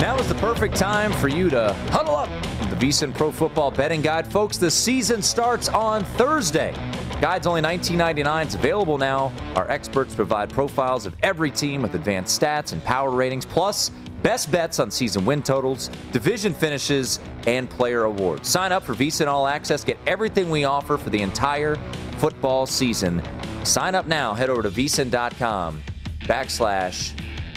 Now 0.00 0.18
is 0.18 0.26
the 0.26 0.34
perfect 0.40 0.74
time 0.74 1.12
for 1.12 1.28
you 1.28 1.48
to 1.50 1.72
huddle 1.90 2.16
up 2.16 2.45
with 2.68 2.78
the 2.78 2.86
VSiN 2.86 3.14
Pro 3.14 3.30
Football 3.30 3.70
Betting 3.70 4.02
Guide. 4.02 4.26
Folks, 4.26 4.56
the 4.58 4.70
season 4.70 5.22
starts 5.22 5.68
on 5.68 6.04
Thursday. 6.04 6.74
Guide's 7.20 7.46
only 7.46 7.62
$19.99. 7.62 8.44
It's 8.44 8.54
available 8.54 8.98
now. 8.98 9.32
Our 9.54 9.70
experts 9.70 10.14
provide 10.14 10.50
profiles 10.50 11.06
of 11.06 11.14
every 11.22 11.50
team 11.50 11.82
with 11.82 11.94
advanced 11.94 12.40
stats 12.40 12.72
and 12.72 12.82
power 12.84 13.10
ratings, 13.10 13.46
plus 13.46 13.90
best 14.22 14.50
bets 14.50 14.80
on 14.80 14.90
season 14.90 15.24
win 15.24 15.42
totals, 15.42 15.88
division 16.12 16.52
finishes, 16.52 17.20
and 17.46 17.70
player 17.70 18.04
awards. 18.04 18.48
Sign 18.48 18.72
up 18.72 18.82
for 18.82 18.94
VSiN 18.94 19.26
All 19.28 19.46
Access. 19.46 19.84
Get 19.84 19.98
everything 20.06 20.50
we 20.50 20.64
offer 20.64 20.96
for 20.96 21.10
the 21.10 21.22
entire 21.22 21.76
football 22.18 22.66
season. 22.66 23.22
Sign 23.64 23.94
up 23.94 24.06
now. 24.06 24.34
Head 24.34 24.50
over 24.50 24.62
to 24.62 24.70
vsin.com 24.70 25.82
backslash 26.20 27.12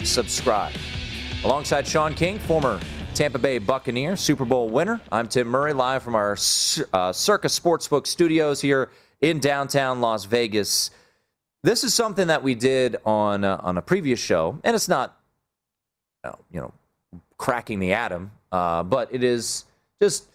subscribe. 0.06 0.72
Alongside 1.44 1.86
Sean 1.86 2.14
King, 2.14 2.38
former 2.38 2.78
Tampa 3.20 3.38
Bay 3.38 3.58
Buccaneer, 3.58 4.16
Super 4.16 4.46
Bowl 4.46 4.70
winner. 4.70 4.98
I'm 5.12 5.28
Tim 5.28 5.46
Murray, 5.46 5.74
live 5.74 6.02
from 6.02 6.14
our 6.14 6.32
uh, 6.94 7.12
Circa 7.12 7.48
Sportsbook 7.48 8.06
studios 8.06 8.62
here 8.62 8.88
in 9.20 9.40
downtown 9.40 10.00
Las 10.00 10.24
Vegas. 10.24 10.90
This 11.62 11.84
is 11.84 11.92
something 11.92 12.28
that 12.28 12.42
we 12.42 12.54
did 12.54 12.96
on 13.04 13.44
uh, 13.44 13.60
on 13.62 13.76
a 13.76 13.82
previous 13.82 14.18
show, 14.18 14.58
and 14.64 14.74
it's 14.74 14.88
not, 14.88 15.20
you 16.50 16.62
know, 16.62 16.72
cracking 17.36 17.78
the 17.78 17.92
atom, 17.92 18.30
uh, 18.52 18.82
but 18.84 19.12
it 19.12 19.22
is 19.22 19.66
just 20.00 20.26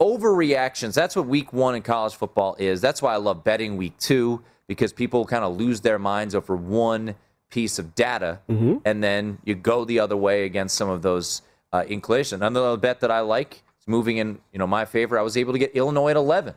overreactions. 0.00 0.94
That's 0.94 1.14
what 1.14 1.26
Week 1.26 1.52
One 1.52 1.74
in 1.74 1.82
college 1.82 2.14
football 2.14 2.56
is. 2.58 2.80
That's 2.80 3.02
why 3.02 3.12
I 3.12 3.18
love 3.18 3.44
betting 3.44 3.76
Week 3.76 3.98
Two 3.98 4.42
because 4.66 4.94
people 4.94 5.26
kind 5.26 5.44
of 5.44 5.58
lose 5.58 5.82
their 5.82 5.98
minds 5.98 6.34
over 6.34 6.56
one 6.56 7.16
piece 7.50 7.78
of 7.78 7.94
data, 7.94 8.40
Mm-hmm. 8.48 8.76
and 8.86 9.04
then 9.04 9.36
you 9.44 9.54
go 9.54 9.84
the 9.84 9.98
other 10.00 10.16
way 10.16 10.46
against 10.46 10.74
some 10.74 10.88
of 10.88 11.02
those 11.02 11.42
uh. 11.82 12.42
Another 12.42 12.76
bet 12.76 13.00
that 13.00 13.10
I 13.10 13.20
like 13.20 13.62
is 13.80 13.86
moving 13.86 14.18
in, 14.18 14.38
you 14.52 14.58
know, 14.58 14.66
my 14.66 14.84
favor. 14.84 15.18
I 15.18 15.22
was 15.22 15.36
able 15.36 15.52
to 15.52 15.58
get 15.58 15.74
Illinois 15.74 16.10
at 16.10 16.16
11. 16.16 16.54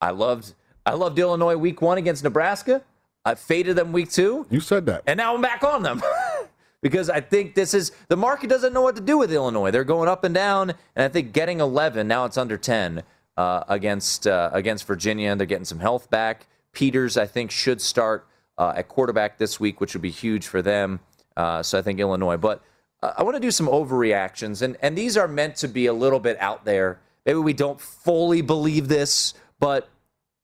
I 0.00 0.10
loved, 0.10 0.54
I 0.84 0.94
loved 0.94 1.18
Illinois 1.18 1.56
week 1.56 1.80
one 1.82 1.98
against 1.98 2.24
Nebraska. 2.24 2.82
I 3.24 3.36
faded 3.36 3.76
them 3.76 3.92
week 3.92 4.10
two. 4.10 4.46
You 4.50 4.60
said 4.60 4.86
that, 4.86 5.02
and 5.06 5.16
now 5.16 5.34
I'm 5.34 5.40
back 5.42 5.62
on 5.62 5.82
them. 5.82 6.02
because 6.82 7.08
I 7.08 7.20
think 7.20 7.54
this 7.54 7.72
is 7.72 7.92
the 8.08 8.16
market 8.16 8.50
doesn't 8.50 8.72
know 8.72 8.82
what 8.82 8.96
to 8.96 9.02
do 9.02 9.16
with 9.16 9.32
Illinois. 9.32 9.70
They're 9.70 9.84
going 9.84 10.08
up 10.08 10.24
and 10.24 10.34
down, 10.34 10.70
and 10.96 11.04
I 11.04 11.08
think 11.08 11.32
getting 11.32 11.60
11 11.60 12.08
now 12.08 12.24
it's 12.24 12.36
under 12.36 12.58
10 12.58 13.04
uh, 13.36 13.64
against 13.68 14.26
uh, 14.26 14.50
against 14.52 14.86
Virginia. 14.86 15.30
and 15.30 15.40
They're 15.40 15.46
getting 15.46 15.64
some 15.64 15.78
health 15.78 16.10
back. 16.10 16.46
Peters, 16.72 17.16
I 17.16 17.26
think, 17.26 17.50
should 17.50 17.80
start 17.80 18.26
uh, 18.58 18.74
at 18.76 18.88
quarterback 18.88 19.38
this 19.38 19.60
week, 19.60 19.80
which 19.80 19.94
would 19.94 20.02
be 20.02 20.10
huge 20.10 20.46
for 20.46 20.60
them. 20.60 21.00
Uh, 21.36 21.62
so 21.62 21.78
I 21.78 21.82
think 21.82 22.00
Illinois. 22.00 22.36
But 22.36 22.62
I 23.02 23.22
want 23.24 23.34
to 23.36 23.40
do 23.40 23.50
some 23.50 23.66
overreactions, 23.66 24.62
and 24.62 24.76
and 24.80 24.96
these 24.96 25.16
are 25.16 25.26
meant 25.26 25.56
to 25.56 25.68
be 25.68 25.86
a 25.86 25.92
little 25.92 26.20
bit 26.20 26.36
out 26.40 26.64
there. 26.64 27.00
Maybe 27.26 27.38
we 27.38 27.52
don't 27.52 27.80
fully 27.80 28.42
believe 28.42 28.88
this, 28.88 29.34
but 29.58 29.88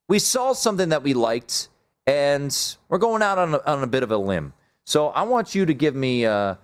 we 0.08 0.18
saw 0.18 0.52
something 0.52 0.88
that 0.88 1.02
we 1.02 1.14
liked, 1.14 1.68
and 2.06 2.56
we're 2.88 2.98
going 2.98 3.22
out 3.22 3.38
on 3.38 3.54
a, 3.54 3.62
on 3.64 3.82
a 3.82 3.86
bit 3.86 4.02
of 4.02 4.10
a 4.10 4.16
limb. 4.16 4.54
So 4.86 5.08
I 5.08 5.22
want 5.22 5.54
you 5.54 5.66
to 5.66 5.74
give 5.74 5.94
me 5.94 6.24
uh, 6.24 6.56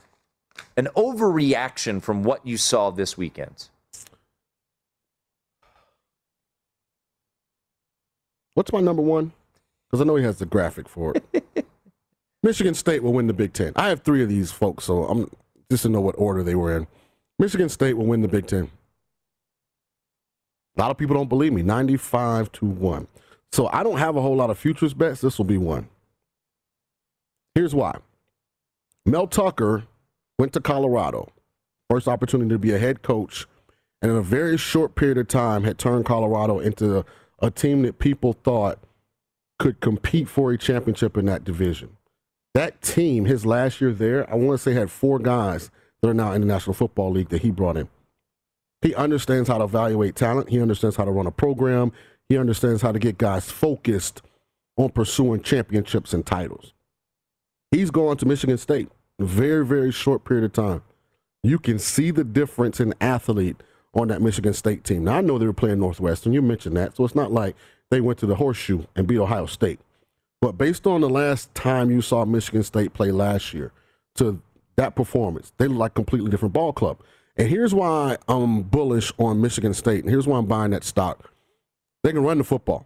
an 0.76 0.88
overreaction 0.96 2.02
from 2.02 2.22
what 2.24 2.44
you 2.46 2.56
saw 2.56 2.90
this 2.90 3.16
weekend. 3.16 3.68
What's 8.54 8.72
my 8.72 8.80
number 8.80 9.02
one? 9.02 9.32
Because 9.86 10.00
I 10.00 10.04
know 10.04 10.16
he 10.16 10.24
has 10.24 10.38
the 10.38 10.46
graphic 10.46 10.88
for 10.88 11.14
it. 11.14 11.66
Michigan 12.42 12.74
State 12.74 13.02
will 13.02 13.12
win 13.12 13.26
the 13.26 13.32
Big 13.32 13.52
Ten. 13.52 13.72
I 13.76 13.88
have 13.88 14.02
three 14.02 14.22
of 14.22 14.28
these 14.28 14.52
folks, 14.52 14.84
so 14.84 15.04
I'm 15.04 15.30
just 15.74 15.82
to 15.82 15.88
know 15.88 16.00
what 16.00 16.14
order 16.16 16.44
they 16.44 16.54
were 16.54 16.76
in. 16.76 16.86
Michigan 17.38 17.68
State 17.68 17.94
will 17.94 18.06
win 18.06 18.22
the 18.22 18.28
Big 18.28 18.46
Ten. 18.46 18.70
A 20.76 20.80
lot 20.80 20.92
of 20.92 20.96
people 20.96 21.16
don't 21.16 21.28
believe 21.28 21.52
me. 21.52 21.62
95 21.62 22.52
to 22.52 22.64
1. 22.66 23.08
So 23.50 23.68
I 23.72 23.82
don't 23.82 23.98
have 23.98 24.16
a 24.16 24.22
whole 24.22 24.36
lot 24.36 24.50
of 24.50 24.58
futures 24.58 24.94
bets. 24.94 25.20
This 25.20 25.36
will 25.36 25.44
be 25.44 25.58
one. 25.58 25.88
Here's 27.54 27.74
why. 27.74 27.98
Mel 29.04 29.26
Tucker 29.26 29.84
went 30.38 30.52
to 30.52 30.60
Colorado. 30.60 31.32
First 31.90 32.08
opportunity 32.08 32.50
to 32.50 32.58
be 32.58 32.72
a 32.72 32.78
head 32.78 33.02
coach. 33.02 33.46
And 34.00 34.10
in 34.10 34.16
a 34.16 34.22
very 34.22 34.56
short 34.56 34.94
period 34.94 35.18
of 35.18 35.28
time 35.28 35.64
had 35.64 35.78
turned 35.78 36.04
Colorado 36.04 36.58
into 36.58 36.98
a, 36.98 37.04
a 37.40 37.50
team 37.50 37.82
that 37.82 37.98
people 37.98 38.32
thought 38.32 38.78
could 39.58 39.80
compete 39.80 40.28
for 40.28 40.52
a 40.52 40.58
championship 40.58 41.16
in 41.16 41.26
that 41.26 41.44
division. 41.44 41.96
That 42.54 42.80
team, 42.82 43.24
his 43.24 43.44
last 43.44 43.80
year 43.80 43.92
there, 43.92 44.30
I 44.30 44.36
want 44.36 44.58
to 44.58 44.62
say 44.62 44.72
had 44.72 44.90
four 44.90 45.18
guys 45.18 45.70
that 46.00 46.08
are 46.08 46.14
now 46.14 46.32
in 46.32 46.40
the 46.40 46.46
National 46.46 46.74
Football 46.74 47.10
League 47.10 47.30
that 47.30 47.42
he 47.42 47.50
brought 47.50 47.76
in. 47.76 47.88
He 48.82 48.94
understands 48.94 49.48
how 49.48 49.58
to 49.58 49.64
evaluate 49.64 50.14
talent. 50.14 50.50
He 50.50 50.60
understands 50.60 50.96
how 50.96 51.04
to 51.04 51.10
run 51.10 51.26
a 51.26 51.30
program. 51.30 51.92
He 52.28 52.38
understands 52.38 52.82
how 52.82 52.92
to 52.92 52.98
get 52.98 53.18
guys 53.18 53.50
focused 53.50 54.22
on 54.76 54.90
pursuing 54.90 55.42
championships 55.42 56.12
and 56.12 56.24
titles. 56.24 56.72
He's 57.70 57.90
gone 57.90 58.16
to 58.18 58.26
Michigan 58.26 58.58
State 58.58 58.88
very, 59.18 59.64
very 59.64 59.92
short 59.92 60.24
period 60.24 60.44
of 60.44 60.52
time. 60.52 60.82
You 61.42 61.58
can 61.58 61.78
see 61.78 62.10
the 62.10 62.24
difference 62.24 62.80
in 62.80 62.94
athlete 63.00 63.56
on 63.94 64.08
that 64.08 64.22
Michigan 64.22 64.54
State 64.54 64.84
team. 64.84 65.04
Now, 65.04 65.18
I 65.18 65.20
know 65.20 65.38
they 65.38 65.46
were 65.46 65.52
playing 65.52 65.78
Northwestern. 65.78 66.32
You 66.32 66.42
mentioned 66.42 66.76
that. 66.76 66.96
So 66.96 67.04
it's 67.04 67.14
not 67.14 67.32
like 67.32 67.54
they 67.90 68.00
went 68.00 68.18
to 68.20 68.26
the 68.26 68.36
horseshoe 68.36 68.84
and 68.96 69.06
beat 69.06 69.18
Ohio 69.18 69.46
State. 69.46 69.78
But 70.44 70.58
based 70.58 70.86
on 70.86 71.00
the 71.00 71.08
last 71.08 71.54
time 71.54 71.90
you 71.90 72.02
saw 72.02 72.26
Michigan 72.26 72.62
State 72.62 72.92
play 72.92 73.10
last 73.10 73.54
year 73.54 73.72
to 74.16 74.42
that 74.76 74.94
performance, 74.94 75.54
they 75.56 75.66
look 75.66 75.78
like 75.78 75.92
a 75.92 75.94
completely 75.94 76.30
different 76.30 76.52
ball 76.52 76.74
club. 76.74 76.98
And 77.38 77.48
here's 77.48 77.72
why 77.72 78.18
I'm 78.28 78.60
bullish 78.60 79.10
on 79.16 79.40
Michigan 79.40 79.72
State. 79.72 80.04
And 80.04 80.10
here's 80.10 80.26
why 80.26 80.36
I'm 80.36 80.44
buying 80.44 80.72
that 80.72 80.84
stock. 80.84 81.30
They 82.02 82.12
can 82.12 82.22
run 82.22 82.36
the 82.36 82.44
football. 82.44 82.84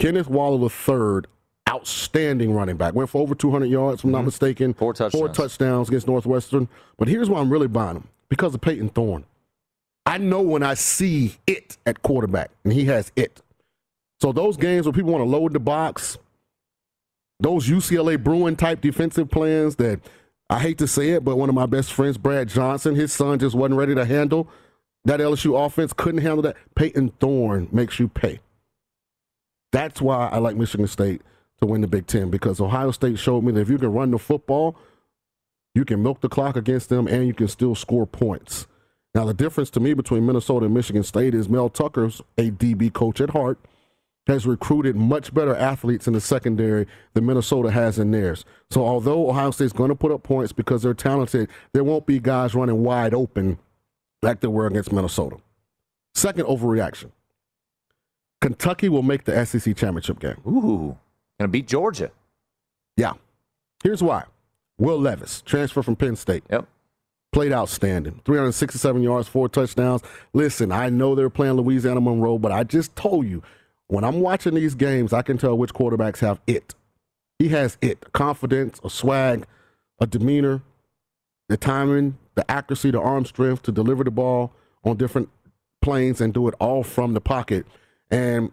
Kenneth 0.00 0.28
Walker 0.28 0.66
III, 0.66 1.22
outstanding 1.66 2.52
running 2.52 2.76
back. 2.76 2.92
Went 2.92 3.08
for 3.08 3.22
over 3.22 3.34
200 3.34 3.64
yards, 3.70 4.00
if 4.00 4.04
I'm 4.04 4.10
not 4.10 4.18
mm-hmm. 4.18 4.26
mistaken. 4.26 4.74
Four 4.74 4.92
touchdowns. 4.92 5.18
Four 5.18 5.28
touchdowns 5.30 5.88
against 5.88 6.06
Northwestern. 6.06 6.68
But 6.98 7.08
here's 7.08 7.30
why 7.30 7.40
I'm 7.40 7.48
really 7.48 7.68
buying 7.68 7.96
him 7.96 8.08
because 8.28 8.54
of 8.54 8.60
Payton 8.60 8.90
Thorne. 8.90 9.24
I 10.04 10.18
know 10.18 10.42
when 10.42 10.62
I 10.62 10.74
see 10.74 11.36
it 11.46 11.78
at 11.86 12.02
quarterback, 12.02 12.50
and 12.64 12.72
he 12.74 12.84
has 12.84 13.10
it. 13.16 13.40
So 14.20 14.30
those 14.30 14.58
games 14.58 14.84
where 14.84 14.92
people 14.92 15.10
want 15.10 15.24
to 15.24 15.30
load 15.30 15.54
the 15.54 15.58
box, 15.58 16.18
those 17.42 17.66
UCLA 17.66 18.22
Bruin 18.22 18.56
type 18.56 18.80
defensive 18.80 19.30
plans 19.30 19.76
that 19.76 20.00
I 20.48 20.58
hate 20.60 20.78
to 20.78 20.86
say 20.86 21.10
it, 21.10 21.24
but 21.24 21.36
one 21.36 21.48
of 21.48 21.54
my 21.54 21.66
best 21.66 21.92
friends, 21.92 22.18
Brad 22.18 22.48
Johnson, 22.48 22.94
his 22.94 23.12
son 23.12 23.38
just 23.38 23.54
wasn't 23.54 23.78
ready 23.78 23.94
to 23.94 24.04
handle 24.04 24.48
that 25.04 25.20
LSU 25.20 25.66
offense, 25.66 25.92
couldn't 25.92 26.20
handle 26.20 26.42
that. 26.42 26.56
Payton 26.74 27.12
Thorne 27.20 27.68
makes 27.72 27.98
you 27.98 28.08
pay. 28.08 28.40
That's 29.72 30.00
why 30.00 30.28
I 30.28 30.38
like 30.38 30.56
Michigan 30.56 30.86
State 30.86 31.22
to 31.60 31.66
win 31.66 31.80
the 31.80 31.88
Big 31.88 32.06
Ten 32.06 32.30
because 32.30 32.60
Ohio 32.60 32.90
State 32.90 33.18
showed 33.18 33.42
me 33.42 33.52
that 33.52 33.60
if 33.60 33.70
you 33.70 33.78
can 33.78 33.92
run 33.92 34.10
the 34.10 34.18
football, 34.18 34.76
you 35.74 35.84
can 35.84 36.02
milk 36.02 36.20
the 36.20 36.28
clock 36.28 36.56
against 36.56 36.90
them 36.90 37.08
and 37.08 37.26
you 37.26 37.34
can 37.34 37.48
still 37.48 37.74
score 37.74 38.06
points. 38.06 38.66
Now, 39.14 39.24
the 39.24 39.34
difference 39.34 39.70
to 39.70 39.80
me 39.80 39.94
between 39.94 40.24
Minnesota 40.26 40.66
and 40.66 40.74
Michigan 40.74 41.02
State 41.02 41.34
is 41.34 41.48
Mel 41.48 41.68
Tucker's 41.68 42.22
a 42.38 42.50
DB 42.50 42.92
coach 42.92 43.20
at 43.20 43.30
heart, 43.30 43.58
has 44.26 44.46
recruited 44.46 44.94
much 44.94 45.34
better 45.34 45.54
athletes 45.54 46.06
in 46.06 46.12
the 46.12 46.20
secondary 46.20 46.86
than 47.14 47.26
Minnesota 47.26 47.70
has 47.70 47.98
in 47.98 48.10
theirs. 48.10 48.44
So, 48.70 48.84
although 48.84 49.28
Ohio 49.28 49.50
State's 49.50 49.72
going 49.72 49.88
to 49.88 49.96
put 49.96 50.12
up 50.12 50.22
points 50.22 50.52
because 50.52 50.82
they're 50.82 50.94
talented, 50.94 51.48
there 51.72 51.84
won't 51.84 52.06
be 52.06 52.20
guys 52.20 52.54
running 52.54 52.84
wide 52.84 53.14
open 53.14 53.58
like 54.22 54.40
there 54.40 54.50
were 54.50 54.66
against 54.66 54.92
Minnesota. 54.92 55.36
Second 56.14 56.46
overreaction 56.46 57.10
Kentucky 58.40 58.88
will 58.88 59.02
make 59.02 59.24
the 59.24 59.44
SEC 59.44 59.76
championship 59.76 60.18
game. 60.18 60.40
Ooh, 60.46 60.96
gonna 61.38 61.48
beat 61.48 61.66
Georgia. 61.66 62.10
Yeah. 62.96 63.14
Here's 63.82 64.02
why 64.02 64.24
Will 64.78 64.98
Levis, 64.98 65.42
transfer 65.42 65.82
from 65.82 65.96
Penn 65.96 66.16
State. 66.16 66.44
Yep. 66.50 66.66
Played 67.32 67.52
outstanding. 67.52 68.20
367 68.24 69.02
yards, 69.02 69.26
four 69.26 69.48
touchdowns. 69.48 70.02
Listen, 70.34 70.70
I 70.70 70.90
know 70.90 71.14
they're 71.14 71.30
playing 71.30 71.54
Louisiana 71.54 72.00
Monroe, 72.00 72.38
but 72.38 72.52
I 72.52 72.62
just 72.64 72.94
told 72.94 73.26
you, 73.26 73.42
when 73.92 74.04
I'm 74.04 74.20
watching 74.20 74.54
these 74.54 74.74
games, 74.74 75.12
I 75.12 75.20
can 75.20 75.36
tell 75.36 75.58
which 75.58 75.74
quarterbacks 75.74 76.20
have 76.20 76.40
it. 76.46 76.74
He 77.38 77.48
has 77.50 77.76
it 77.82 78.10
confidence, 78.14 78.80
a 78.82 78.88
swag, 78.88 79.44
a 80.00 80.06
demeanor, 80.06 80.62
the 81.50 81.58
timing, 81.58 82.16
the 82.34 82.50
accuracy, 82.50 82.90
the 82.90 83.00
arm 83.00 83.26
strength 83.26 83.64
to 83.64 83.72
deliver 83.72 84.02
the 84.02 84.10
ball 84.10 84.54
on 84.82 84.96
different 84.96 85.28
planes 85.82 86.22
and 86.22 86.32
do 86.32 86.48
it 86.48 86.54
all 86.58 86.82
from 86.82 87.12
the 87.12 87.20
pocket. 87.20 87.66
And 88.10 88.50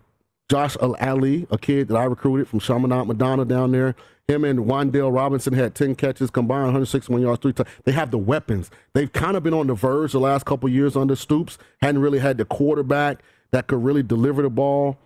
Josh 0.50 0.76
Ali, 0.82 1.48
a 1.50 1.58
kid 1.58 1.88
that 1.88 1.96
I 1.96 2.04
recruited 2.04 2.50
from 2.50 2.60
Chaminade 2.60 3.08
Madonna 3.08 3.46
down 3.46 3.72
there, 3.72 3.96
him 4.28 4.44
and 4.44 4.66
Wan'Dale 4.66 5.16
Robinson 5.16 5.54
had 5.54 5.74
10 5.74 5.96
catches 5.96 6.30
combined, 6.30 6.64
161 6.64 7.22
yards, 7.22 7.42
three 7.42 7.54
times. 7.54 7.70
They 7.86 7.94
have 7.94 8.12
the 8.12 8.18
weapons. 8.18 8.70
They've 8.94 9.12
kind 9.14 9.38
of 9.38 9.44
been 9.44 9.54
on 9.54 9.68
the 9.68 9.74
verge 9.74 10.12
the 10.12 10.20
last 10.20 10.46
couple 10.46 10.68
years 10.68 10.98
under 10.98 11.16
Stoops. 11.16 11.58
Hadn't 11.82 12.02
really 12.02 12.20
had 12.20 12.38
the 12.38 12.44
quarterback 12.44 13.24
that 13.52 13.68
could 13.68 13.82
really 13.82 14.04
deliver 14.04 14.42
the 14.42 14.50
ball 14.50 14.98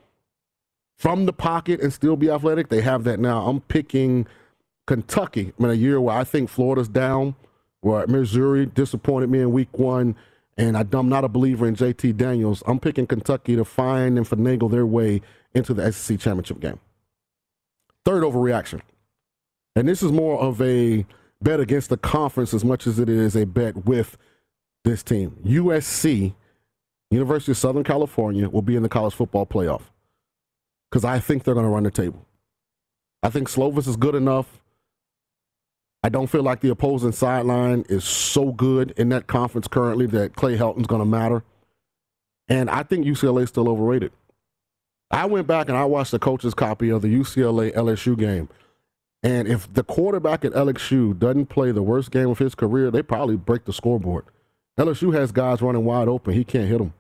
from 0.98 1.26
the 1.26 1.34
pocket 1.34 1.82
and 1.82 1.92
still 1.92 2.16
be 2.16 2.30
athletic. 2.30 2.70
They 2.70 2.82
have 2.82 3.04
that 3.04 3.20
now. 3.20 3.48
I'm 3.48 3.62
picking 3.62 4.28
Kentucky. 4.88 5.54
I 5.58 5.62
mean, 5.62 5.72
a 5.72 5.76
year 5.76 6.00
where 6.00 6.16
I 6.16 6.24
think 6.24 6.50
Florida's 6.50 6.88
down, 6.88 7.36
where 7.82 8.08
Missouri 8.08 8.66
disappointed 8.66 9.30
me 9.30 9.40
in 9.40 9.52
week 9.52 9.78
one, 9.78 10.16
and 10.58 10.78
I'm 10.78 11.10
not 11.10 11.24
a 11.24 11.30
believer 11.30 11.66
in 11.68 11.76
JT 11.76 12.16
Daniels. 12.16 12.64
I'm 12.68 12.80
picking 12.80 13.08
Kentucky 13.08 13.56
to 13.56 13.66
find 13.66 14.18
and 14.18 14.28
finagle 14.28 14.70
their 14.70 14.86
way 14.86 15.22
into 15.54 15.74
the 15.74 15.92
SEC 15.92 16.20
championship 16.20 16.60
game. 16.60 16.80
Third 18.06 18.24
overreaction. 18.24 18.82
And 19.76 19.88
this 19.88 20.04
is 20.04 20.12
more 20.12 20.40
of 20.40 20.62
a 20.62 21.06
bet 21.42 21.60
against 21.60 21.90
the 21.90 21.98
conference 21.98 22.54
as 22.54 22.64
much 22.64 22.86
as 22.86 23.00
it 23.00 23.10
is 23.10 23.36
a 23.36 23.46
bet 23.46 23.86
with 23.86 24.18
this 24.84 25.02
team. 25.02 25.38
USC, 25.44 26.36
University 27.10 27.52
of 27.52 27.58
Southern 27.58 27.84
California, 27.84 28.48
will 28.48 28.62
be 28.62 28.76
in 28.76 28.84
the 28.84 28.90
college 28.90 29.16
football 29.16 29.46
playoff 29.46 29.82
because 30.94 31.04
I 31.04 31.18
think 31.18 31.44
they're 31.44 31.56
going 31.56 31.66
to 31.66 31.72
run 31.72 31.82
the 31.82 31.90
table. 31.90 32.24
I 33.24 33.32
think 33.32 33.50
Slovis 33.50 33.88
is 33.88 33.96
good 33.96 34.14
enough. 34.14 34.62
I 36.04 36.10
don't 36.10 36.28
feel 36.28 36.44
like 36.44 36.60
the 36.60 36.70
opposing 36.70 37.14
sideline 37.14 37.84
is 37.90 38.04
so 38.04 38.52
good 38.52 38.94
in 38.96 39.10
that 39.10 39.26
conference 39.26 39.68
currently 39.68 40.06
that 40.08 40.36
Clay 40.36 40.56
Helton's 40.56 40.86
going 40.86 41.02
to 41.02 41.06
matter. 41.06 41.44
And 42.48 42.70
I 42.70 42.84
think 42.84 43.08
UCLA 43.08 43.42
is 43.42 43.50
still 43.50 43.68
overrated. 43.68 44.12
I 45.10 45.26
went 45.26 45.48
back 45.48 45.68
and 45.68 45.76
I 45.76 45.86
watched 45.86 46.12
the 46.12 46.20
coach's 46.20 46.54
copy 46.54 46.92
of 46.92 47.02
the 47.02 47.08
UCLA 47.08 47.74
LSU 47.74 48.16
game. 48.16 48.48
And 49.24 49.48
if 49.48 49.74
the 49.74 49.84
quarterback 49.84 50.46
at 50.46 50.52
LSU 50.52 51.18
doesn't 51.18 51.48
play 51.48 51.72
the 51.72 51.82
worst 51.82 52.12
game 52.12 52.30
of 52.30 52.38
his 52.38 52.54
career, 52.54 52.92
they 52.92 53.02
probably 53.02 53.36
break 53.36 53.66
the 53.66 53.74
scoreboard. 53.74 54.26
LSU 54.78 55.12
has 55.16 55.32
guys 55.32 55.60
running 55.60 55.86
wide 55.86 56.08
open. 56.08 56.36
He 56.36 56.44
can't 56.44 56.70
hit 56.70 56.78
them. 56.78 56.94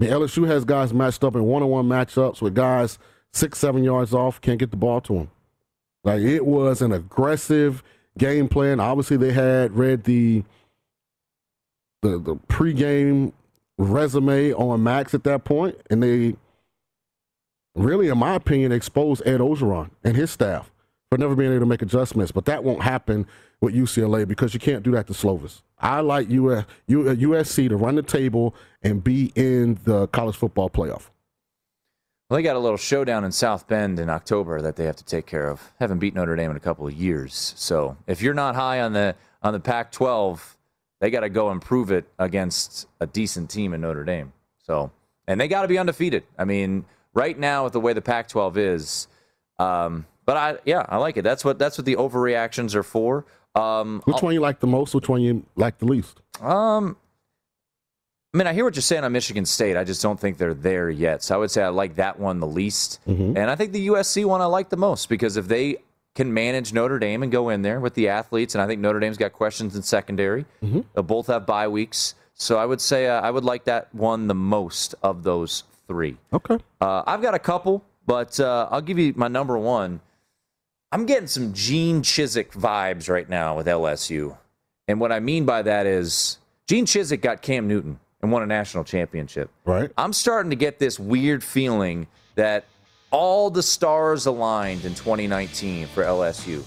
I 0.00 0.04
mean, 0.04 0.12
LSU 0.12 0.46
has 0.46 0.64
guys 0.64 0.92
matched 0.92 1.22
up 1.24 1.36
in 1.36 1.44
one 1.44 1.62
on 1.62 1.68
one 1.68 1.88
matchups 1.88 2.42
with 2.42 2.54
guys 2.54 2.98
six, 3.32 3.58
seven 3.58 3.84
yards 3.84 4.12
off, 4.12 4.40
can't 4.40 4.58
get 4.58 4.70
the 4.70 4.76
ball 4.76 5.00
to 5.02 5.14
them. 5.14 5.30
Like 6.04 6.22
it 6.22 6.44
was 6.44 6.82
an 6.82 6.92
aggressive 6.92 7.82
game 8.18 8.48
plan. 8.48 8.80
Obviously, 8.80 9.16
they 9.16 9.32
had 9.32 9.76
read 9.76 10.04
the 10.04 10.42
the 12.02 12.18
the 12.18 12.36
pregame 12.48 13.32
resume 13.78 14.52
on 14.52 14.82
Max 14.82 15.14
at 15.14 15.24
that 15.24 15.44
point, 15.44 15.76
and 15.90 16.02
they 16.02 16.34
really, 17.74 18.08
in 18.08 18.18
my 18.18 18.34
opinion, 18.34 18.72
exposed 18.72 19.22
Ed 19.24 19.40
Orgeron 19.40 19.90
and 20.02 20.16
his 20.16 20.30
staff 20.30 20.71
for 21.12 21.18
never 21.18 21.36
being 21.36 21.50
able 21.50 21.60
to 21.60 21.66
make 21.66 21.82
adjustments. 21.82 22.32
But 22.32 22.46
that 22.46 22.64
won't 22.64 22.80
happen 22.80 23.26
with 23.60 23.74
UCLA 23.74 24.26
because 24.26 24.54
you 24.54 24.60
can't 24.60 24.82
do 24.82 24.92
that 24.92 25.06
to 25.08 25.12
Slovis. 25.12 25.60
I 25.78 26.00
like 26.00 26.30
US, 26.30 26.64
USC 26.88 27.68
to 27.68 27.76
run 27.76 27.96
the 27.96 28.02
table 28.02 28.54
and 28.82 29.04
be 29.04 29.30
in 29.34 29.78
the 29.84 30.06
college 30.08 30.36
football 30.36 30.70
playoff. 30.70 31.10
Well, 32.30 32.38
they 32.38 32.42
got 32.42 32.56
a 32.56 32.60
little 32.60 32.78
showdown 32.78 33.24
in 33.24 33.32
South 33.32 33.68
Bend 33.68 34.00
in 34.00 34.08
October 34.08 34.62
that 34.62 34.76
they 34.76 34.86
have 34.86 34.96
to 34.96 35.04
take 35.04 35.26
care 35.26 35.50
of. 35.50 35.74
Haven't 35.78 35.98
beat 35.98 36.14
Notre 36.14 36.34
Dame 36.34 36.50
in 36.50 36.56
a 36.56 36.60
couple 36.60 36.86
of 36.86 36.94
years, 36.94 37.52
so 37.58 37.98
if 38.06 38.22
you're 38.22 38.32
not 38.32 38.54
high 38.54 38.80
on 38.80 38.94
the 38.94 39.14
on 39.42 39.52
the 39.52 39.60
Pac-12, 39.60 40.40
they 41.02 41.10
got 41.10 41.20
to 41.20 41.28
go 41.28 41.50
and 41.50 41.60
prove 41.60 41.90
it 41.90 42.06
against 42.18 42.86
a 43.00 43.06
decent 43.06 43.50
team 43.50 43.74
in 43.74 43.82
Notre 43.82 44.04
Dame. 44.04 44.32
So, 44.62 44.90
and 45.28 45.38
they 45.38 45.46
got 45.46 45.60
to 45.60 45.68
be 45.68 45.76
undefeated. 45.76 46.24
I 46.38 46.46
mean, 46.46 46.86
right 47.12 47.38
now 47.38 47.64
with 47.64 47.74
the 47.74 47.80
way 47.80 47.92
the 47.92 48.00
Pac-12 48.00 48.56
is. 48.56 49.08
Um, 49.58 50.06
but 50.32 50.38
I, 50.38 50.58
yeah, 50.64 50.86
I 50.88 50.96
like 50.96 51.18
it. 51.18 51.22
That's 51.22 51.44
what 51.44 51.58
that's 51.58 51.76
what 51.76 51.84
the 51.84 51.96
overreactions 51.96 52.74
are 52.74 52.82
for. 52.82 53.26
Um, 53.54 54.00
Which 54.06 54.16
I'll, 54.16 54.22
one 54.22 54.34
you 54.34 54.40
like 54.40 54.60
the 54.60 54.66
most? 54.66 54.94
Which 54.94 55.06
one 55.06 55.20
you 55.20 55.44
like 55.56 55.76
the 55.76 55.84
least? 55.84 56.22
Um, 56.40 56.96
I 58.32 58.38
mean, 58.38 58.46
I 58.46 58.54
hear 58.54 58.64
what 58.64 58.74
you're 58.74 58.80
saying 58.80 59.04
on 59.04 59.12
Michigan 59.12 59.44
State. 59.44 59.76
I 59.76 59.84
just 59.84 60.00
don't 60.00 60.18
think 60.18 60.38
they're 60.38 60.54
there 60.54 60.88
yet. 60.88 61.22
So 61.22 61.34
I 61.34 61.38
would 61.38 61.50
say 61.50 61.62
I 61.62 61.68
like 61.68 61.96
that 61.96 62.18
one 62.18 62.40
the 62.40 62.46
least, 62.46 63.00
mm-hmm. 63.06 63.36
and 63.36 63.50
I 63.50 63.56
think 63.56 63.72
the 63.72 63.88
USC 63.88 64.24
one 64.24 64.40
I 64.40 64.46
like 64.46 64.70
the 64.70 64.78
most 64.78 65.10
because 65.10 65.36
if 65.36 65.48
they 65.48 65.82
can 66.14 66.32
manage 66.32 66.72
Notre 66.72 66.98
Dame 66.98 67.22
and 67.22 67.30
go 67.30 67.50
in 67.50 67.60
there 67.60 67.78
with 67.78 67.92
the 67.92 68.08
athletes, 68.08 68.54
and 68.54 68.62
I 68.62 68.66
think 68.66 68.80
Notre 68.80 69.00
Dame's 69.00 69.18
got 69.18 69.34
questions 69.34 69.76
in 69.76 69.82
secondary. 69.82 70.46
Mm-hmm. 70.62 70.80
They'll 70.94 71.04
both 71.04 71.26
have 71.26 71.44
bye 71.44 71.68
weeks, 71.68 72.14
so 72.32 72.56
I 72.56 72.64
would 72.64 72.80
say 72.80 73.06
uh, 73.06 73.20
I 73.20 73.30
would 73.30 73.44
like 73.44 73.64
that 73.64 73.94
one 73.94 74.28
the 74.28 74.34
most 74.34 74.94
of 75.02 75.24
those 75.24 75.64
three. 75.86 76.16
Okay. 76.32 76.56
Uh, 76.80 77.02
I've 77.06 77.20
got 77.20 77.34
a 77.34 77.38
couple, 77.38 77.84
but 78.06 78.40
uh, 78.40 78.68
I'll 78.70 78.80
give 78.80 78.98
you 78.98 79.12
my 79.14 79.28
number 79.28 79.58
one. 79.58 80.00
I'm 80.92 81.06
getting 81.06 81.26
some 81.26 81.54
Gene 81.54 82.02
Chizik 82.02 82.50
vibes 82.50 83.08
right 83.08 83.26
now 83.26 83.56
with 83.56 83.66
LSU. 83.66 84.36
And 84.86 85.00
what 85.00 85.10
I 85.10 85.20
mean 85.20 85.46
by 85.46 85.62
that 85.62 85.86
is 85.86 86.36
Gene 86.68 86.84
Chizik 86.84 87.22
got 87.22 87.40
Cam 87.40 87.66
Newton 87.66 87.98
and 88.20 88.30
won 88.30 88.42
a 88.42 88.46
national 88.46 88.84
championship. 88.84 89.50
Right. 89.64 89.90
I'm 89.96 90.12
starting 90.12 90.50
to 90.50 90.56
get 90.56 90.78
this 90.78 91.00
weird 91.00 91.42
feeling 91.42 92.06
that 92.34 92.66
all 93.10 93.48
the 93.48 93.62
stars 93.62 94.26
aligned 94.26 94.84
in 94.84 94.94
2019 94.94 95.86
for 95.88 96.04
LSU. 96.04 96.62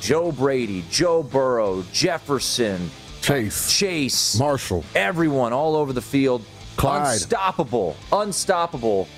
Joe 0.00 0.30
Brady, 0.30 0.84
Joe 0.88 1.24
Burrow, 1.24 1.84
Jefferson, 1.92 2.88
Chase, 3.20 3.76
Chase, 3.76 4.38
Marshall, 4.38 4.84
everyone 4.94 5.52
all 5.52 5.74
over 5.74 5.92
the 5.92 6.00
field 6.00 6.44
Clyde. 6.76 7.12
Unstoppable. 7.12 7.96
Unstoppable. 8.12 9.08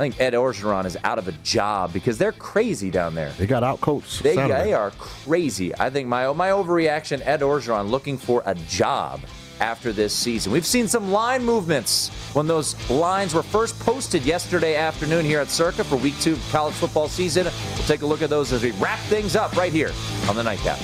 I 0.00 0.04
think 0.04 0.18
Ed 0.18 0.32
Orgeron 0.32 0.86
is 0.86 0.96
out 1.04 1.18
of 1.18 1.28
a 1.28 1.32
job 1.42 1.92
because 1.92 2.16
they're 2.16 2.32
crazy 2.32 2.90
down 2.90 3.14
there. 3.14 3.32
They 3.32 3.46
got 3.46 3.62
out 3.62 3.82
coached. 3.82 4.22
They, 4.22 4.34
they 4.34 4.72
are 4.72 4.92
crazy. 4.92 5.78
I 5.78 5.90
think 5.90 6.08
my 6.08 6.32
my 6.32 6.48
overreaction, 6.48 7.20
Ed 7.26 7.40
Orgeron 7.40 7.90
looking 7.90 8.16
for 8.16 8.42
a 8.46 8.54
job 8.54 9.20
after 9.60 9.92
this 9.92 10.14
season. 10.14 10.52
We've 10.52 10.64
seen 10.64 10.88
some 10.88 11.12
line 11.12 11.44
movements 11.44 12.08
when 12.32 12.46
those 12.46 12.88
lines 12.88 13.34
were 13.34 13.42
first 13.42 13.78
posted 13.80 14.24
yesterday 14.24 14.74
afternoon 14.74 15.26
here 15.26 15.40
at 15.40 15.50
Circa 15.50 15.84
for 15.84 15.96
week 15.96 16.18
two 16.18 16.32
of 16.32 16.48
college 16.50 16.74
football 16.76 17.08
season. 17.08 17.44
We'll 17.44 17.84
take 17.86 18.00
a 18.00 18.06
look 18.06 18.22
at 18.22 18.30
those 18.30 18.54
as 18.54 18.62
we 18.62 18.70
wrap 18.70 19.00
things 19.00 19.36
up 19.36 19.54
right 19.54 19.70
here 19.70 19.92
on 20.30 20.34
the 20.34 20.42
nightcap. 20.42 20.78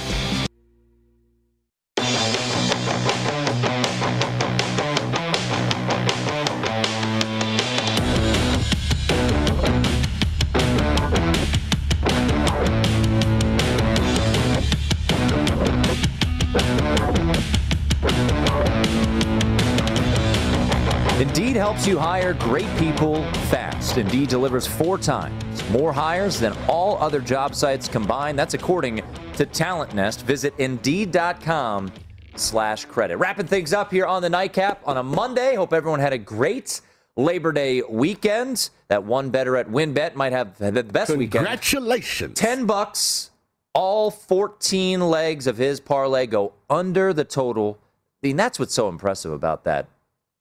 You 21.86 21.98
hire 21.98 22.34
great 22.34 22.76
people 22.78 23.22
fast. 23.50 23.96
Indeed 23.96 24.28
delivers 24.28 24.66
four 24.66 24.98
times 24.98 25.68
more 25.70 25.92
hires 25.92 26.38
than 26.38 26.56
all 26.68 26.96
other 26.98 27.20
job 27.20 27.54
sites 27.54 27.88
combined. 27.88 28.38
That's 28.38 28.54
according 28.54 29.02
to 29.34 29.46
Talent 29.46 29.94
Nest. 29.94 30.22
Visit 30.22 30.54
Indeed.com 30.58 31.92
slash 32.36 32.84
credit. 32.84 33.16
Wrapping 33.16 33.46
things 33.46 33.72
up 33.72 33.90
here 33.90 34.06
on 34.06 34.22
the 34.22 34.30
Nightcap 34.30 34.80
on 34.86 34.96
a 34.96 35.02
Monday. 35.02 35.54
Hope 35.54 35.72
everyone 35.72 36.00
had 36.00 36.12
a 36.12 36.18
great 36.18 36.80
Labor 37.16 37.52
Day 37.52 37.82
weekend. 37.82 38.70
That 38.88 39.04
one 39.04 39.30
better 39.30 39.56
at 39.56 39.68
WynnBET 39.68 40.14
might 40.14 40.32
have 40.32 40.56
the 40.58 40.70
best 40.70 41.10
Congratulations. 41.10 41.18
weekend. 41.18 41.46
Congratulations. 41.46 42.38
10 42.38 42.66
bucks. 42.66 43.30
All 43.74 44.10
14 44.10 45.00
legs 45.00 45.46
of 45.46 45.58
his 45.58 45.80
parlay 45.80 46.26
go 46.26 46.54
under 46.70 47.12
the 47.12 47.24
total. 47.24 47.78
I 48.22 48.28
mean, 48.28 48.36
that's 48.36 48.58
what's 48.58 48.74
so 48.74 48.88
impressive 48.88 49.32
about 49.32 49.64
that 49.64 49.88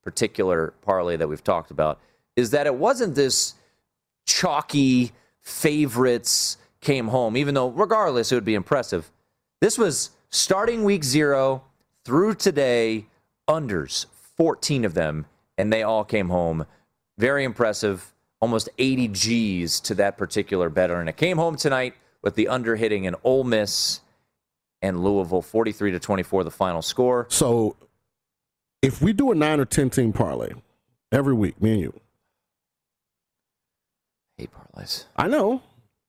particular 0.06 0.74
parlay 0.84 1.18
that 1.18 1.28
we've 1.28 1.44
talked 1.44 1.72
about 1.72 2.00
is 2.38 2.52
that 2.52 2.68
it 2.68 2.76
wasn't 2.76 3.16
this 3.16 3.56
chalky 4.26 5.12
favorites 5.42 6.58
came 6.80 7.08
home, 7.08 7.36
even 7.36 7.56
though 7.56 7.70
regardless 7.70 8.32
it 8.32 8.36
would 8.36 8.46
be 8.46 8.56
impressive. 8.56 9.12
This 9.60 9.78
was 9.78 10.12
starting 10.30 10.84
week 10.84 11.04
zero 11.04 11.64
through 12.06 12.36
today, 12.36 13.08
unders, 13.50 14.06
14 14.38 14.86
of 14.86 14.94
them, 14.94 15.26
and 15.58 15.74
they 15.74 15.84
all 15.84 16.04
came 16.04 16.30
home. 16.30 16.66
Very 17.18 17.44
impressive. 17.44 18.14
Almost 18.42 18.70
80 18.78 19.08
G's 19.08 19.80
to 19.82 19.96
that 19.96 20.18
particular 20.18 20.70
better. 20.70 21.00
And 21.00 21.10
it 21.10 21.18
came 21.18 21.38
home 21.38 21.56
tonight 21.56 21.96
with 22.22 22.36
the 22.36 22.48
under 22.48 22.76
hitting 22.76 23.06
in 23.06 23.16
Ole 23.24 23.44
Miss 23.44 24.02
and 24.82 25.04
Louisville, 25.04 25.42
43 25.42 25.92
to 25.92 26.00
24, 26.00 26.44
the 26.44 26.52
final 26.52 26.82
score. 26.82 27.26
So 27.30 27.76
if 28.82 29.02
we 29.02 29.14
do 29.14 29.32
a 29.32 29.36
nine 29.36 29.60
or 29.60 29.66
ten 29.66 29.90
team 29.90 30.14
parlay 30.14 30.54
every 31.12 31.34
week, 31.34 31.62
me 31.62 31.72
and 31.74 31.82
you. 31.82 32.00
Hate 34.38 34.50
parlays. 34.52 35.06
I 35.16 35.28
know, 35.28 35.62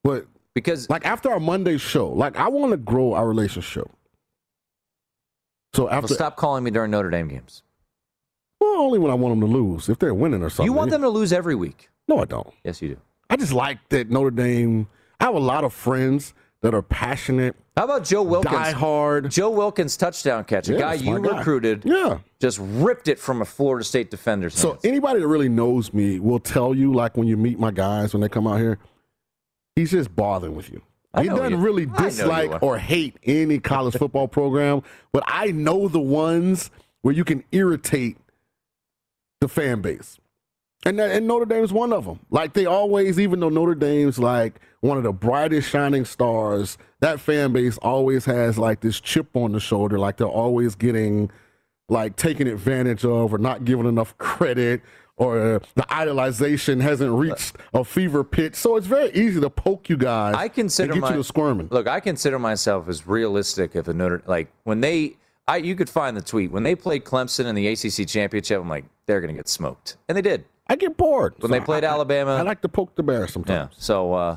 but 0.02 0.26
because 0.54 0.88
like 0.90 1.06
after 1.06 1.30
our 1.30 1.40
Monday 1.40 1.78
show, 1.78 2.08
like 2.08 2.36
I 2.36 2.48
want 2.48 2.72
to 2.72 2.76
grow 2.76 3.12
our 3.12 3.28
relationship. 3.28 3.90
So 5.74 5.88
after 5.88 6.08
well, 6.08 6.16
stop 6.16 6.36
calling 6.36 6.64
me 6.64 6.70
during 6.70 6.90
Notre 6.90 7.10
Dame 7.10 7.28
games. 7.28 7.62
Well, 8.60 8.80
only 8.80 8.98
when 8.98 9.10
I 9.10 9.14
want 9.14 9.32
them 9.32 9.48
to 9.48 9.54
lose. 9.54 9.88
If 9.88 9.98
they're 9.98 10.14
winning 10.14 10.42
or 10.42 10.48
something. 10.48 10.64
You 10.66 10.72
want 10.72 10.90
them 10.90 11.02
to 11.02 11.08
lose 11.08 11.32
every 11.32 11.54
week. 11.54 11.90
No, 12.08 12.20
I 12.20 12.24
don't. 12.24 12.52
Yes, 12.64 12.80
you 12.80 12.90
do. 12.90 12.96
I 13.28 13.36
just 13.36 13.52
like 13.52 13.78
that 13.90 14.10
Notre 14.10 14.30
Dame. 14.30 14.88
I 15.20 15.24
have 15.24 15.34
a 15.34 15.40
lot 15.40 15.64
of 15.64 15.72
friends 15.72 16.34
that 16.66 16.74
are 16.74 16.82
passionate. 16.82 17.54
How 17.76 17.84
about 17.84 18.02
Joe 18.04 18.22
Wilkins? 18.24 18.52
Die 18.54 18.72
hard. 18.72 19.30
Joe 19.30 19.50
Wilkins 19.50 19.96
touchdown 19.96 20.42
catch, 20.42 20.68
a 20.68 20.72
Yeah, 20.72 20.78
guy 20.80 20.94
you 20.94 21.20
guy. 21.20 21.38
recruited. 21.38 21.82
Yeah. 21.84 22.18
Just 22.40 22.58
ripped 22.60 23.06
it 23.06 23.20
from 23.20 23.40
a 23.40 23.44
Florida 23.44 23.84
State 23.84 24.10
defender. 24.10 24.50
So 24.50 24.70
hands. 24.70 24.84
anybody 24.84 25.20
that 25.20 25.28
really 25.28 25.48
knows 25.48 25.94
me 25.94 26.18
will 26.18 26.40
tell 26.40 26.74
you, 26.74 26.92
like 26.92 27.16
when 27.16 27.28
you 27.28 27.36
meet 27.36 27.60
my 27.60 27.70
guys 27.70 28.12
when 28.12 28.20
they 28.20 28.28
come 28.28 28.48
out 28.48 28.58
here, 28.58 28.78
he's 29.76 29.92
just 29.92 30.14
bothering 30.16 30.56
with 30.56 30.68
you. 30.70 30.82
He 31.20 31.28
doesn't 31.28 31.50
you- 31.52 31.56
really 31.58 31.84
I 31.84 31.86
know 31.86 31.98
you 31.98 32.04
dislike 32.10 32.62
or 32.62 32.78
hate 32.78 33.16
any 33.22 33.58
college 33.60 33.94
football 33.96 34.26
program, 34.26 34.82
but 35.12 35.22
I 35.28 35.52
know 35.52 35.86
the 35.86 36.00
ones 36.00 36.70
where 37.02 37.14
you 37.14 37.24
can 37.24 37.44
irritate 37.52 38.18
the 39.40 39.46
fan 39.48 39.82
base. 39.82 40.18
And, 40.87 40.99
that, 40.99 41.11
and 41.11 41.26
Notre 41.26 41.45
Dame's 41.45 41.72
one 41.72 41.93
of 41.93 42.05
them. 42.05 42.20
Like 42.30 42.53
they 42.53 42.66
always, 42.66 43.18
even 43.18 43.41
though 43.41 43.49
Notre 43.49 43.74
Dame's 43.74 44.18
like 44.18 44.61
one 44.80 44.97
of 44.97 45.03
the 45.03 45.12
brightest 45.12 45.68
shining 45.68 46.05
stars, 46.05 46.78
that 47.01 47.20
fan 47.20 47.53
base 47.53 47.78
always 47.78 48.24
has 48.24 48.59
like 48.59 48.80
this 48.80 49.01
chip 49.01 49.37
on 49.37 49.53
the 49.53 49.61
shoulder. 49.61 49.99
Like 49.99 50.16
they're 50.16 50.26
always 50.26 50.74
getting 50.74 51.30
like 51.89 52.16
taken 52.16 52.47
advantage 52.47 53.05
of 53.05 53.32
or 53.32 53.39
not 53.39 53.64
given 53.64 53.87
enough 53.87 54.16
credit 54.18 54.82
or 55.16 55.62
the 55.74 55.82
idolization 55.82 56.80
hasn't 56.80 57.12
reached 57.12 57.57
a 57.72 57.84
fever 57.84 58.22
pitch. 58.22 58.55
So 58.55 58.76
it's 58.76 58.87
very 58.87 59.11
easy 59.12 59.41
to 59.41 59.51
poke 59.51 59.89
you 59.89 59.97
guys. 59.97 60.34
I 60.34 60.49
consider 60.49 60.93
and 60.93 61.01
get 61.01 61.09
my, 61.09 61.11
you 61.16 61.22
to 61.22 61.24
squirming. 61.24 61.68
Look, 61.70 61.89
I 61.89 62.01
consider 62.01 62.39
myself 62.39 62.89
as 62.89 63.07
realistic 63.07 63.74
if 63.74 63.89
a 63.89 63.95
Notre 63.95 64.22
like 64.26 64.53
when 64.64 64.80
they 64.80 65.16
I 65.49 65.59
you 65.59 65.74
could 65.74 65.89
find 65.89 66.16
the 66.16 66.22
tweet 66.22 66.51
when 66.51 66.64
they 66.64 66.74
played 66.74 67.05
Clemson 67.05 67.47
in 67.47 67.55
the 67.55 67.66
ACC 67.68 68.07
championship. 68.07 68.61
I'm 68.61 68.68
like 68.68 68.84
they're 69.07 69.20
going 69.20 69.34
to 69.34 69.39
get 69.39 69.49
smoked, 69.49 69.97
and 70.09 70.16
they 70.16 70.22
did. 70.22 70.45
I 70.68 70.76
get 70.76 70.96
bored 70.96 71.34
when 71.38 71.50
So 71.50 71.58
they 71.58 71.60
played 71.64 71.84
I- 71.84 71.88
I- 71.88 71.92
Alabama. 71.92 72.32
I 72.36 72.42
like 72.42 72.60
to 72.62 72.68
poke 72.68 72.94
the 72.96 73.02
bear 73.02 73.26
sometimes. 73.28 73.70
Yeah. 73.74 73.78
So 73.82 74.12
uh, 74.14 74.36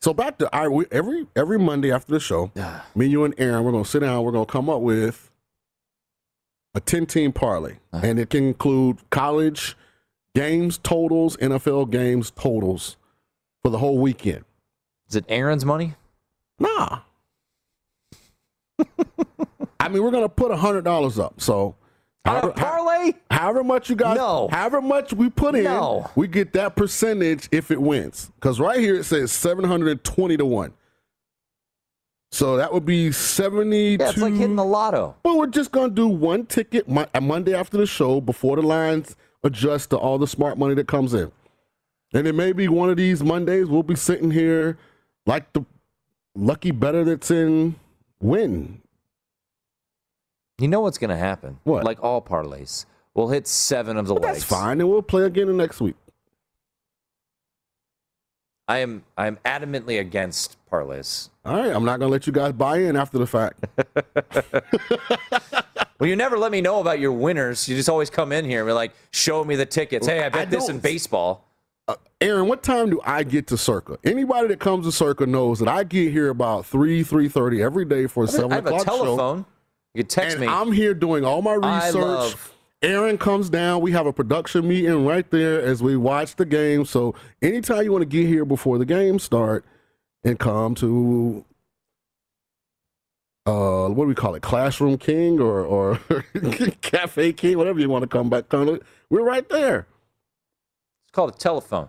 So 0.00 0.14
back 0.14 0.38
to 0.38 0.54
I 0.54 0.68
we, 0.68 0.86
every 0.90 1.26
every 1.36 1.58
Monday 1.58 1.92
after 1.92 2.12
the 2.12 2.20
show, 2.20 2.50
me, 2.94 3.06
you, 3.06 3.24
and 3.24 3.34
Aaron, 3.38 3.64
we're 3.64 3.72
gonna 3.72 3.84
sit 3.84 4.00
down. 4.00 4.22
We're 4.24 4.32
gonna 4.32 4.46
come 4.46 4.70
up 4.70 4.80
with 4.80 5.30
a 6.74 6.80
ten 6.80 7.06
team 7.06 7.32
parlay, 7.32 7.76
Uh-huh. 7.92 8.06
and 8.06 8.18
it 8.18 8.30
can 8.30 8.44
include 8.44 8.98
college 9.10 9.76
games 10.34 10.76
totals, 10.78 11.36
NFL 11.38 11.90
games 11.90 12.30
totals 12.30 12.96
for 13.62 13.70
the 13.70 13.78
whole 13.78 13.98
weekend. 13.98 14.44
is 15.08 15.16
it 15.16 15.24
Aaron's 15.28 15.64
money? 15.64 15.94
Nah. 16.58 17.00
I 19.80 19.88
mean, 19.88 20.02
we're 20.02 20.10
gonna 20.10 20.28
put 20.28 20.50
a 20.50 20.56
hundred 20.56 20.82
dollars 20.84 21.18
up. 21.18 21.40
So 21.40 21.76
however, 22.26 22.52
parlay, 22.52 23.12
however 23.30 23.64
much 23.64 23.88
you 23.90 23.96
guys, 23.96 24.16
No. 24.16 24.48
however 24.50 24.80
much 24.82 25.12
we 25.12 25.30
put 25.30 25.54
in, 25.54 25.64
No. 25.64 26.10
we 26.14 26.26
get 26.28 26.52
that 26.54 26.76
percentage 26.76 27.48
if 27.52 27.70
it 27.70 27.80
wins. 27.80 28.30
Because 28.34 28.60
right 28.60 28.78
here 28.80 28.96
it 28.96 29.04
says 29.04 29.32
seven 29.32 29.64
hundred 29.64 30.02
twenty 30.04 30.36
to 30.36 30.44
one. 30.46 30.72
So 32.32 32.56
that 32.56 32.72
would 32.72 32.84
be 32.84 33.12
seventy-two. 33.12 34.04
Yeah, 34.04 34.12
like 34.16 34.34
hitting 34.34 34.56
the 34.56 34.64
lotto. 34.64 35.14
But 35.22 35.36
we're 35.36 35.46
just 35.46 35.70
gonna 35.72 35.90
do 35.90 36.08
one 36.08 36.44
ticket 36.46 36.88
Mo- 36.88 37.06
uh, 37.14 37.20
Monday 37.20 37.54
after 37.54 37.76
the 37.78 37.86
show 37.86 38.20
before 38.20 38.56
the 38.56 38.62
lines 38.62 39.16
adjust 39.44 39.90
to 39.90 39.96
all 39.96 40.18
the 40.18 40.26
smart 40.26 40.58
money 40.58 40.74
that 40.74 40.88
comes 40.88 41.14
in, 41.14 41.30
and 42.12 42.26
it 42.26 42.34
may 42.34 42.52
be 42.52 42.68
one 42.68 42.90
of 42.90 42.96
these 42.96 43.22
Mondays 43.22 43.66
we'll 43.68 43.82
be 43.84 43.94
sitting 43.94 44.30
here 44.32 44.76
like 45.24 45.52
the 45.52 45.64
lucky 46.34 46.72
better 46.72 47.04
that's 47.04 47.30
in 47.30 47.76
win. 48.20 48.82
You 50.58 50.68
know 50.68 50.80
what's 50.80 50.98
going 50.98 51.10
to 51.10 51.16
happen? 51.16 51.58
What? 51.64 51.84
Like 51.84 52.02
all 52.02 52.22
parlays, 52.22 52.86
we'll 53.14 53.28
hit 53.28 53.46
seven 53.46 53.96
of 53.96 54.06
the 54.06 54.14
legs. 54.14 54.38
That's 54.38 54.44
fine, 54.44 54.80
and 54.80 54.88
we'll 54.88 55.02
play 55.02 55.24
again 55.24 55.48
the 55.48 55.52
next 55.52 55.80
week. 55.80 55.96
I 58.68 58.78
am 58.78 59.04
I 59.16 59.28
am 59.28 59.38
adamantly 59.44 60.00
against 60.00 60.56
parlays. 60.68 61.28
All 61.44 61.56
right, 61.56 61.70
I'm 61.72 61.84
not 61.84 62.00
gonna 62.00 62.10
let 62.10 62.26
you 62.26 62.32
guys 62.32 62.52
buy 62.52 62.78
in 62.78 62.96
after 62.96 63.16
the 63.16 63.26
fact. 63.26 63.64
Well, 65.98 66.10
you 66.10 66.16
never 66.16 66.36
let 66.38 66.52
me 66.52 66.60
know 66.60 66.80
about 66.80 67.00
your 67.00 67.12
winners. 67.12 67.68
You 67.68 67.76
just 67.76 67.88
always 67.88 68.10
come 68.10 68.32
in 68.32 68.44
here 68.44 68.60
and 68.60 68.68
be 68.68 68.72
like, 68.72 68.92
show 69.12 69.44
me 69.44 69.56
the 69.56 69.64
tickets. 69.64 70.06
Hey, 70.06 70.22
I 70.22 70.28
bet 70.28 70.50
this 70.50 70.68
in 70.68 70.78
baseball. 70.78 71.44
Uh, 71.88 71.94
Aaron, 72.20 72.48
what 72.48 72.62
time 72.62 72.90
do 72.90 73.00
I 73.04 73.22
get 73.22 73.46
to 73.48 73.56
Circa? 73.56 73.98
Anybody 74.04 74.48
that 74.48 74.60
comes 74.60 74.84
to 74.86 74.92
Circa 74.92 75.24
knows 75.24 75.58
that 75.60 75.68
I 75.68 75.84
get 75.84 76.12
here 76.12 76.28
about 76.28 76.66
three, 76.66 77.02
three 77.02 77.28
thirty 77.28 77.62
every 77.62 77.84
day 77.84 78.06
for 78.08 78.24
a 78.24 78.28
seven 78.28 78.52
I 78.52 78.56
have 78.56 78.66
a 78.66 78.74
o'clock 78.74 78.86
show. 78.86 79.46
You 79.96 80.02
can 80.02 80.08
text 80.08 80.36
and 80.36 80.44
me. 80.44 80.46
I'm 80.46 80.72
here 80.72 80.92
doing 80.92 81.24
all 81.24 81.40
my 81.40 81.54
research. 81.54 82.36
Aaron 82.82 83.16
comes 83.16 83.48
down. 83.48 83.80
We 83.80 83.92
have 83.92 84.04
a 84.04 84.12
production 84.12 84.68
meeting 84.68 85.06
right 85.06 85.28
there 85.30 85.62
as 85.62 85.82
we 85.82 85.96
watch 85.96 86.36
the 86.36 86.44
game. 86.44 86.84
So 86.84 87.14
anytime 87.40 87.82
you 87.84 87.92
want 87.92 88.02
to 88.02 88.06
get 88.06 88.26
here 88.26 88.44
before 88.44 88.76
the 88.76 88.84
game 88.84 89.18
start 89.18 89.64
and 90.22 90.38
come 90.38 90.74
to 90.76 91.46
uh 93.46 93.86
what 93.88 94.04
do 94.04 94.08
we 94.08 94.14
call 94.14 94.34
it? 94.34 94.42
Classroom 94.42 94.98
King 94.98 95.40
or 95.40 95.64
or 95.64 95.98
Cafe 96.82 97.32
King, 97.32 97.56
whatever 97.56 97.80
you 97.80 97.88
want 97.88 98.02
to 98.02 98.08
come 98.08 98.28
back. 98.28 98.50
Come, 98.50 98.78
we're 99.08 99.24
right 99.24 99.48
there. 99.48 99.86
It's 101.06 101.12
called 101.12 101.34
a 101.34 101.38
telephone. 101.38 101.88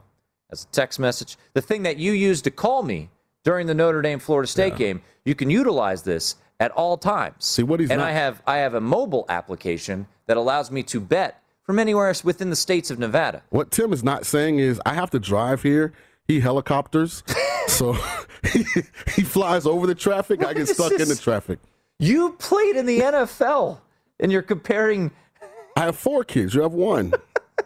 That's 0.49 0.63
a 0.63 0.67
text 0.67 0.97
message. 0.97 1.35
The 1.55 1.61
thing 1.61 1.83
that 1.83 1.97
you 1.97 2.13
used 2.13 2.45
to 2.45 2.51
call 2.51 2.83
me 2.83 3.09
during 3.43 3.67
the 3.67 3.73
Notre 3.73 4.01
Dame 4.01 4.19
Florida 4.19 4.47
State 4.47 4.77
game, 4.77 5.01
you 5.25 5.35
can 5.35 5.49
utilize 5.49 6.03
this 6.03 6.37
at 6.59 6.71
all 6.71 6.97
times. 6.97 7.45
See 7.45 7.63
what 7.63 7.79
he's 7.79 7.89
doing. 7.89 7.99
and 7.99 8.01
not- 8.01 8.09
I 8.09 8.13
have 8.13 8.41
I 8.47 8.57
have 8.57 8.73
a 8.73 8.81
mobile 8.81 9.25
application 9.29 10.07
that 10.27 10.37
allows 10.37 10.71
me 10.71 10.83
to 10.83 10.99
bet 10.99 11.41
from 11.63 11.79
anywhere 11.79 12.13
within 12.23 12.49
the 12.49 12.55
states 12.55 12.89
of 12.91 12.99
Nevada. 12.99 13.43
What 13.49 13.71
Tim 13.71 13.91
is 13.93 14.03
not 14.03 14.25
saying 14.25 14.59
is 14.59 14.81
I 14.85 14.93
have 14.93 15.09
to 15.11 15.19
drive 15.19 15.63
here. 15.63 15.93
He 16.27 16.41
helicopters, 16.41 17.23
so 17.67 17.93
he, 18.51 18.65
he 19.15 19.21
flies 19.21 19.65
over 19.65 19.87
the 19.87 19.95
traffic. 19.95 20.41
I 20.43 20.53
get 20.53 20.67
This 20.67 20.73
stuck 20.75 20.91
in 20.91 21.07
the 21.07 21.15
traffic. 21.15 21.59
You 21.99 22.31
played 22.33 22.75
in 22.75 22.85
the 22.85 22.99
NFL, 22.99 23.79
and 24.19 24.31
you're 24.31 24.41
comparing. 24.41 25.11
I 25.77 25.81
have 25.85 25.95
four 25.95 26.23
kids. 26.25 26.53
You 26.53 26.63
have 26.63 26.73
one. 26.73 27.13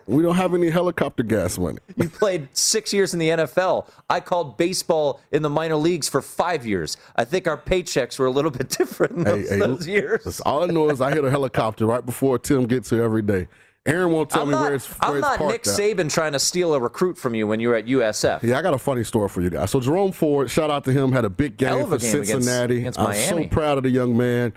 we 0.07 0.23
don't 0.23 0.35
have 0.35 0.53
any 0.53 0.69
helicopter 0.69 1.23
gas 1.23 1.57
money. 1.57 1.79
You 1.97 2.09
played 2.09 2.47
six 2.53 2.93
years 2.93 3.13
in 3.13 3.19
the 3.19 3.29
NFL. 3.29 3.87
I 4.09 4.19
called 4.19 4.57
baseball 4.57 5.19
in 5.31 5.41
the 5.41 5.49
minor 5.49 5.75
leagues 5.75 6.07
for 6.09 6.21
five 6.21 6.65
years. 6.65 6.97
I 7.15 7.25
think 7.25 7.47
our 7.47 7.57
paychecks 7.57 8.17
were 8.19 8.25
a 8.25 8.31
little 8.31 8.51
bit 8.59 8.69
different 8.69 9.17
in 9.17 9.23
those, 9.23 9.49
those 9.49 9.87
years. 9.97 10.39
All 10.41 10.63
I 10.63 10.67
know 10.67 10.89
is 10.89 11.01
I 11.01 11.11
hit 11.13 11.23
a 11.23 11.29
helicopter 11.31 11.85
right 11.85 12.05
before 12.05 12.39
Tim 12.39 12.65
gets 12.67 12.89
here 12.89 13.03
every 13.03 13.21
day. 13.21 13.47
Aaron 13.85 14.11
won't 14.11 14.29
tell 14.29 14.43
I'm 14.43 14.49
me 14.49 14.51
not, 14.51 14.61
where 14.61 14.73
it's, 14.75 14.87
where 14.87 15.09
I'm 15.11 15.17
it's 15.17 15.21
not 15.23 15.39
Nick 15.47 15.65
at. 15.67 15.73
Saban 15.73 16.13
trying 16.13 16.33
to 16.33 16.39
steal 16.39 16.75
a 16.75 16.79
recruit 16.79 17.17
from 17.17 17.33
you 17.33 17.47
when 17.47 17.59
you 17.59 17.69
were 17.69 17.75
at 17.75 17.87
USF. 17.87 18.43
Yeah, 18.43 18.59
I 18.59 18.61
got 18.61 18.75
a 18.75 18.77
funny 18.77 19.03
story 19.03 19.27
for 19.27 19.41
you 19.41 19.49
guys. 19.49 19.71
So 19.71 19.79
Jerome 19.79 20.11
Ford, 20.11 20.51
shout 20.51 20.69
out 20.69 20.83
to 20.85 20.91
him, 20.91 21.11
had 21.11 21.25
a 21.25 21.31
big 21.31 21.57
game 21.57 21.73
of 21.81 21.89
for 21.89 21.95
a 21.95 21.97
game 21.97 22.11
against- 22.21 22.29
Cincinnati. 22.31 22.77
against 22.77 22.99
I'm 22.99 23.15
so 23.15 23.43
proud 23.47 23.77
of 23.79 23.83
the 23.83 23.89
young 23.89 24.15
man. 24.15 24.53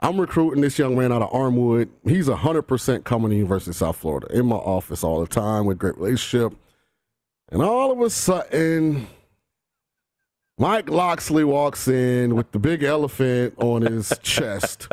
I'm 0.00 0.20
recruiting 0.20 0.60
this 0.60 0.78
young 0.78 0.96
man 0.96 1.12
out 1.12 1.22
of 1.22 1.30
Armwood. 1.30 1.88
He's 2.04 2.28
100% 2.28 3.04
coming 3.04 3.30
to 3.30 3.36
University 3.36 3.72
of 3.72 3.76
South 3.76 3.96
Florida 3.96 4.28
in 4.32 4.46
my 4.46 4.56
office 4.56 5.02
all 5.02 5.20
the 5.20 5.26
time 5.26 5.66
with 5.66 5.78
great 5.78 5.96
relationship. 5.96 6.56
And 7.50 7.62
all 7.62 7.90
of 7.90 8.00
a 8.00 8.10
sudden, 8.10 9.08
Mike 10.56 10.88
Locksley 10.88 11.44
walks 11.44 11.88
in 11.88 12.36
with 12.36 12.52
the 12.52 12.58
big 12.58 12.84
elephant 12.84 13.54
on 13.58 13.82
his 13.82 14.12
chest, 14.22 14.88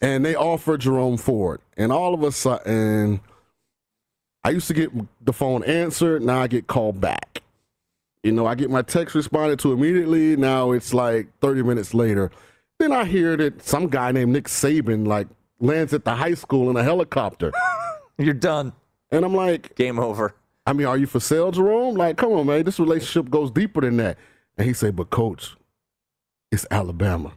and 0.00 0.24
they 0.24 0.36
offer 0.36 0.76
Jerome 0.76 1.16
Ford. 1.16 1.60
And 1.76 1.90
all 1.90 2.14
of 2.14 2.22
a 2.22 2.30
sudden, 2.30 3.20
I 4.44 4.50
used 4.50 4.68
to 4.68 4.74
get 4.74 4.90
the 5.24 5.32
phone 5.32 5.64
answered. 5.64 6.22
Now 6.22 6.40
I 6.42 6.46
get 6.46 6.66
called 6.66 7.00
back. 7.00 7.42
You 8.22 8.32
know, 8.32 8.46
I 8.46 8.54
get 8.54 8.70
my 8.70 8.82
text 8.82 9.14
responded 9.14 9.58
to 9.60 9.72
immediately. 9.72 10.36
Now 10.36 10.72
it's 10.72 10.92
like 10.94 11.28
30 11.40 11.62
minutes 11.62 11.94
later. 11.94 12.30
Then 12.80 12.92
I 12.92 13.04
hear 13.04 13.36
that 13.36 13.62
some 13.62 13.88
guy 13.88 14.10
named 14.10 14.32
Nick 14.32 14.46
Saban 14.46 15.06
like 15.06 15.28
lands 15.60 15.92
at 15.92 16.06
the 16.06 16.14
high 16.14 16.32
school 16.32 16.70
in 16.70 16.78
a 16.78 16.82
helicopter. 16.82 17.52
You're 18.18 18.32
done. 18.32 18.72
And 19.10 19.22
I'm 19.22 19.34
like, 19.34 19.76
game 19.76 19.98
over. 19.98 20.34
I 20.64 20.72
mean, 20.72 20.86
are 20.86 20.96
you 20.96 21.06
for 21.06 21.20
sale, 21.20 21.50
Jerome? 21.50 21.94
Like, 21.94 22.16
come 22.16 22.32
on, 22.32 22.46
man. 22.46 22.64
This 22.64 22.80
relationship 22.80 23.30
goes 23.30 23.50
deeper 23.50 23.82
than 23.82 23.98
that. 23.98 24.16
And 24.56 24.66
he 24.66 24.72
said, 24.72 24.96
but 24.96 25.10
coach, 25.10 25.56
it's 26.50 26.66
Alabama. 26.70 27.32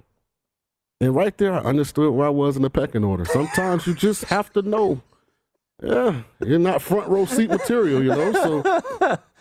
And 1.02 1.14
right 1.14 1.38
there, 1.38 1.52
I 1.52 1.60
understood 1.60 2.14
where 2.14 2.28
I 2.28 2.30
was 2.30 2.56
in 2.56 2.62
the 2.62 2.70
pecking 2.70 3.04
order. 3.04 3.26
Sometimes 3.26 3.86
you 3.86 3.94
just 3.94 4.24
have 4.26 4.54
to 4.54 4.62
know. 4.62 5.02
Yeah, 5.82 6.22
you're 6.46 6.58
not 6.58 6.82
front 6.82 7.10
row 7.10 7.26
seat 7.26 7.50
material, 7.50 8.02
you 8.02 8.12
know. 8.12 8.32
So 8.32 9.20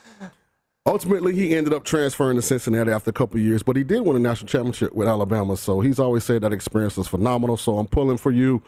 ultimately, 0.87 1.35
he 1.35 1.55
ended 1.55 1.72
up 1.72 1.85
transferring 1.85 2.37
to 2.37 2.43
Cincinnati 2.43 2.91
after 2.91 3.11
a 3.11 3.12
couple 3.12 3.39
of 3.39 3.45
years, 3.45 3.62
but 3.62 3.76
he 3.76 3.85
did 3.85 4.01
win 4.03 4.16
a 4.16 4.18
national 4.18 4.49
championship 4.49 4.93
with 4.95 5.09
Alabama. 5.09 5.57
So 5.57 5.80
he's 5.80 5.99
always 5.99 6.24
said 6.24 6.43
that 6.43 6.53
experience 6.53 6.97
was 6.97 7.09
phenomenal. 7.09 7.57
So 7.57 7.78
I'm 7.78 7.87
pulling 7.87 8.16
for 8.18 8.30
you, 8.30 8.62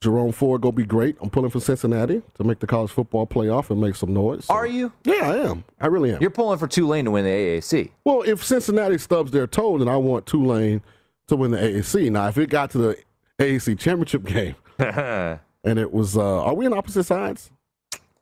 Jerome 0.00 0.32
Ford. 0.32 0.60
Go 0.60 0.72
be 0.72 0.84
great. 0.84 1.16
I'm 1.22 1.30
pulling 1.30 1.50
for 1.50 1.60
Cincinnati 1.60 2.22
to 2.34 2.44
make 2.44 2.58
the 2.58 2.66
college 2.66 2.90
football 2.90 3.26
playoff 3.26 3.70
and 3.70 3.80
make 3.80 3.96
some 3.96 4.12
noise. 4.12 4.44
So- 4.46 4.54
Are 4.54 4.66
you? 4.66 4.92
Yeah, 5.04 5.30
I 5.30 5.36
am. 5.50 5.64
I 5.80 5.86
really 5.86 6.12
am. 6.12 6.20
You're 6.20 6.30
pulling 6.30 6.58
for 6.58 6.66
Tulane 6.66 7.06
to 7.06 7.10
win 7.12 7.24
the 7.24 7.30
AAC. 7.30 7.90
Well, 8.04 8.22
if 8.22 8.44
Cincinnati 8.44 8.98
stubs 8.98 9.30
their 9.30 9.46
toe, 9.46 9.78
then 9.78 9.88
I 9.88 9.96
want 9.96 10.26
Tulane 10.26 10.82
to 11.28 11.36
win 11.36 11.50
the 11.52 11.58
AAC. 11.58 12.10
Now, 12.10 12.28
if 12.28 12.36
it 12.38 12.50
got 12.50 12.70
to 12.72 12.78
the 12.78 12.96
AAC 13.38 13.78
championship 13.78 14.24
game, 14.26 14.54
and 14.78 15.78
it 15.78 15.92
was. 15.92 16.16
Uh, 16.16 16.42
are 16.44 16.54
we 16.54 16.66
on 16.66 16.72
opposite 16.74 17.04
sides? 17.04 17.50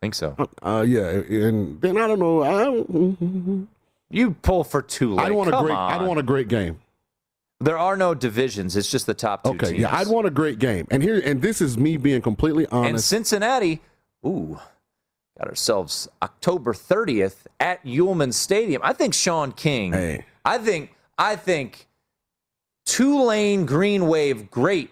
I 0.04 0.06
think 0.06 0.14
so. 0.14 0.36
Uh, 0.62 0.84
yeah, 0.86 1.08
and 1.08 1.80
then 1.80 1.96
I 1.96 2.06
don't 2.06 2.18
know. 2.18 2.42
I 2.42 2.64
don't, 2.64 3.68
You 4.10 4.32
pull 4.42 4.62
for 4.62 4.82
two. 4.82 5.16
I'd 5.18 5.32
want 5.32 5.48
a 5.48 5.52
great. 5.62 5.72
on. 5.74 5.92
I'd 6.02 6.06
want 6.06 6.20
a 6.20 6.22
great 6.22 6.48
game. 6.48 6.78
There 7.60 7.78
are 7.78 7.96
no 7.96 8.14
divisions. 8.14 8.76
It's 8.76 8.90
just 8.90 9.06
the 9.06 9.14
top 9.14 9.44
two 9.44 9.50
Okay, 9.52 9.68
teams. 9.68 9.78
yeah, 9.80 9.96
I'd 9.96 10.08
want 10.08 10.26
a 10.26 10.30
great 10.30 10.58
game. 10.58 10.86
And 10.90 11.02
here, 11.02 11.22
and 11.24 11.40
this 11.40 11.62
is 11.62 11.78
me 11.78 11.96
being 11.96 12.20
completely 12.20 12.66
honest. 12.66 12.90
and. 12.90 13.00
Cincinnati, 13.00 13.80
ooh, 14.26 14.58
got 15.38 15.48
ourselves 15.48 16.06
October 16.22 16.74
30th 16.74 17.46
at 17.60 17.82
Yulman 17.82 18.34
Stadium. 18.34 18.82
I 18.84 18.92
think 18.92 19.14
Sean 19.14 19.52
King. 19.52 19.94
Hey. 19.94 20.26
I 20.44 20.58
think 20.58 20.94
I 21.16 21.36
think 21.36 21.86
Tulane 22.84 23.64
Green 23.64 24.06
Wave 24.06 24.50
great 24.50 24.90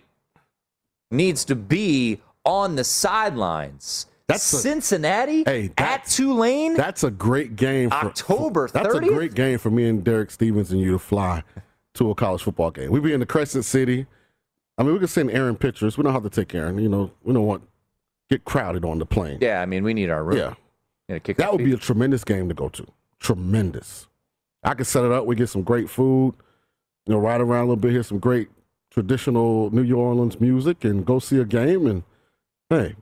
needs 1.10 1.44
to 1.44 1.54
be 1.54 2.22
on 2.46 2.76
the 2.76 2.84
sidelines. 2.84 4.06
That's 4.32 4.52
a- 4.52 4.56
Cincinnati 4.58 5.44
Hey, 5.44 5.66
at 5.66 5.76
that's- 5.76 6.16
Tulane. 6.16 6.74
That's 6.74 7.04
a 7.04 7.10
great 7.10 7.56
game. 7.56 7.90
For, 7.90 7.96
October 7.96 8.68
That's 8.72 8.94
a 8.94 9.00
great 9.00 9.34
game 9.34 9.58
for 9.58 9.70
me 9.70 9.88
and 9.88 10.02
Derek 10.04 10.30
Stevens 10.30 10.70
and 10.72 10.80
you 10.80 10.92
to 10.92 10.98
fly 10.98 11.42
to 11.94 12.10
a 12.10 12.14
college 12.14 12.42
football 12.42 12.70
game. 12.70 12.90
We'd 12.90 13.02
be 13.02 13.12
in 13.12 13.20
the 13.20 13.26
Crescent 13.26 13.64
City. 13.64 14.06
I 14.78 14.82
mean, 14.82 14.94
we 14.94 14.98
could 14.98 15.10
send 15.10 15.30
Aaron 15.30 15.56
pictures. 15.56 15.98
We 15.98 16.04
don't 16.04 16.12
have 16.14 16.22
to 16.22 16.30
take 16.30 16.54
Aaron. 16.54 16.78
You 16.78 16.88
know, 16.88 17.10
we 17.22 17.32
don't 17.34 17.46
want 17.46 17.62
get 18.30 18.44
crowded 18.44 18.84
on 18.84 18.98
the 18.98 19.04
plane. 19.06 19.38
yeah, 19.42 19.60
I 19.60 19.66
mean 19.66 19.84
we 19.84 19.92
need 19.92 20.08
our 20.08 20.24
room. 20.24 20.38
Yeah. 20.38 20.54
That 21.08 21.52
would 21.52 21.58
feet. 21.58 21.64
be 21.66 21.72
a 21.74 21.76
tremendous 21.76 22.24
game 22.24 22.48
to 22.48 22.54
go 22.54 22.70
to. 22.70 22.86
Tremendous. 23.20 24.06
I 24.64 24.72
could 24.74 24.86
set 24.86 25.04
it 25.04 25.12
up. 25.12 25.26
We 25.26 25.36
get 25.36 25.48
some 25.50 25.62
great 25.62 25.90
food. 25.90 26.34
You 27.06 27.12
know, 27.14 27.18
ride 27.18 27.40
around 27.42 27.58
a 27.64 27.68
little 27.68 27.76
bit, 27.76 27.90
hear 27.90 28.02
some 28.02 28.18
great 28.20 28.48
traditional 28.90 29.70
New 29.70 29.92
Orleans 29.94 30.40
music, 30.40 30.84
and 30.84 31.04
go 31.04 31.18
see 31.18 31.38
a 31.38 31.44
game. 31.44 31.86
And 31.86 32.02
hey, 32.70 32.94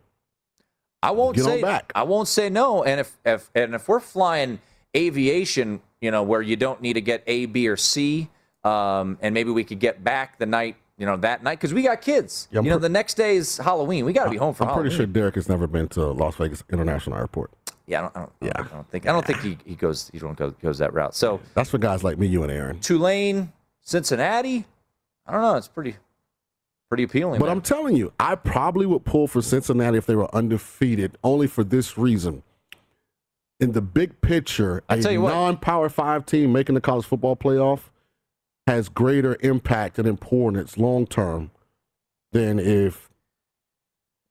I 1.02 1.12
won't 1.12 1.36
Get 1.36 1.44
say 1.44 1.62
back. 1.62 1.92
I 1.94 2.02
won't 2.02 2.28
say 2.28 2.50
no. 2.50 2.84
And 2.84 3.00
if, 3.00 3.16
if 3.24 3.50
and 3.54 3.74
if 3.74 3.88
we're 3.88 4.00
flying 4.00 4.60
aviation, 4.96 5.80
you 6.00 6.10
know, 6.10 6.22
where 6.22 6.42
you 6.42 6.56
don't 6.56 6.80
need 6.82 6.94
to 6.94 7.00
get 7.00 7.22
A, 7.26 7.46
B, 7.46 7.68
or 7.68 7.76
C, 7.76 8.28
um, 8.64 9.18
and 9.22 9.32
maybe 9.34 9.50
we 9.50 9.64
could 9.64 9.78
get 9.78 10.04
back 10.04 10.38
the 10.38 10.46
night, 10.46 10.76
you 10.98 11.06
know, 11.06 11.16
that 11.18 11.42
night 11.42 11.58
because 11.58 11.72
we 11.72 11.82
got 11.82 12.02
kids. 12.02 12.48
Yeah, 12.50 12.60
you 12.60 12.68
know, 12.70 12.76
pre- 12.76 12.82
the 12.82 12.88
next 12.90 13.14
day 13.14 13.36
is 13.36 13.56
Halloween. 13.56 14.04
We 14.04 14.12
got 14.12 14.24
to 14.24 14.30
be 14.30 14.36
home 14.36 14.52
for 14.54 14.64
I'm 14.64 14.68
Halloween. 14.70 14.90
pretty 14.90 14.96
sure 14.96 15.06
Derek 15.06 15.34
has 15.36 15.48
never 15.48 15.66
been 15.66 15.88
to 15.90 16.06
Las 16.08 16.36
Vegas 16.36 16.62
International 16.70 17.16
Airport. 17.16 17.50
Yeah, 17.86 17.98
I 17.98 18.02
don't, 18.02 18.16
I 18.16 18.20
don't, 18.20 18.32
yeah. 18.42 18.52
I 18.56 18.62
don't 18.74 18.90
think 18.90 19.08
I 19.08 19.12
don't 19.12 19.26
think 19.26 19.40
he, 19.40 19.58
he 19.64 19.74
goes 19.74 20.10
he 20.12 20.18
don't 20.18 20.36
go 20.36 20.50
goes 20.50 20.78
that 20.78 20.92
route. 20.92 21.14
So 21.14 21.40
That's 21.54 21.70
for 21.70 21.78
guys 21.78 22.04
like 22.04 22.18
me, 22.18 22.26
you, 22.26 22.42
and 22.42 22.52
Aaron. 22.52 22.78
Tulane, 22.78 23.52
Cincinnati, 23.80 24.64
I 25.26 25.32
don't 25.32 25.40
know. 25.40 25.56
It's 25.56 25.66
pretty 25.66 25.96
pretty 26.90 27.04
appealing. 27.04 27.38
But 27.38 27.46
man. 27.46 27.56
I'm 27.56 27.62
telling 27.62 27.96
you, 27.96 28.12
I 28.20 28.34
probably 28.34 28.84
would 28.84 29.04
pull 29.04 29.26
for 29.28 29.40
Cincinnati 29.40 29.96
if 29.96 30.04
they 30.04 30.16
were 30.16 30.34
undefeated, 30.34 31.16
only 31.24 31.46
for 31.46 31.64
this 31.64 31.96
reason. 31.96 32.42
In 33.60 33.72
the 33.72 33.80
big 33.80 34.20
picture, 34.20 34.82
a 34.88 35.00
tell 35.00 35.12
you 35.12 35.22
non-power 35.22 35.88
five 35.88 36.26
team 36.26 36.52
making 36.52 36.74
the 36.74 36.80
college 36.80 37.06
football 37.06 37.36
playoff 37.36 37.90
has 38.66 38.88
greater 38.88 39.36
impact 39.40 39.98
and 39.98 40.08
importance 40.08 40.78
long 40.78 41.06
term 41.06 41.50
than 42.32 42.58
if 42.58 43.10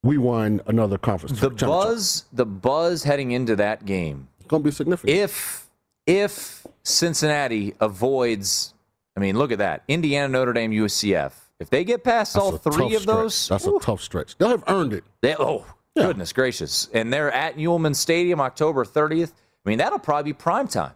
we 0.02 0.18
won 0.18 0.60
another 0.66 0.98
conference. 0.98 1.40
the 1.40 1.50
buzz 1.50 2.24
the 2.32 2.46
buzz 2.46 3.04
heading 3.04 3.32
into 3.32 3.54
that 3.54 3.84
game 3.84 4.28
It's 4.38 4.48
going 4.48 4.62
to 4.62 4.68
be 4.68 4.72
significant. 4.72 5.16
if 5.16 5.68
if 6.06 6.66
Cincinnati 6.82 7.74
avoids, 7.80 8.74
I 9.16 9.20
mean, 9.20 9.36
look 9.38 9.52
at 9.52 9.58
that 9.58 9.84
Indiana, 9.86 10.28
Notre 10.28 10.52
Dame, 10.52 10.72
UCF. 10.72 11.32
If 11.60 11.70
they 11.70 11.84
get 11.84 12.02
past 12.02 12.34
That's 12.34 12.42
all 12.44 12.52
three 12.56 12.94
of 12.96 13.02
stretch. 13.02 13.06
those, 13.16 13.48
That's 13.48 13.66
a 13.66 13.78
tough 13.80 14.00
stretch. 14.02 14.36
They'll 14.38 14.48
have 14.48 14.64
earned 14.66 14.92
it. 14.94 15.04
they, 15.20 15.36
oh 15.38 15.66
Yeah. 15.94 16.06
goodness 16.06 16.32
gracious! 16.32 16.88
And 16.94 17.12
they're 17.12 17.30
at 17.30 17.56
Yulman 17.56 17.94
Stadium 17.94 18.40
October 18.40 18.84
30th. 18.84 19.32
I 19.64 19.68
mean, 19.68 19.78
that'll 19.78 19.98
probably 19.98 20.32
be 20.32 20.36
prime 20.36 20.66
time. 20.68 20.92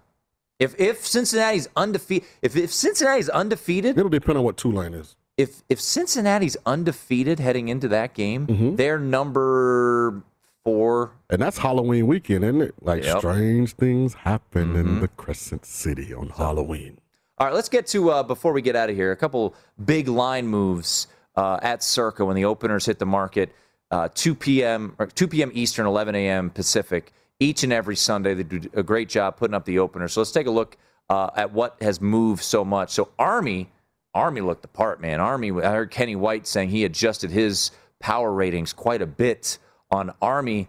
If 0.59 0.79
if 0.81 1.07
Cincinnati's 1.07 1.69
undefeated, 1.77 2.27
if 2.43 2.57
if 2.57 2.73
Cincinnati's 2.73 3.29
undefeated, 3.29 3.99
It'll 3.99 4.09
depend 4.09 4.39
on 4.39 4.45
what 4.45 4.57
Tulane 4.57 4.95
is. 4.95 5.17
if 5.37 5.63
if 5.69 5.81
Cincinnati's 5.81 6.57
undefeated 6.65 7.41
heading 7.41 7.69
into 7.69 7.89
that 7.89 8.15
game, 8.15 8.47
Mm-hmm. 8.47 8.77
they're 8.77 8.99
number 8.99 10.23
four. 10.65 11.13
And 11.29 11.43
that's 11.43 11.59
Halloween 11.59 12.07
weekend, 12.07 12.45
isn't 12.45 12.63
it? 12.63 12.75
Like 12.81 13.05
Yep. 13.05 13.19
strange 13.19 13.75
things 13.75 14.15
happen 14.15 14.69
Mm-hmm. 14.69 14.79
in 14.79 15.01
the 15.01 15.09
Crescent 15.09 15.67
City 15.67 16.15
on 16.15 16.31
Halloween. 16.31 16.99
All 17.37 17.49
right, 17.49 17.55
let's 17.55 17.69
get 17.69 17.89
to 17.89 18.11
uh, 18.11 18.23
before 18.23 18.53
we 18.53 18.63
get 18.63 18.77
out 18.77 18.91
of 18.91 18.97
here. 18.97 19.11
A 19.11 19.17
couple 19.17 19.57
big 19.85 20.07
line 20.07 20.47
moves 20.47 21.09
uh, 21.35 21.59
at 21.63 21.83
Circa 21.83 22.25
when 22.25 22.37
the 22.37 22.45
openers 22.45 22.87
hit 22.87 23.01
the 23.01 23.07
market. 23.07 23.53
Uh, 23.91 24.09
2 24.15 24.37
p.m. 24.37 24.95
or 24.99 25.07
2 25.07 25.27
p.m. 25.27 25.51
Eastern, 25.53 25.87
11 25.87 26.15
a.m. 26.15 26.51
Pacific. 26.51 27.13
Each 27.41 27.65
and 27.65 27.73
every 27.73 27.97
Sunday, 27.97 28.35
they 28.35 28.45
do 28.45 28.61
a 28.75 28.85
great 28.85 29.09
job 29.09 29.37
putting 29.37 29.55
up 29.55 29.65
the 29.65 29.81
openers. 29.81 30.13
So 30.13 30.21
let's 30.21 30.31
take 30.31 30.47
a 30.47 30.51
look 30.51 30.77
uh, 31.11 31.31
at 31.35 31.53
what 31.53 31.77
has 31.81 32.01
moved 32.01 32.43
so 32.45 32.65
much. 32.65 32.91
So 32.91 33.09
Army, 33.19 33.69
Army 34.15 34.41
looked 34.41 34.63
the 34.63 34.69
part, 34.69 35.01
man. 35.01 35.21
Army. 35.21 35.51
I 35.51 35.73
heard 35.73 35.91
Kenny 35.91 36.15
White 36.15 36.47
saying 36.47 36.69
he 36.69 36.85
adjusted 36.85 37.31
his 37.31 37.73
power 37.99 38.33
ratings 38.33 38.73
quite 38.73 39.03
a 39.03 39.07
bit 39.07 39.59
on 39.91 40.15
Army. 40.23 40.69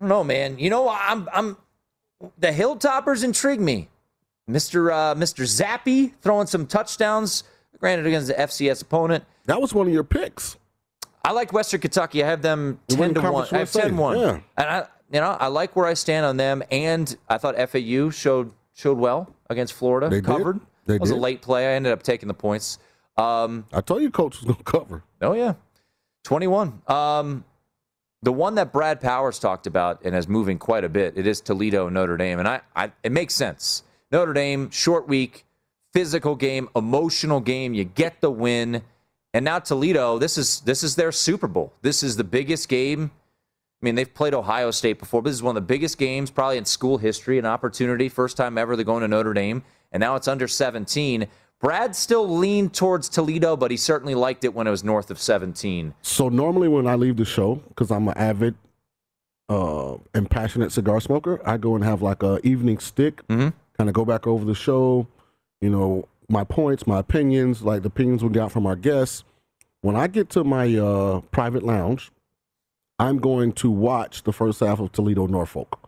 I 0.00 0.04
don't 0.04 0.08
know, 0.08 0.24
man. 0.24 0.58
You 0.60 0.70
know, 0.70 0.88
I'm, 0.88 1.28
I'm 1.32 1.56
the 2.38 2.52
Hilltoppers 2.52 3.24
intrigue 3.24 3.60
me. 3.60 3.88
Mr. 4.50 4.92
Uh, 4.92 5.14
Mr. 5.14 5.44
Zappe 5.44 6.12
throwing 6.20 6.46
some 6.46 6.66
touchdowns, 6.66 7.44
granted 7.78 8.06
against 8.06 8.28
the 8.28 8.34
FCS 8.34 8.82
opponent. 8.82 9.24
That 9.46 9.60
was 9.60 9.74
one 9.74 9.86
of 9.86 9.92
your 9.92 10.04
picks. 10.04 10.56
I 11.24 11.32
like 11.32 11.52
Western 11.52 11.80
Kentucky. 11.80 12.22
I 12.22 12.28
have 12.28 12.42
them 12.42 12.78
ten 12.88 13.12
to 13.14 13.20
one. 13.20 13.46
I 13.50 13.58
have 13.58 13.72
10 13.72 13.96
1. 13.96 14.16
USA, 14.16 14.30
And 14.34 14.42
yeah. 14.58 14.80
I, 14.80 14.86
you 15.12 15.20
know, 15.20 15.30
I 15.40 15.48
like 15.48 15.74
where 15.74 15.86
I 15.86 15.94
stand 15.94 16.24
on 16.24 16.36
them. 16.36 16.62
And 16.70 17.16
I 17.28 17.38
thought 17.38 17.56
FAU 17.68 18.10
showed 18.10 18.52
showed 18.74 18.98
well 18.98 19.34
against 19.50 19.72
Florida. 19.72 20.08
They 20.08 20.16
did. 20.16 20.24
covered. 20.26 20.60
They 20.86 20.96
it 20.96 21.00
was 21.00 21.10
a 21.10 21.16
late 21.16 21.42
play. 21.42 21.66
I 21.66 21.72
ended 21.72 21.92
up 21.92 22.04
taking 22.04 22.28
the 22.28 22.34
points. 22.34 22.78
Um, 23.16 23.66
I 23.72 23.80
told 23.80 24.02
you, 24.02 24.10
coach 24.10 24.36
was 24.36 24.44
going 24.44 24.56
to 24.58 24.62
cover. 24.64 25.02
Oh 25.20 25.32
yeah, 25.32 25.54
twenty-one. 26.22 26.82
Um, 26.86 27.44
the 28.22 28.32
one 28.32 28.54
that 28.56 28.72
Brad 28.72 29.00
Powers 29.00 29.38
talked 29.40 29.66
about 29.66 30.02
and 30.04 30.14
is 30.14 30.28
moving 30.28 30.58
quite 30.58 30.84
a 30.84 30.88
bit. 30.88 31.14
It 31.16 31.26
is 31.26 31.40
Toledo 31.40 31.88
Notre 31.88 32.16
Dame, 32.16 32.38
and 32.38 32.46
I, 32.46 32.60
I 32.76 32.92
it 33.02 33.10
makes 33.10 33.34
sense. 33.34 33.82
Notre 34.12 34.32
Dame 34.32 34.70
short 34.70 35.08
week, 35.08 35.44
physical 35.92 36.34
game, 36.36 36.68
emotional 36.76 37.40
game. 37.40 37.74
You 37.74 37.84
get 37.84 38.20
the 38.20 38.30
win, 38.30 38.82
and 39.34 39.44
now 39.44 39.58
Toledo. 39.58 40.18
This 40.18 40.38
is 40.38 40.60
this 40.60 40.82
is 40.82 40.96
their 40.96 41.12
Super 41.12 41.46
Bowl. 41.48 41.72
This 41.82 42.02
is 42.02 42.16
the 42.16 42.24
biggest 42.24 42.68
game. 42.68 43.10
I 43.82 43.84
mean, 43.84 43.94
they've 43.94 44.12
played 44.12 44.32
Ohio 44.34 44.70
State 44.70 44.98
before, 44.98 45.20
but 45.22 45.28
this 45.30 45.36
is 45.36 45.42
one 45.42 45.56
of 45.56 45.62
the 45.62 45.66
biggest 45.66 45.98
games 45.98 46.30
probably 46.30 46.56
in 46.56 46.64
school 46.64 46.98
history. 46.98 47.38
An 47.38 47.46
opportunity, 47.46 48.08
first 48.08 48.36
time 48.36 48.56
ever 48.56 48.74
they're 48.76 48.84
going 48.84 49.02
to 49.02 49.08
Notre 49.08 49.34
Dame, 49.34 49.62
and 49.92 50.00
now 50.00 50.16
it's 50.16 50.28
under 50.28 50.48
17. 50.48 51.26
Brad 51.58 51.96
still 51.96 52.28
leaned 52.28 52.74
towards 52.74 53.08
Toledo, 53.08 53.56
but 53.56 53.70
he 53.70 53.76
certainly 53.78 54.14
liked 54.14 54.44
it 54.44 54.54
when 54.54 54.66
it 54.66 54.70
was 54.70 54.84
north 54.84 55.10
of 55.10 55.18
17. 55.18 55.94
So 56.02 56.28
normally 56.28 56.68
when 56.68 56.86
I 56.86 56.96
leave 56.96 57.16
the 57.16 57.24
show, 57.24 57.56
because 57.68 57.90
I'm 57.90 58.08
an 58.08 58.16
avid 58.16 58.54
uh, 59.48 59.96
and 60.12 60.28
passionate 60.28 60.72
cigar 60.72 61.00
smoker, 61.00 61.40
I 61.48 61.56
go 61.56 61.74
and 61.74 61.82
have 61.84 62.02
like 62.02 62.22
a 62.22 62.40
evening 62.46 62.78
stick, 62.78 63.26
Mhm. 63.28 63.52
Kind 63.76 63.88
of 63.88 63.94
go 63.94 64.04
back 64.04 64.26
over 64.26 64.44
the 64.44 64.54
show, 64.54 65.06
you 65.60 65.70
know, 65.70 66.08
my 66.28 66.44
points, 66.44 66.86
my 66.86 66.98
opinions, 66.98 67.62
like 67.62 67.82
the 67.82 67.88
opinions 67.88 68.22
we 68.22 68.30
got 68.30 68.52
from 68.52 68.66
our 68.66 68.76
guests. 68.76 69.24
When 69.82 69.94
I 69.96 70.06
get 70.06 70.30
to 70.30 70.44
my 70.44 70.74
uh, 70.76 71.20
private 71.30 71.62
lounge, 71.62 72.10
I'm 72.98 73.18
going 73.18 73.52
to 73.54 73.70
watch 73.70 74.22
the 74.24 74.32
first 74.32 74.60
half 74.60 74.80
of 74.80 74.92
Toledo 74.92 75.26
Norfolk. 75.26 75.78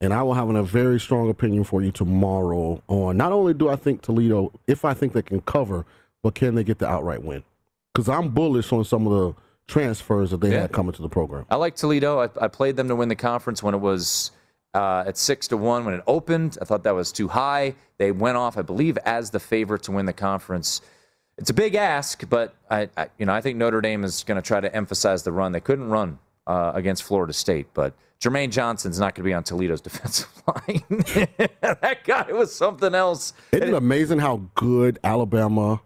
And 0.00 0.12
I 0.12 0.22
will 0.22 0.34
have 0.34 0.50
a 0.50 0.62
very 0.62 1.00
strong 1.00 1.30
opinion 1.30 1.64
for 1.64 1.82
you 1.82 1.90
tomorrow 1.90 2.82
on 2.86 3.16
not 3.16 3.32
only 3.32 3.54
do 3.54 3.70
I 3.70 3.76
think 3.76 4.02
Toledo, 4.02 4.52
if 4.66 4.84
I 4.84 4.92
think 4.92 5.14
they 5.14 5.22
can 5.22 5.40
cover, 5.40 5.86
but 6.22 6.34
can 6.34 6.54
they 6.54 6.64
get 6.64 6.78
the 6.78 6.86
outright 6.86 7.22
win? 7.24 7.42
Because 7.94 8.08
I'm 8.08 8.28
bullish 8.28 8.70
on 8.72 8.84
some 8.84 9.06
of 9.06 9.12
the 9.12 9.40
transfers 9.66 10.30
that 10.32 10.42
they 10.42 10.52
Yeah. 10.52 10.60
had 10.62 10.72
coming 10.72 10.92
to 10.92 11.00
the 11.02 11.08
program. 11.08 11.46
I 11.50 11.56
like 11.56 11.76
Toledo. 11.76 12.20
I, 12.20 12.28
I 12.40 12.48
played 12.48 12.76
them 12.76 12.88
to 12.88 12.94
win 12.94 13.08
the 13.08 13.16
conference 13.16 13.62
when 13.62 13.72
it 13.74 13.80
was 13.80 14.30
uh, 14.76 15.04
at 15.06 15.16
six 15.16 15.48
to 15.48 15.56
one 15.56 15.86
when 15.86 15.94
it 15.94 16.02
opened. 16.06 16.58
I 16.60 16.66
thought 16.66 16.84
that 16.84 16.94
was 16.94 17.10
too 17.10 17.28
high. 17.28 17.74
They 17.96 18.12
went 18.12 18.36
off, 18.36 18.58
I 18.58 18.62
believe, 18.62 18.98
as 18.98 19.30
the 19.30 19.40
favorite 19.40 19.82
to 19.84 19.92
win 19.92 20.04
the 20.04 20.12
conference. 20.12 20.82
It's 21.38 21.48
a 21.48 21.54
big 21.54 21.74
ask, 21.74 22.28
but 22.28 22.54
I, 22.70 22.90
I 22.96 23.08
you 23.18 23.24
know, 23.24 23.32
I 23.32 23.40
think 23.40 23.56
Notre 23.56 23.80
Dame 23.80 24.04
is 24.04 24.22
going 24.22 24.36
to 24.36 24.46
try 24.46 24.60
to 24.60 24.74
emphasize 24.76 25.22
the 25.22 25.32
run. 25.32 25.52
They 25.52 25.60
couldn't 25.60 25.88
run 25.88 26.18
uh, 26.46 26.72
against 26.74 27.04
Florida 27.04 27.32
State, 27.32 27.68
but 27.72 27.94
Jermaine 28.20 28.50
Johnson's 28.50 29.00
not 29.00 29.14
going 29.14 29.24
to 29.24 29.30
be 29.30 29.32
on 29.32 29.44
Toledo's 29.44 29.80
defensive 29.82 30.28
line. 30.46 30.84
that 31.60 32.00
guy 32.04 32.30
was 32.32 32.54
something 32.54 32.94
else. 32.94 33.32
Isn't 33.52 33.68
it 33.68 33.74
amazing 33.74 34.18
how 34.18 34.42
good 34.54 34.98
Alabama, 35.02 35.80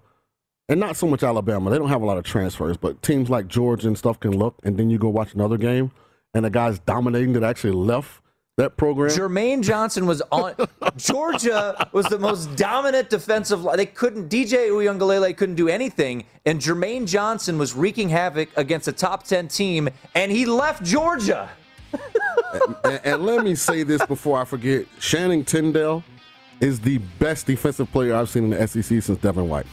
and 0.69 0.81
not 0.81 0.97
so 0.97 1.07
much 1.07 1.23
Alabama, 1.23 1.71
they 1.71 1.79
don't 1.79 1.89
have 1.89 2.03
a 2.03 2.07
lot 2.07 2.19
of 2.19 2.25
transfers, 2.25 2.77
but 2.77 3.03
teams 3.03 3.31
like 3.31 3.47
Georgia 3.47 3.87
and 3.87 3.97
stuff 3.97 4.19
can 4.19 4.37
look, 4.37 4.59
and 4.65 4.77
then 4.77 4.91
you 4.91 4.99
go 4.99 5.09
watch 5.09 5.33
another 5.33 5.59
game, 5.59 5.93
and 6.35 6.45
the 6.45 6.51
guy's 6.51 6.81
dominating 6.81 7.35
that 7.35 7.45
actually 7.45 7.73
left 7.73 8.21
that 8.61 8.77
program? 8.77 9.11
Jermaine 9.11 9.63
Johnson 9.63 10.07
was 10.07 10.23
on. 10.31 10.55
Georgia 10.97 11.89
was 11.93 12.07
the 12.07 12.19
most 12.19 12.55
dominant 12.57 13.11
defensive. 13.11 13.65
Line. 13.65 13.77
They 13.77 13.87
couldn't. 13.87 14.29
DJ 14.29 14.69
Uiagalelei 14.69 15.37
couldn't 15.37 15.57
do 15.57 15.69
anything, 15.69 16.25
and 16.47 16.61
Jermaine 16.61 17.07
Johnson 17.07 17.59
was 17.59 17.75
wreaking 17.75 18.09
havoc 18.09 18.49
against 18.57 18.89
a 18.89 18.93
top 18.93 19.25
ten 19.25 19.49
team, 19.49 19.89
and 20.15 20.31
he 20.31 20.47
left 20.47 20.85
Georgia. 20.85 21.49
and, 22.85 23.01
and, 23.05 23.27
let 23.27 23.43
me 23.43 23.55
say 23.55 23.83
this 23.83 24.05
before 24.07 24.41
I 24.41 24.45
forget: 24.45 24.87
Channing 25.01 25.45
Tindall 25.45 26.05
is 26.61 26.81
the 26.81 26.99
best 27.19 27.47
defensive 27.47 27.91
player 27.91 28.15
I've 28.15 28.29
seen 28.29 28.45
in 28.45 28.51
the 28.51 28.67
SEC 28.67 29.03
since 29.03 29.19
Devin 29.19 29.49
White. 29.49 29.67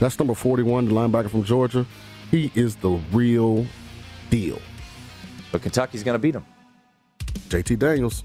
That's 0.00 0.18
number 0.18 0.34
41, 0.34 0.86
the 0.86 0.92
linebacker 0.92 1.30
from 1.30 1.44
Georgia. 1.44 1.86
He 2.30 2.50
is 2.54 2.76
the 2.76 2.90
real 3.12 3.66
deal. 4.30 4.60
But 5.52 5.62
Kentucky's 5.62 6.02
going 6.02 6.14
to 6.14 6.18
beat 6.18 6.34
him. 6.34 6.44
JT 7.48 7.78
Daniels. 7.78 8.24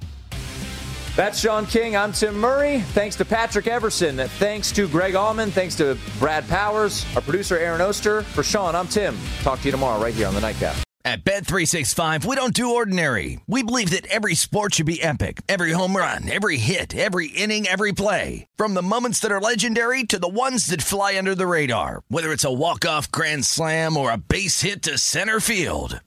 That's 1.15 1.39
Sean 1.39 1.65
King. 1.65 1.95
I'm 1.95 2.11
Tim 2.11 2.37
Murray. 2.37 2.81
Thanks 2.93 3.15
to 3.15 3.25
Patrick 3.25 3.65
Everson. 3.65 4.17
Thanks 4.37 4.71
to 4.73 4.87
Greg 4.87 5.15
Allman. 5.15 5.49
Thanks 5.49 5.75
to 5.77 5.97
Brad 6.19 6.47
Powers, 6.47 7.07
our 7.15 7.21
producer 7.21 7.57
Aaron 7.57 7.81
Oster. 7.81 8.21
For 8.21 8.43
Sean, 8.43 8.75
I'm 8.75 8.87
Tim. 8.87 9.17
Talk 9.41 9.59
to 9.61 9.65
you 9.65 9.71
tomorrow 9.71 9.99
right 9.99 10.13
here 10.13 10.27
on 10.27 10.35
the 10.35 10.41
Nightcap. 10.41 10.77
At 11.03 11.23
Bet365, 11.23 12.25
we 12.25 12.35
don't 12.35 12.53
do 12.53 12.75
ordinary. 12.75 13.39
We 13.47 13.63
believe 13.63 13.91
that 13.91 14.05
every 14.07 14.35
sport 14.35 14.75
should 14.75 14.85
be 14.85 15.01
epic. 15.01 15.41
Every 15.47 15.71
home 15.71 15.95
run, 15.95 16.29
every 16.29 16.57
hit, 16.57 16.93
every 16.93 17.27
inning, 17.27 17.65
every 17.65 17.93
play. 17.93 18.45
From 18.57 18.73
the 18.73 18.81
moments 18.81 19.21
that 19.21 19.31
are 19.31 19.39
legendary 19.39 20.03
to 20.03 20.19
the 20.19 20.27
ones 20.27 20.67
that 20.67 20.81
fly 20.81 21.17
under 21.17 21.33
the 21.33 21.47
radar. 21.47 22.03
Whether 22.09 22.33
it's 22.33 22.43
a 22.43 22.51
walk-off 22.51 23.09
grand 23.09 23.45
slam 23.45 23.95
or 23.95 24.11
a 24.11 24.17
base 24.17 24.61
hit 24.61 24.83
to 24.83 24.97
center 24.97 25.39
field. 25.39 26.01